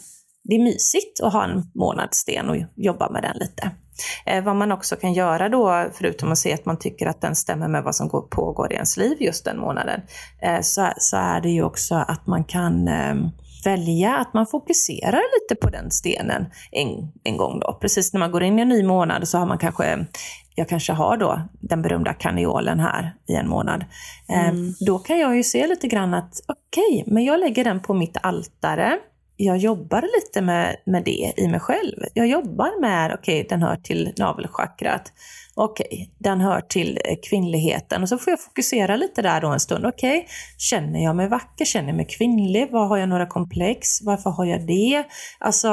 det 0.44 0.55
är 0.55 0.62
mysigt 0.62 1.20
att 1.20 1.33
ha 1.33 1.44
en 1.44 1.62
månadssten 1.74 2.50
och 2.50 2.57
jobba 2.76 3.11
med 3.11 3.22
den 3.22 3.37
lite. 3.37 3.70
Eh, 4.26 4.44
vad 4.44 4.57
man 4.57 4.72
också 4.72 4.96
kan 4.96 5.12
göra 5.12 5.48
då, 5.48 5.87
förutom 5.92 6.33
att 6.33 6.38
se 6.38 6.52
att 6.52 6.66
man 6.66 6.78
tycker 6.78 7.07
att 7.07 7.20
den 7.20 7.37
stämmer 7.37 7.68
med 7.68 7.83
vad 7.83 7.94
som 7.94 8.09
går, 8.09 8.22
pågår 8.22 8.72
i 8.72 8.74
ens 8.74 8.96
liv 8.96 9.16
just 9.20 9.44
den 9.44 9.59
månaden, 9.59 10.00
eh, 10.42 10.61
så, 10.61 11.16
är 11.16 11.40
det 11.40 11.50
ju 11.50 11.62
också 11.62 11.94
att 11.94 12.26
man 12.26 12.44
kan 12.44 12.88
eh, 12.88 13.14
välja 13.66 14.16
att 14.16 14.35
man 14.35 14.46
fokuserar 14.46 15.22
lite 15.40 15.61
på 15.61 15.70
den 15.70 15.90
stenen 15.90 16.46
en, 16.70 16.88
en 17.25 17.37
gång 17.37 17.61
då. 17.61 17.79
Precis 17.81 18.12
när 18.12 18.20
man 18.20 18.31
går 18.31 18.42
in 18.42 18.59
i 18.59 18.62
en 18.62 18.68
ny 18.68 18.83
månad 18.83 19.29
så 19.29 19.38
har 19.38 19.46
man 19.46 19.59
kanske 19.59 20.07
jag 20.55 20.68
kanske 20.68 20.92
har 20.92 21.16
då 21.16 21.40
den 21.61 21.83
berömda 21.83 22.12
kaniolen 22.14 22.81
här 22.81 23.14
i 23.29 23.35
en 23.35 23.48
månad. 23.48 23.85
Eh, 24.29 24.53
Då 24.87 24.98
kan 24.98 25.18
jag 25.18 25.37
ju 25.37 25.42
se 25.42 25.66
lite 25.66 25.88
grann 25.88 26.14
att 26.14 26.35
okej, 26.46 27.05
men 27.07 27.25
jag 27.25 27.40
lägger 27.40 27.64
den 27.64 27.81
på 27.81 27.94
mitt 27.94 28.16
altare 28.22 28.98
jag 29.37 29.57
jobbar 29.57 30.03
lite 30.03 30.42
med, 30.42 30.77
med 30.87 31.05
det 31.05 31.33
i 31.37 31.49
mig 31.49 31.61
själv. 31.61 31.97
Jag 32.14 32.27
jobbar 32.27 32.81
med, 32.81 33.14
okej, 33.14 33.47
den 33.49 33.62
hör 33.62 33.77
till 33.77 34.12
navelchakrat. 34.18 35.12
Okej, 35.55 36.11
den 36.18 36.40
hör 36.40 36.61
till 36.61 36.99
eh, 37.05 37.16
kvinnligheten. 37.29 38.03
Och 38.03 38.09
så 38.09 38.18
får 38.18 38.31
jag 38.31 38.40
fokusera 38.40 38.97
lite 38.97 39.23
där 39.23 39.40
då 39.40 39.49
en 39.49 39.61
stund. 39.61 39.87
Okej, 39.87 40.27
känner 40.59 41.05
jag 41.05 41.16
mig 41.16 41.29
vacker? 41.29 41.64
Känner 41.64 41.88
jag 41.88 41.97
mig 41.97 42.07
kvinnlig? 42.07 42.68
Vad 42.71 42.88
har 42.88 42.97
jag 42.97 43.09
några 43.09 43.27
komplex? 43.27 44.03
Varför 44.03 44.31
har 44.31 44.45
jag 44.45 44.66
det? 44.66 45.05
Alltså, 45.38 45.71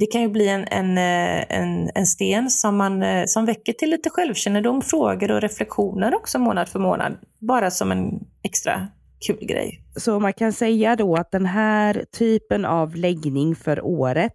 det 0.00 0.06
kan 0.06 0.20
ju 0.20 0.28
bli 0.28 0.48
en, 0.48 0.64
en, 0.68 0.98
eh, 0.98 1.58
en, 1.58 1.90
en 1.94 2.06
sten 2.06 2.50
som, 2.50 2.76
man, 2.76 3.02
eh, 3.02 3.24
som 3.26 3.44
väcker 3.44 3.72
till 3.72 3.90
lite 3.90 4.10
självkännedom, 4.10 4.82
frågor 4.82 5.30
och 5.30 5.40
reflektioner 5.40 6.14
också 6.14 6.38
månad 6.38 6.68
för 6.68 6.78
månad. 6.78 7.18
Bara 7.40 7.70
som 7.70 7.92
en 7.92 8.08
extra 8.42 8.88
kul 9.26 9.38
grej. 9.46 9.84
Så 9.96 10.20
man 10.20 10.32
kan 10.32 10.52
säga 10.52 10.96
då 10.96 11.16
att 11.16 11.30
den 11.30 11.46
här 11.46 12.04
typen 12.18 12.64
av 12.64 12.96
läggning 12.96 13.54
för 13.56 13.84
året, 13.84 14.32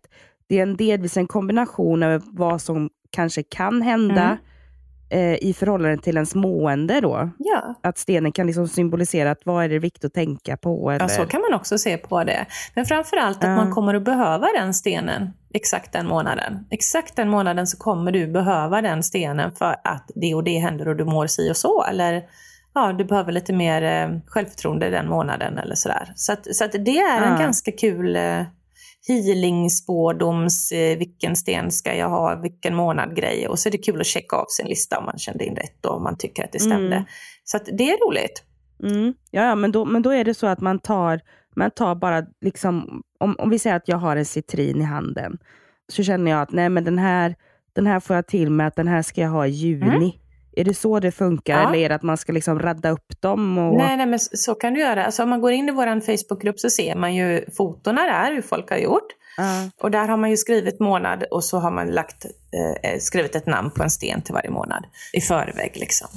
det 0.49 0.59
är 0.59 0.63
en 0.63 0.77
delvis 0.77 1.17
en 1.17 1.27
kombination 1.27 2.03
av 2.03 2.21
vad 2.25 2.61
som 2.61 2.89
kanske 3.11 3.43
kan 3.43 3.81
hända 3.81 4.37
eh, 5.09 5.35
i 5.43 5.53
förhållande 5.53 5.97
till 5.97 6.15
ens 6.15 6.35
mående 6.35 7.01
då. 7.01 7.29
Ja. 7.37 7.75
Att 7.83 7.97
stenen 7.97 8.31
kan 8.31 8.47
liksom 8.47 8.67
symbolisera 8.67 9.31
att 9.31 9.45
vad 9.45 9.63
är 9.63 9.69
det 9.69 9.79
viktigt 9.79 10.05
att 10.05 10.13
tänka 10.13 10.57
på? 10.57 10.91
Eller? 10.91 11.01
Ja, 11.01 11.09
så 11.09 11.25
kan 11.25 11.41
man 11.41 11.53
också 11.59 11.77
se 11.77 11.97
på 11.97 12.23
det. 12.23 12.45
Men 12.75 12.85
framförallt 12.85 13.37
att 13.37 13.43
Ja. 13.49 13.55
man 13.55 13.71
kommer 13.71 13.93
att 13.93 14.03
behöva 14.03 14.47
den 14.57 14.73
stenen 14.73 15.29
exakt 15.53 15.93
den 15.93 16.07
månaden. 16.07 16.67
Exakt 16.71 17.15
den 17.15 17.29
månaden 17.29 17.67
så 17.67 17.77
kommer 17.77 18.11
du 18.11 18.27
behöva 18.27 18.81
den 18.81 19.03
stenen 19.03 19.51
för 19.51 19.75
att 19.83 20.11
det 20.15 20.35
och 20.35 20.43
det 20.43 20.57
händer 20.57 20.87
och 20.87 20.95
du 20.95 21.05
mår 21.05 21.27
si 21.27 21.51
och 21.51 21.57
så. 21.57 21.83
Eller 21.83 22.23
ja, 22.73 22.93
du 22.93 23.05
behöver 23.05 23.31
lite 23.31 23.53
mer 23.53 23.81
eh, 23.81 24.19
självförtroende 24.27 24.89
den 24.89 25.09
månaden 25.09 25.57
eller 25.57 25.75
sådär. 25.75 26.11
Så, 26.15 26.33
att, 26.33 26.55
så 26.55 26.63
att 26.65 26.71
det 26.71 26.99
är 26.99 27.21
en 27.21 27.31
Ja. 27.31 27.39
ganska 27.39 27.71
kul 27.71 28.15
eh, 28.15 28.43
healing, 29.07 29.69
spårdoms, 29.69 30.71
eh, 30.71 30.97
vilken 30.97 31.35
sten 31.35 31.71
ska 31.71 31.95
jag 31.95 32.09
ha, 32.09 32.35
vilken 32.35 32.75
månad-grej. 32.75 33.47
Och 33.47 33.59
så 33.59 33.69
är 33.69 33.71
det 33.71 33.77
kul 33.77 33.99
att 34.01 34.07
checka 34.07 34.35
av 34.35 34.45
sin 34.49 34.67
lista 34.67 34.99
om 34.99 35.05
man 35.05 35.17
kände 35.17 35.45
in 35.45 35.55
rätt 35.55 35.85
och 35.85 35.95
om 35.95 36.03
man 36.03 36.17
tycker 36.17 36.43
att 36.43 36.51
det 36.51 36.59
stämde. 36.59 36.95
Mm. 36.95 37.03
Så 37.43 37.57
att 37.57 37.65
det 37.77 37.91
är 37.91 38.07
roligt. 38.07 38.43
Mm. 38.83 39.13
Ja, 39.31 39.43
ja 39.43 39.55
men, 39.55 39.71
då, 39.71 39.85
men 39.85 40.01
då 40.01 40.09
är 40.09 40.23
det 40.23 40.33
så 40.33 40.47
att 40.47 40.61
man 40.61 40.79
tar, 40.79 41.19
man 41.55 41.71
tar 41.71 41.95
bara, 41.95 42.23
liksom, 42.41 43.01
om, 43.19 43.35
om 43.39 43.49
vi 43.49 43.59
säger 43.59 43.75
att 43.75 43.87
jag 43.87 43.97
har 43.97 44.15
en 44.15 44.25
citrin 44.25 44.81
i 44.81 44.83
handen, 44.83 45.37
så 45.91 46.03
känner 46.03 46.31
jag 46.31 46.41
att 46.41 46.51
nej, 46.51 46.69
men 46.69 46.83
den 46.83 46.99
här, 46.99 47.35
den 47.73 47.87
här 47.87 47.99
får 47.99 48.15
jag 48.15 48.27
till 48.27 48.51
med 48.51 48.67
att 48.67 48.75
den 48.75 48.87
här 48.87 49.01
ska 49.01 49.21
jag 49.21 49.29
ha 49.29 49.47
i 49.47 49.49
juni. 49.49 50.19
Är 50.55 50.63
det 50.63 50.73
så 50.73 50.99
det 50.99 51.11
funkar 51.11 51.53
Mm. 51.53 51.63
Ja. 51.63 51.69
eller 51.69 51.85
är 51.85 51.89
det 51.89 51.95
att 51.95 52.03
man 52.03 52.17
ska 52.17 52.31
liksom 52.33 52.59
radda 52.59 52.89
upp 52.89 53.21
dem? 53.21 53.57
Och... 53.57 53.77
Nej, 53.77 53.97
nej, 53.97 54.05
men 54.05 54.19
så 54.19 54.55
kan 54.55 54.73
du 54.73 54.79
göra. 54.79 55.05
Alltså, 55.05 55.23
om 55.23 55.29
man 55.29 55.41
går 55.41 55.51
in 55.51 55.69
i 55.69 55.71
vår 55.71 55.99
Facebookgrupp 56.01 56.59
så 56.59 56.69
ser 56.69 56.95
man 56.95 57.15
ju 57.15 57.45
fotona 57.57 58.01
där, 58.01 58.33
hur 58.33 58.41
folk 58.41 58.69
har 58.69 58.77
gjort. 58.77 59.07
Ja. 59.37 59.69
Och 59.81 59.91
där 59.91 60.07
har 60.07 60.17
man 60.17 60.29
ju 60.29 60.37
skrivit 60.37 60.79
månad 60.79 61.23
och 61.31 61.43
så 61.43 61.59
har 61.59 61.71
man 61.71 61.87
lagt, 61.87 62.25
eh, 62.25 62.99
skrivit 62.99 63.35
ett 63.35 63.45
namn 63.45 63.71
på 63.71 63.83
en 63.83 63.89
sten 63.89 64.21
till 64.21 64.33
varje 64.33 64.49
månad 64.49 64.85
i 65.13 65.21
förväg. 65.21 65.71
Liksom. 65.75 66.07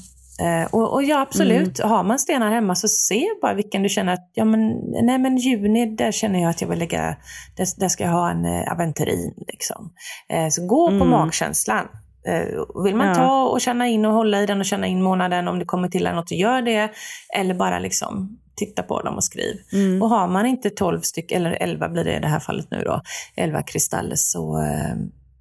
Eh, 0.41 0.75
och, 0.75 0.93
och 0.95 1.03
ja, 1.03 1.21
absolut. 1.21 1.81
Har 1.81 2.03
man 2.05 2.19
stenar 2.19 2.51
hemma 2.51 2.75
så 2.75 2.89
se 2.89 3.29
bara 3.43 3.55
vilken 3.55 3.83
du 3.83 3.89
känner 3.89 4.13
att, 4.13 4.31
ja 4.35 4.45
men, 4.45 4.69
nej 5.03 5.19
men 5.19 5.37
juni, 5.37 5.87
där 5.97 6.13
känner 6.13 6.43
jag 6.43 6.51
att 6.51 6.61
jag 6.61 6.69
vill 6.69 6.79
lägga, 6.79 7.17
där, 7.57 7.67
där 7.81 7.89
ska 7.89 8.05
jag 8.05 8.11
ha 8.11 8.31
en 8.31 8.45
eh, 8.45 8.73
aventurin. 8.73 9.35
Liksom. 9.49 9.93
Eh, 10.29 10.49
så 10.49 10.67
gå 10.67 10.89
på 10.89 10.95
Mm. 10.95 11.09
magkänslan. 11.09 11.87
Eh, 12.27 12.83
vill 12.85 12.97
man 12.97 13.07
Ja. 13.09 13.15
ta 13.15 13.43
och 13.45 13.61
känna 13.61 13.89
in 13.89 14.05
och 14.05 14.13
hålla 14.13 14.43
i 14.43 14.47
den 14.47 14.59
och 14.61 14.67
känna 14.67 14.87
in 14.87 15.03
månaden 15.03 15.49
om 15.49 15.59
det 15.59 15.65
kommer 15.65 15.89
till 15.89 16.05
något, 16.05 16.31
gör 16.31 16.63
det. 16.63 16.91
Eller 17.35 17.55
bara 17.55 17.79
liksom 17.79 18.39
titta 18.57 18.83
på 18.83 19.03
dem 19.03 19.15
och 19.17 19.25
skriv. 19.25 19.57
Mm. 19.73 20.03
Och 20.03 20.09
har 20.11 20.29
man 20.29 20.47
inte 20.47 20.71
12 20.71 21.01
stycken, 21.01 21.47
eller 21.47 21.57
11 21.63 21.89
blir 21.89 22.05
det 22.05 22.17
i 22.17 22.21
det 22.21 22.29
här 22.29 22.41
fallet 22.41 22.67
nu 22.71 22.83
då, 22.85 23.03
11 23.37 23.63
kristaller 23.63 24.17
så, 24.17 24.59
eh, 24.63 24.95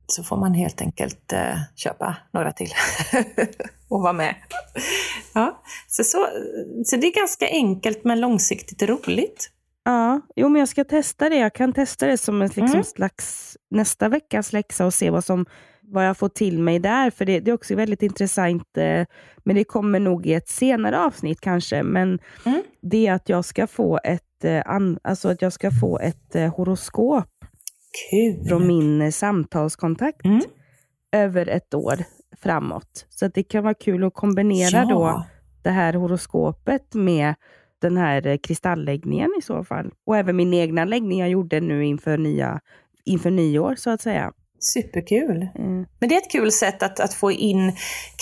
så 0.08 0.24
får 0.24 0.38
man 0.38 0.54
helt 0.54 0.82
enkelt 0.82 1.34
eh, 1.34 1.58
köpa 1.76 2.16
några 2.34 2.52
till 2.52 2.70
och 3.90 4.02
vara 4.02 4.14
med. 4.14 4.36
Ja, 5.34 5.62
så 5.88 6.04
Så, 6.04 6.10
så, 6.12 6.28
så 6.86 6.96
det 6.96 7.08
är 7.08 7.16
ganska 7.16 7.48
enkelt 7.48 8.04
men 8.04 8.20
långsiktigt 8.20 8.82
roligt. 8.84 9.50
Ja, 9.86 10.22
jo 10.36 10.50
men 10.50 10.60
jag 10.60 10.70
ska 10.70 10.84
testa 10.84 11.30
det. 11.30 11.36
Jag 11.36 11.54
kan 11.54 11.74
testa 11.74 12.06
det 12.08 12.18
som 12.18 12.42
en 12.42 12.48
liksom, 12.48 12.66
Mm. 12.66 12.84
slags 12.84 13.58
nästa 13.72 14.10
veckas 14.10 14.54
läxa 14.54 14.86
och 14.86 14.94
se 14.94 15.10
vad, 15.10 15.24
som, 15.24 15.46
vad 15.92 16.08
jag 16.08 16.18
får 16.18 16.30
till 16.30 16.60
mig 16.60 16.80
där. 16.80 17.10
För 17.10 17.26
det, 17.26 17.39
det 17.39 17.52
är 17.52 17.56
också 17.56 17.76
väldigt 17.76 18.02
intressant, 18.04 18.78
eh, 18.78 19.06
men 19.44 19.56
det 19.56 19.64
kommer 19.64 20.00
nog 20.00 20.26
i 20.26 20.34
ett 20.34 20.50
senare 20.50 21.00
avsnitt 21.00 21.42
kanske. 21.42 21.84
Men 21.84 22.20
Mm. 22.46 22.62
det 22.82 23.08
är 23.08 23.14
att 23.14 23.30
jag 23.30 23.46
ska 23.46 23.68
få 23.68 24.00
ett, 24.04 24.44
eh, 24.44 24.62
an, 24.66 25.00
alltså 25.02 25.30
att 25.30 25.42
jag 25.42 25.54
ska 25.54 25.72
få 25.72 26.00
ett 26.00 26.36
eh, 26.36 26.56
horoskop 26.56 27.26
Kul! 28.12 28.48
från 28.48 28.68
min 28.68 29.02
eh, 29.02 29.12
samtalskontakt 29.12 30.26
Mm. 30.26 30.42
över 31.12 31.48
ett 31.50 31.74
år 31.74 31.96
framåt. 32.38 33.06
Så 33.10 33.26
att 33.26 33.34
det 33.34 33.44
kan 33.44 33.64
vara 33.64 33.74
kul 33.74 34.04
att 34.04 34.14
kombinera 34.14 34.86
då 34.86 35.02
Ja. 35.02 35.26
det 35.62 35.70
här 35.70 35.94
horoskopet 35.94 36.94
med 36.94 37.36
den 37.82 37.98
här 37.98 38.28
eh, 38.28 38.38
kristallläggningen 38.38 39.30
i 39.39 39.42
så 39.42 39.64
fall. 39.64 39.92
Och 40.06 40.18
även 40.18 40.36
min 40.36 40.54
egna 40.54 40.86
läggning 40.86 41.20
jag 41.20 41.30
gjorde 41.30 41.60
nu 41.62 41.86
inför, 41.86 42.18
nya, 42.18 42.60
inför 43.06 43.32
nyår 43.32 43.76
så 43.76 43.89
att 43.89 44.02
säga. 44.02 44.32
Superkul! 44.62 45.47
Mm. 45.59 45.86
Men 45.99 46.09
det 46.09 46.16
är 46.16 46.18
ett 46.18 46.32
kul 46.32 46.51
sätt 46.51 46.84
att, 46.84 46.99
att 46.99 47.14
få 47.14 47.32
in 47.32 47.74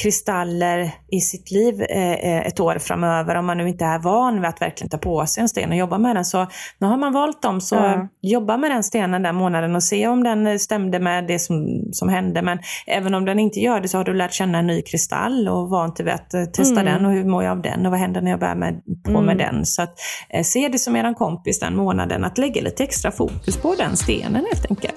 kristaller 0.03 0.91
i 1.11 1.19
sitt 1.21 1.51
liv 1.51 1.81
eh, 1.81 2.11
eh, 2.13 2.47
ett 2.47 2.59
år 2.59 2.79
framöver 2.79 3.35
om 3.35 3.45
man 3.45 3.57
nu 3.57 3.67
inte 3.69 3.85
är 3.85 3.99
van 3.99 4.35
vid 4.41 4.45
att 4.49 4.61
verkligen 4.61 4.89
ta 4.89 4.97
på 4.97 5.25
sig 5.25 5.41
en 5.41 5.49
sten 5.49 5.69
och 5.69 5.75
jobba 5.77 5.97
med 5.97 6.15
den. 6.15 6.25
Så 6.25 6.47
nu 6.79 6.87
har 6.87 6.97
man 6.97 7.13
valt 7.13 7.41
dem, 7.41 7.61
så 7.61 7.75
Ja. 7.75 8.07
jobba 8.21 8.57
med 8.57 8.71
den 8.71 8.83
stenen 8.83 9.23
den 9.23 9.35
månaden 9.35 9.75
och 9.75 9.83
se 9.83 10.07
om 10.07 10.23
den 10.23 10.59
stämde 10.59 10.99
med 10.99 11.27
det 11.27 11.39
som, 11.39 11.67
som 11.91 12.09
hände. 12.09 12.41
Men 12.41 12.59
även 12.87 13.13
om 13.15 13.25
den 13.25 13.39
inte 13.39 13.59
gör 13.59 13.79
det 13.81 13.87
så 13.87 13.97
har 13.97 14.03
du 14.05 14.13
lärt 14.13 14.33
känna 14.33 14.57
en 14.57 14.67
ny 14.67 14.81
kristall 14.81 15.47
och 15.47 15.69
vant 15.69 15.95
dig 15.95 16.05
vid 16.05 16.13
att 16.13 16.33
eh, 16.33 16.45
testa 16.45 16.81
Mm. 16.81 16.93
den 16.93 17.05
och 17.05 17.11
hur 17.11 17.23
mår 17.25 17.43
jag 17.43 17.51
av 17.51 17.61
den 17.61 17.85
och 17.85 17.91
vad 17.91 17.99
händer 17.99 18.21
när 18.21 18.31
jag 18.31 18.39
börjar 18.39 18.55
med, 18.55 18.81
på 19.05 19.09
Mm. 19.11 19.25
med 19.25 19.37
den. 19.37 19.65
Så 19.65 19.81
att, 19.81 19.93
eh, 20.29 20.43
se 20.43 20.67
det 20.67 20.79
som 20.79 20.95
eran 20.95 21.15
kompis 21.15 21.59
den 21.59 21.75
månaden, 21.75 22.23
att 22.25 22.37
lägga 22.37 22.61
lite 22.61 22.83
extra 22.83 23.11
fokus 23.11 23.57
på 23.57 23.75
den 23.75 23.97
stenen 23.97 24.45
helt 24.51 24.65
enkelt. 24.69 24.95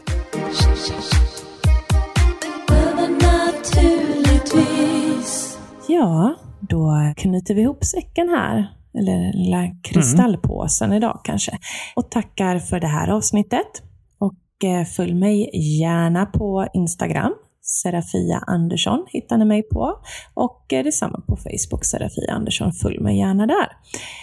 Ja, 5.94 6.34
då 6.60 7.12
knyter 7.16 7.54
vi 7.54 7.60
ihop 7.60 7.84
säcken 7.84 8.28
här. 8.28 8.66
Eller 8.98 9.32
lilla 9.32 9.68
kristallpåsen 9.82 10.92
idag 10.92 11.20
kanske. 11.24 11.58
Och 11.96 12.10
tackar 12.10 12.58
för 12.58 12.80
det 12.80 12.86
här 12.86 13.08
avsnittet. 13.08 13.82
Och 14.18 14.64
eh, 14.64 14.84
följ 14.84 15.14
mig 15.14 15.50
gärna 15.80 16.26
på 16.26 16.66
Instagram. 16.74 17.34
Serafia 17.62 18.38
Andersson 18.46 19.06
hittar 19.08 19.38
ni 19.38 19.44
mig 19.44 19.62
på. 19.62 19.98
Och 20.34 20.72
eh, 20.72 20.84
detsamma 20.84 21.20
på 21.26 21.36
Facebook, 21.36 21.84
Serafia 21.84 22.32
Andersson. 22.32 22.72
Följ 22.72 22.98
mig 22.98 23.18
gärna 23.18 23.46
där. 23.46 23.68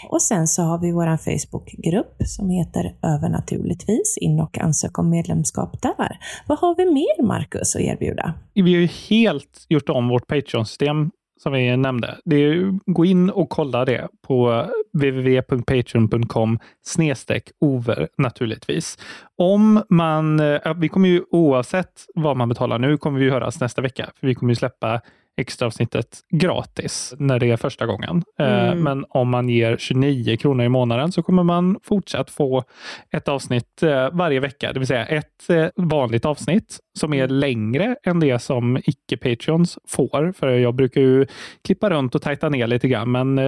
Och 0.10 0.22
sen 0.22 0.48
så 0.48 0.62
har 0.62 0.80
vi 0.80 0.92
vår 0.92 1.18
Facebookgrupp 1.18 2.16
som 2.26 2.50
heter 2.50 2.96
Övernaturligtvis. 3.04 4.18
In 4.18 4.40
och 4.40 4.60
ansök 4.60 5.00
om 5.00 5.10
medlemskap 5.10 5.82
där. 5.82 6.20
Vad 6.48 6.60
har 6.60 6.76
vi 6.76 6.86
mer, 6.86 7.24
Marcus, 7.28 7.76
att 7.76 7.82
erbjuda? 7.82 8.34
Vi 8.54 8.62
har 8.62 8.82
ju 8.82 8.90
helt 9.10 9.66
gjort 9.70 9.90
om 9.90 10.08
vårt 10.08 10.28
Patreon-system 10.28 11.12
som 11.44 11.54
vi 11.54 11.78
nämnde. 11.78 12.18
Det 12.26 12.36
är, 12.36 12.80
gå 12.86 13.06
in 13.06 13.30
och 13.30 13.50
kolla 13.50 13.86
det 13.86 14.08
på 14.28 14.66
www.patreon.com 14.94 16.60
snedstreck 16.86 17.52
over 17.60 18.08
naturligtvis. 18.18 18.98
Om 19.38 19.84
man, 19.90 20.40
eh, 20.40 20.74
vi 20.76 20.90
kommer 20.90 21.10
ju 21.10 21.24
oavsett 21.32 22.06
vad 22.16 22.38
man 22.38 22.50
betalar 22.50 22.80
nu, 22.80 22.98
kommer 22.98 23.20
vi 23.20 23.30
höras 23.30 23.60
nästa 23.60 23.82
vecka. 23.82 24.10
För 24.20 24.28
vi 24.28 24.36
kommer 24.36 24.52
ju 24.52 24.56
släppa 24.56 25.02
extra 25.40 25.68
avsnittet 25.68 26.20
gratis 26.30 27.14
när 27.18 27.40
det 27.40 27.52
är 27.52 27.58
första 27.58 27.86
gången. 27.86 28.24
Eh, 28.40 28.60
Mm. 28.60 28.84
Men 28.84 29.06
om 29.10 29.30
man 29.30 29.50
ger 29.50 29.78
29 29.78 30.38
kronor 30.38 30.66
i 30.66 30.70
månaden 30.70 31.12
så 31.12 31.24
kommer 31.24 31.44
man 31.44 31.80
fortsatt 31.84 32.30
få 32.30 32.64
ett 33.12 33.28
avsnitt 33.28 33.84
eh, 33.84 34.10
varje 34.12 34.40
vecka, 34.40 34.74
det 34.74 34.80
vill 34.80 34.88
säga 34.88 35.06
ett 35.06 35.50
eh, 35.50 35.66
vanligt 35.76 36.26
avsnitt 36.26 36.80
som 37.00 37.14
är 37.14 37.28
längre 37.28 37.96
än 38.04 38.20
det 38.20 38.40
som 38.40 38.78
icke-patreons 38.78 39.78
får. 39.88 40.34
För 40.38 40.48
jag 40.48 40.76
brukar 40.76 41.02
ju 41.02 41.26
klippa 41.64 41.90
runt 41.90 42.16
och 42.16 42.22
tajta 42.22 42.50
ner 42.50 42.68
lite 42.68 42.88
grann, 42.88 43.12
men 43.12 43.40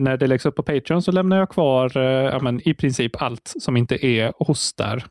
när 0.00 0.16
det 0.16 0.26
läggs 0.26 0.46
upp 0.46 0.56
på 0.56 0.62
Patreon 0.62 1.02
så 1.02 1.12
lämnar 1.12 1.36
jag 1.36 1.48
kvar 1.48 1.96
eh, 1.96 2.02
ja, 2.02 2.38
men 2.42 2.68
i 2.68 2.74
princip 2.74 3.22
allt 3.22 3.52
som 3.58 3.76
inte 3.76 4.06
är 4.06 4.32
hostar 4.38 4.96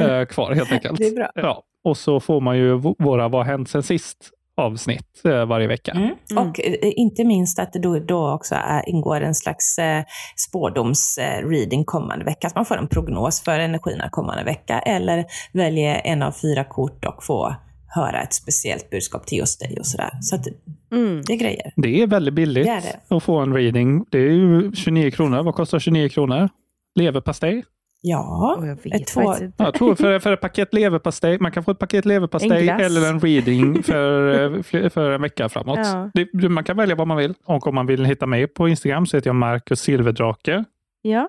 eh, 0.00 0.24
kvar 0.24 0.54
helt 0.54 0.72
enkelt. 0.72 1.00
Ja, 1.34 1.62
och 1.84 1.96
så 1.96 2.20
får 2.20 2.40
man 2.40 2.58
ju 2.58 2.74
våra 2.98 3.28
Vad 3.28 3.46
hänt 3.46 3.68
sen 3.68 3.82
sist 3.82 4.30
avsnitt 4.56 5.20
eh, 5.24 5.44
varje 5.46 5.66
vecka. 5.66 5.92
Mm. 5.92 6.10
Och 6.48 6.60
eh, 6.60 6.74
inte 6.82 7.24
minst 7.24 7.58
att 7.58 7.72
det 7.72 7.78
då, 7.78 7.98
då 7.98 8.30
också 8.32 8.54
är, 8.54 8.88
ingår 8.88 9.20
en 9.20 9.34
slags 9.34 9.78
eh, 9.78 10.02
spårdoms-reading 10.36 11.84
kommande 11.84 12.24
vecka. 12.24 12.46
Att 12.46 12.54
man 12.54 12.64
får 12.64 12.76
en 12.76 12.88
prognos 12.88 13.42
för 13.42 13.58
energierna 13.58 14.08
kommande 14.10 14.44
vecka. 14.44 14.78
Eller 14.78 15.24
väljer 15.52 16.00
en 16.04 16.22
av 16.22 16.32
fyra 16.32 16.64
kort 16.64 17.04
och 17.04 17.24
får 17.24 17.54
höra 17.94 18.22
ett 18.22 18.34
speciellt 18.34 18.90
budskap 18.90 19.26
till 19.26 19.38
just 19.38 19.60
dig 19.60 19.76
och 19.78 19.86
sådär. 19.86 20.10
Så 20.20 20.36
att 20.36 20.46
Mm. 20.92 21.22
det 21.26 21.32
är 21.32 21.36
grejer. 21.36 21.72
Det 21.76 22.02
är 22.02 22.06
väldigt 22.06 22.34
billigt 22.34 22.64
Det 22.66 22.70
är 22.70 22.80
det. 23.08 23.16
att 23.16 23.22
få 23.22 23.38
en 23.38 23.54
reading. 23.54 24.04
Det 24.10 24.18
är 24.18 24.30
ju 24.30 24.72
29 24.74 25.10
kronor. 25.10 25.42
Vad 25.42 25.54
kostar 25.54 25.78
29 25.78 26.08
kronor? 26.08 26.48
Leverpastej? 26.94 27.64
Ja, 28.04 28.62
jag 28.82 29.06
två, 29.06 29.34
Jag 29.56 29.74
tror 29.74 29.94
för, 29.94 30.18
för 30.18 30.32
ett 30.32 30.40
paket 30.40 30.74
leverpastej. 30.74 31.38
Man 31.38 31.52
kan 31.52 31.64
få 31.64 31.70
ett 31.70 31.78
paket 31.78 32.04
leverpastej 32.04 32.68
eller 32.68 33.10
en 33.10 33.20
reading 33.20 33.82
för, 33.82 34.42
eh, 34.74 34.88
för 34.90 35.10
en 35.10 35.22
vecka 35.22 35.48
framåt. 35.48 35.78
Ja. 35.82 36.10
Det, 36.14 36.48
man 36.48 36.64
kan 36.64 36.76
välja 36.76 36.96
vad 36.96 37.08
man 37.08 37.16
vill. 37.16 37.34
Och 37.44 37.66
om 37.66 37.74
man 37.74 37.86
vill 37.86 38.04
hitta 38.04 38.26
mig 38.26 38.46
på 38.46 38.68
Instagram 38.68 39.06
så 39.06 39.16
heter 39.16 39.28
jag 39.28 39.34
Marcus 39.36 39.80
Silverdrake. 39.80 40.64
Ja. 41.02 41.28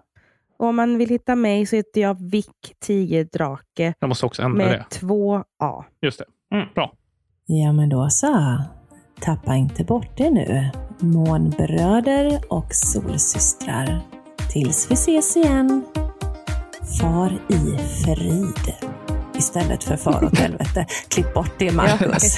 Och 0.59 0.67
om 0.67 0.76
man 0.76 0.97
vill 0.97 1.09
hitta 1.09 1.36
mig 1.36 1.65
så 1.65 1.76
heter 1.76 2.01
jag 2.01 2.30
Vick 2.32 2.76
Tigerdrake 2.86 3.93
Jag 3.99 4.07
måste 4.07 4.26
också 4.26 4.41
ändra 4.41 4.65
med 4.65 4.71
det. 4.80 4.86
två 4.89 5.43
A. 5.59 5.86
Just 6.01 6.19
det. 6.19 6.55
Mm. 6.55 6.67
Bra. 6.76 6.93
Ja, 7.45 7.74
men 7.74 7.89
då 7.89 8.09
så. 8.09 8.57
Tappa 9.21 9.55
inte 9.55 9.84
bort 9.84 10.17
det 10.17 10.30
nu. 10.30 10.69
Månbröder 10.99 12.39
och 12.49 12.67
solsystrar. 12.69 13.99
Tills 14.51 14.91
vi 14.91 14.93
ses 14.93 15.38
igen. 15.38 15.84
Far 16.99 17.31
i 17.49 17.77
frid. 18.05 18.73
Istället 19.38 19.84
för 19.84 19.97
far 19.97 20.23
åt 20.23 20.38
helvete. 20.38 20.86
Klipp 21.07 21.34
bort 21.34 21.51
det, 21.57 21.71
Marcus. 21.71 22.38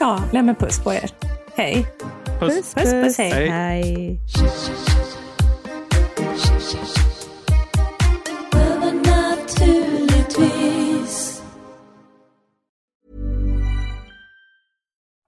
ja, 0.00 0.20
lämna 0.32 0.54
puss 0.54 0.78
på 0.78 0.94
er. 0.94 1.10
Hej. 1.56 1.86
Puss. 2.40 2.74
Puss, 2.74 2.92
puss, 2.92 3.18
hej. 3.18 3.30
Hej. 3.30 3.48
Hej. 3.50 4.20